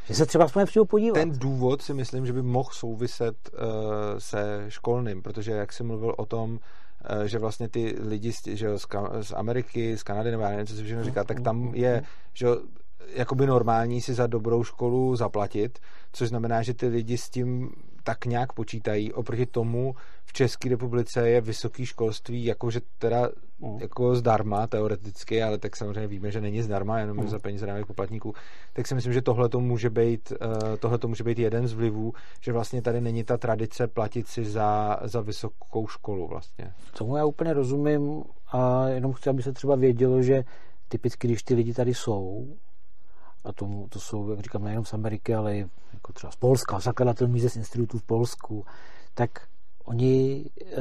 že 0.07 0.15
se 0.15 0.27
třeba 0.27 0.45
aspoň 0.45 0.67
přijdu 0.67 0.85
podívat. 0.85 1.15
Ten 1.15 1.39
důvod 1.39 1.83
si 1.83 1.95
myslím, 1.95 2.27
že 2.27 2.33
by 2.33 2.43
mohl 2.43 2.71
souviset 2.73 3.37
uh, 3.53 3.59
se 4.19 4.65
školným, 4.69 5.23
protože 5.23 5.53
jak 5.53 5.73
jsi 5.73 5.83
mluvil 5.83 6.15
o 6.19 6.27
tom, 6.27 6.51
uh, 6.53 7.23
že 7.25 7.39
vlastně 7.39 7.69
ty 7.69 7.97
lidi 8.01 8.33
z, 8.33 8.47
že 8.47 8.79
z, 8.79 8.87
z 9.23 9.33
Ameriky, 9.33 9.99
z 9.99 10.03
Kanady, 10.03 10.31
nebo 10.31 10.43
já 10.43 10.49
nevím, 10.51 10.67
co 10.67 10.75
si 10.75 10.85
všechno 10.85 11.05
říká, 11.05 11.25
tak 11.25 11.41
tam 11.41 11.75
je, 11.75 12.03
že 12.35 12.47
jakoby 13.15 13.47
normální 13.47 14.01
si 14.01 14.15
za 14.15 14.27
dobrou 14.27 14.65
školu 14.65 15.17
zaplatit, 15.17 15.79
což 16.13 16.29
znamená, 16.29 16.63
že 16.63 16.75
ty 16.75 16.89
lidi 16.89 17.19
s 17.19 17.31
tím 17.31 17.71
tak 18.05 18.27
nějak 18.27 18.53
počítají. 18.53 19.13
Oproti 19.13 19.47
tomu 19.47 19.95
v 20.25 20.33
České 20.33 20.69
republice 20.69 21.29
je 21.29 21.41
vysoké 21.41 21.87
školství 21.87 22.45
jakože 22.45 22.81
teda 22.99 23.29
mm. 23.61 23.79
jako 23.81 24.15
zdarma 24.15 24.67
teoreticky, 24.67 25.43
ale 25.43 25.59
tak 25.59 25.77
samozřejmě 25.77 26.07
víme, 26.07 26.31
že 26.31 26.41
není 26.41 26.63
zdarma, 26.63 26.99
jenom 26.99 27.17
mm. 27.17 27.29
za 27.29 27.39
peníze 27.39 27.67
daných 27.67 27.87
poplatníků. 27.87 28.35
Tak 28.73 28.87
si 28.87 28.95
myslím, 28.95 29.13
že 29.13 29.23
tohle 29.23 29.49
to 29.49 29.61
může 29.61 29.91
být, 29.91 30.33
uh, 30.33 30.77
tohle 30.81 30.99
to 30.99 31.09
může 31.09 31.25
být 31.25 31.39
jeden 31.39 31.69
z 31.69 31.73
vlivů, 31.73 32.13
že 32.41 32.53
vlastně 32.53 32.83
tady 32.83 33.01
není 33.01 33.25
ta 33.25 33.37
tradice 33.37 33.89
platit 33.89 34.29
si 34.29 34.45
za, 34.45 34.99
za 35.03 35.21
vysokou 35.21 35.87
školu 35.87 36.29
vlastně. 36.29 36.73
Tomu 36.99 37.17
já 37.17 37.25
úplně 37.25 37.53
rozumím 37.53 38.25
a 38.53 38.89
jenom 38.89 39.13
chci, 39.13 39.31
aby 39.31 39.43
se 39.43 39.53
třeba 39.53 39.77
vědělo, 39.77 40.23
že 40.23 40.45
typicky, 40.89 41.29
když 41.29 41.43
ty 41.43 41.55
lidi 41.55 41.75
tady 41.75 41.95
jsou, 41.95 42.47
a 43.45 43.53
to, 43.53 43.87
to 43.89 44.01
jsou, 44.01 44.31
jak 44.31 44.41
říkám, 44.41 44.65
nejenom 44.65 44.85
z 44.85 44.95
Ameriky, 44.95 45.35
ale 45.35 45.57
i 45.57 45.67
jako 45.93 46.13
třeba 46.13 46.31
z 46.31 46.37
Polska, 46.37 46.81
zakladatel 46.81 47.29
Mises 47.29 47.57
Institutu 47.57 47.99
v 47.99 48.03
Polsku, 48.03 48.67
tak 49.15 49.49
oni 49.85 50.45
e, 50.67 50.77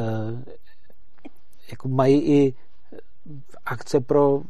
jako 1.71 1.87
mají 1.87 2.21
i 2.21 2.53
akce 3.65 3.99
pro 3.99 4.41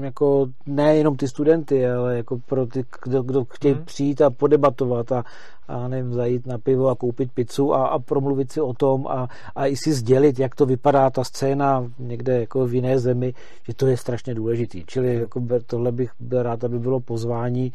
jako 0.00 0.46
nejenom 0.66 1.16
ty 1.16 1.28
studenty, 1.28 1.86
ale 1.86 2.16
jako 2.16 2.38
pro 2.38 2.66
ty, 2.66 2.84
kdo, 3.02 3.22
kdo 3.22 3.44
chtějí 3.44 3.74
hmm. 3.74 3.84
přijít 3.84 4.22
a 4.22 4.30
podebatovat 4.30 5.12
a, 5.12 5.24
a 5.68 5.88
nevím, 5.88 6.12
zajít 6.12 6.46
na 6.46 6.58
pivo 6.58 6.88
a 6.88 6.94
koupit 6.94 7.32
pizzu 7.32 7.74
a, 7.74 7.86
a 7.86 7.98
promluvit 7.98 8.52
si 8.52 8.60
o 8.60 8.72
tom 8.74 9.06
a, 9.06 9.28
a 9.54 9.66
i 9.66 9.76
si 9.76 9.92
sdělit, 9.92 10.38
jak 10.38 10.54
to 10.54 10.66
vypadá 10.66 11.10
ta 11.10 11.24
scéna 11.24 11.90
někde 11.98 12.40
jako 12.40 12.66
v 12.66 12.74
jiné 12.74 12.98
zemi, 12.98 13.34
že 13.66 13.74
to 13.74 13.86
je 13.86 13.96
strašně 13.96 14.34
důležitý. 14.34 14.84
Čili 14.86 15.14
jako 15.14 15.42
tohle 15.66 15.92
bych 15.92 16.10
byl 16.20 16.42
rád, 16.42 16.64
aby 16.64 16.78
bylo 16.78 17.00
pozvání, 17.00 17.72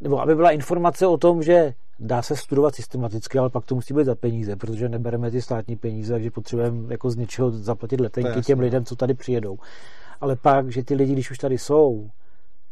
nebo 0.00 0.20
aby 0.20 0.34
byla 0.34 0.50
informace 0.50 1.06
o 1.06 1.16
tom, 1.16 1.42
že 1.42 1.74
dá 2.00 2.22
se 2.22 2.36
studovat 2.36 2.74
systematicky, 2.74 3.38
ale 3.38 3.50
pak 3.50 3.64
to 3.64 3.74
musí 3.74 3.94
být 3.94 4.04
za 4.04 4.14
peníze, 4.14 4.56
protože 4.56 4.88
nebereme 4.88 5.30
ty 5.30 5.42
státní 5.42 5.76
peníze, 5.76 6.12
takže 6.12 6.30
potřebujeme 6.30 6.92
jako 6.92 7.10
z 7.10 7.16
něčeho 7.16 7.50
zaplatit 7.50 8.00
letenky 8.00 8.42
těm 8.42 8.60
lidem, 8.60 8.84
co 8.84 8.96
tady 8.96 9.14
přijedou. 9.14 9.58
Ale 10.20 10.36
pak, 10.36 10.72
že 10.72 10.84
ty 10.84 10.94
lidi, 10.94 11.12
když 11.12 11.30
už 11.30 11.38
tady 11.38 11.58
jsou, 11.58 12.10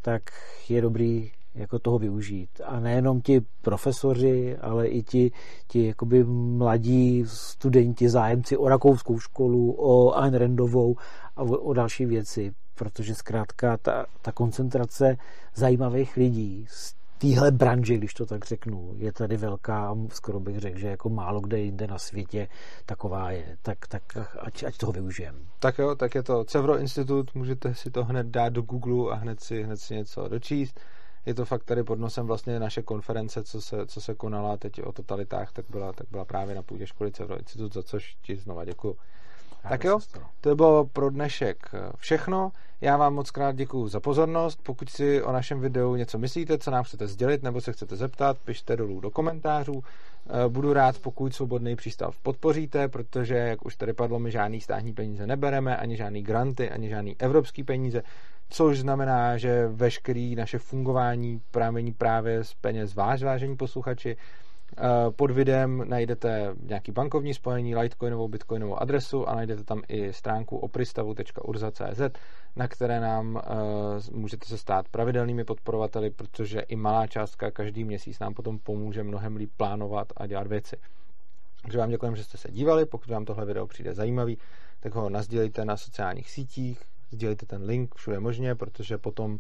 tak 0.02 0.22
je 0.68 0.82
dobrý 0.82 1.30
jako 1.54 1.78
toho 1.78 1.98
využít. 1.98 2.50
A 2.64 2.80
nejenom 2.80 3.20
ti 3.20 3.40
profesoři, 3.62 4.56
ale 4.56 4.88
i 4.88 5.02
ti, 5.02 5.32
ti 5.68 5.86
jakoby 5.86 6.24
mladí 6.24 7.24
studenti, 7.26 8.08
zájemci 8.08 8.56
o 8.56 8.68
rakouskou 8.68 9.18
školu, 9.18 9.74
o 9.78 10.18
Ayn 10.18 10.34
Randovou 10.34 10.96
a 11.36 11.42
o, 11.42 11.46
o 11.46 11.72
další 11.72 12.06
věci, 12.06 12.52
protože 12.74 13.14
zkrátka 13.14 13.76
ta, 13.76 14.06
ta 14.22 14.32
koncentrace 14.32 15.16
zajímavých 15.54 16.16
lidí 16.16 16.66
z 16.68 16.97
téhle 17.18 17.50
branži, 17.50 17.96
když 17.96 18.14
to 18.14 18.26
tak 18.26 18.44
řeknu, 18.44 18.94
je 18.96 19.12
tady 19.12 19.36
velká, 19.36 19.96
skoro 20.12 20.40
bych 20.40 20.58
řekl, 20.58 20.78
že 20.78 20.88
jako 20.88 21.08
málo 21.08 21.40
kde 21.40 21.58
jinde 21.58 21.86
na 21.86 21.98
světě 21.98 22.48
taková 22.86 23.30
je. 23.30 23.56
Tak, 23.62 23.86
tak 23.86 24.02
ať, 24.38 24.62
ať 24.62 24.76
toho 24.76 24.92
využijeme. 24.92 25.38
Tak 25.58 25.78
jo, 25.78 25.94
tak 25.94 26.14
je 26.14 26.22
to 26.22 26.44
Cevro 26.44 26.78
Institut, 26.78 27.34
můžete 27.34 27.74
si 27.74 27.90
to 27.90 28.04
hned 28.04 28.26
dát 28.26 28.48
do 28.48 28.62
Google 28.62 29.12
a 29.12 29.14
hned 29.14 29.40
si, 29.40 29.62
hned 29.62 29.76
si 29.76 29.94
něco 29.94 30.28
dočíst. 30.28 30.80
Je 31.26 31.34
to 31.34 31.44
fakt 31.44 31.64
tady 31.64 31.84
pod 31.84 31.98
nosem 31.98 32.26
vlastně 32.26 32.60
naše 32.60 32.82
konference, 32.82 33.44
co 33.44 33.60
se, 33.60 33.86
co 33.86 34.00
se 34.00 34.14
konala 34.14 34.56
teď 34.56 34.82
o 34.82 34.92
totalitách, 34.92 35.52
tak 35.52 35.64
byla, 35.70 35.92
tak 35.92 36.06
byla 36.10 36.24
právě 36.24 36.54
na 36.54 36.62
půdě 36.62 36.86
školy 36.86 37.12
Cevro 37.12 37.38
Institut, 37.38 37.74
za 37.74 37.82
což 37.82 38.16
ti 38.22 38.36
znova 38.36 38.64
děkuju. 39.62 39.70
Tak 39.70 39.84
jo, 39.84 39.98
to 40.40 40.56
bylo 40.56 40.84
pro 40.84 41.10
dnešek 41.10 41.70
všechno. 41.96 42.52
Já 42.80 42.96
vám 42.96 43.14
moc 43.14 43.30
krát 43.30 43.56
děkuji 43.56 43.88
za 43.88 44.00
pozornost. 44.00 44.60
Pokud 44.62 44.90
si 44.90 45.22
o 45.22 45.32
našem 45.32 45.60
videu 45.60 45.94
něco 45.94 46.18
myslíte, 46.18 46.58
co 46.58 46.70
nám 46.70 46.84
chcete 46.84 47.06
sdělit 47.06 47.42
nebo 47.42 47.60
se 47.60 47.72
chcete 47.72 47.96
zeptat, 47.96 48.38
pište 48.44 48.76
dolů 48.76 49.00
do 49.00 49.10
komentářů. 49.10 49.82
Eh, 50.30 50.48
budu 50.48 50.72
rád, 50.72 50.98
pokud 50.98 51.34
svobodný 51.34 51.76
přístav 51.76 52.16
podpoříte, 52.22 52.88
protože, 52.88 53.34
jak 53.34 53.66
už 53.66 53.76
tady 53.76 53.92
padlo, 53.92 54.18
my 54.18 54.30
žádný 54.30 54.60
státní 54.60 54.92
peníze 54.92 55.26
nebereme, 55.26 55.76
ani 55.76 55.96
žádný 55.96 56.22
granty, 56.22 56.70
ani 56.70 56.88
žádný 56.88 57.16
evropský 57.18 57.64
peníze, 57.64 58.02
což 58.48 58.78
znamená, 58.78 59.36
že 59.38 59.68
veškerý 59.68 60.34
naše 60.34 60.58
fungování 60.58 61.40
pramení 61.50 61.92
právě 61.92 62.44
z 62.44 62.54
peněz 62.54 62.94
váš, 62.94 63.22
vážení 63.22 63.56
posluchači. 63.56 64.16
Eh, 64.80 65.10
pod 65.10 65.30
videem 65.30 65.84
najdete 65.88 66.54
nějaký 66.62 66.92
bankovní 66.92 67.34
spojení, 67.34 67.76
Litecoinovou, 67.76 68.28
Bitcoinovou 68.28 68.82
adresu 68.82 69.28
a 69.28 69.34
najdete 69.34 69.64
tam 69.64 69.82
i 69.88 70.12
stránku 70.12 70.56
opristavu.urza.cz, 70.56 72.00
na 72.56 72.68
které 72.68 73.00
nám 73.00 73.34
uh, 73.34 73.40
můžete 74.18 74.46
se 74.46 74.58
stát 74.58 74.88
pravidelnými 74.88 75.44
podporovateli, 75.44 76.10
protože 76.10 76.60
i 76.60 76.76
malá 76.76 77.06
částka 77.06 77.50
každý 77.50 77.84
měsíc 77.84 78.18
nám 78.18 78.34
potom 78.34 78.58
pomůže 78.58 79.02
mnohem 79.02 79.36
líp 79.36 79.50
plánovat 79.56 80.12
a 80.16 80.26
dělat 80.26 80.46
věci. 80.46 80.76
Takže 81.62 81.78
vám 81.78 81.90
děkujeme, 81.90 82.16
že 82.16 82.24
jste 82.24 82.38
se 82.38 82.50
dívali. 82.50 82.86
Pokud 82.86 83.10
vám 83.10 83.24
tohle 83.24 83.46
video 83.46 83.66
přijde 83.66 83.94
zajímavý, 83.94 84.38
tak 84.80 84.94
ho 84.94 85.10
nazdělejte 85.10 85.64
na 85.64 85.76
sociálních 85.76 86.30
sítích, 86.30 86.82
sdělejte 87.10 87.46
ten 87.46 87.62
link 87.62 87.94
všude 87.94 88.20
možně, 88.20 88.54
protože 88.54 88.98
potom 88.98 89.38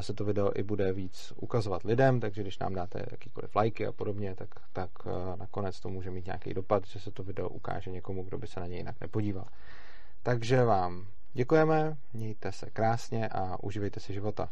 se 0.00 0.14
to 0.14 0.24
video 0.24 0.50
i 0.54 0.62
bude 0.62 0.92
víc 0.92 1.32
ukazovat 1.36 1.82
lidem, 1.82 2.20
takže 2.20 2.42
když 2.42 2.58
nám 2.58 2.74
dáte 2.74 3.06
jakýkoliv 3.10 3.56
lajky 3.56 3.86
a 3.86 3.92
podobně, 3.92 4.34
tak, 4.34 4.48
tak 4.72 4.90
nakonec 5.36 5.80
to 5.80 5.88
může 5.88 6.10
mít 6.10 6.26
nějaký 6.26 6.54
dopad, 6.54 6.86
že 6.86 7.00
se 7.00 7.10
to 7.10 7.22
video 7.22 7.48
ukáže 7.48 7.90
někomu, 7.90 8.22
kdo 8.22 8.38
by 8.38 8.46
se 8.46 8.60
na 8.60 8.66
něj 8.66 8.78
jinak 8.78 8.96
nepodíval. 9.00 9.46
Takže 10.22 10.64
vám 10.64 11.06
děkujeme, 11.32 11.96
mějte 12.12 12.52
se 12.52 12.70
krásně 12.70 13.28
a 13.28 13.62
uživejte 13.62 14.00
si 14.00 14.12
života. 14.12 14.48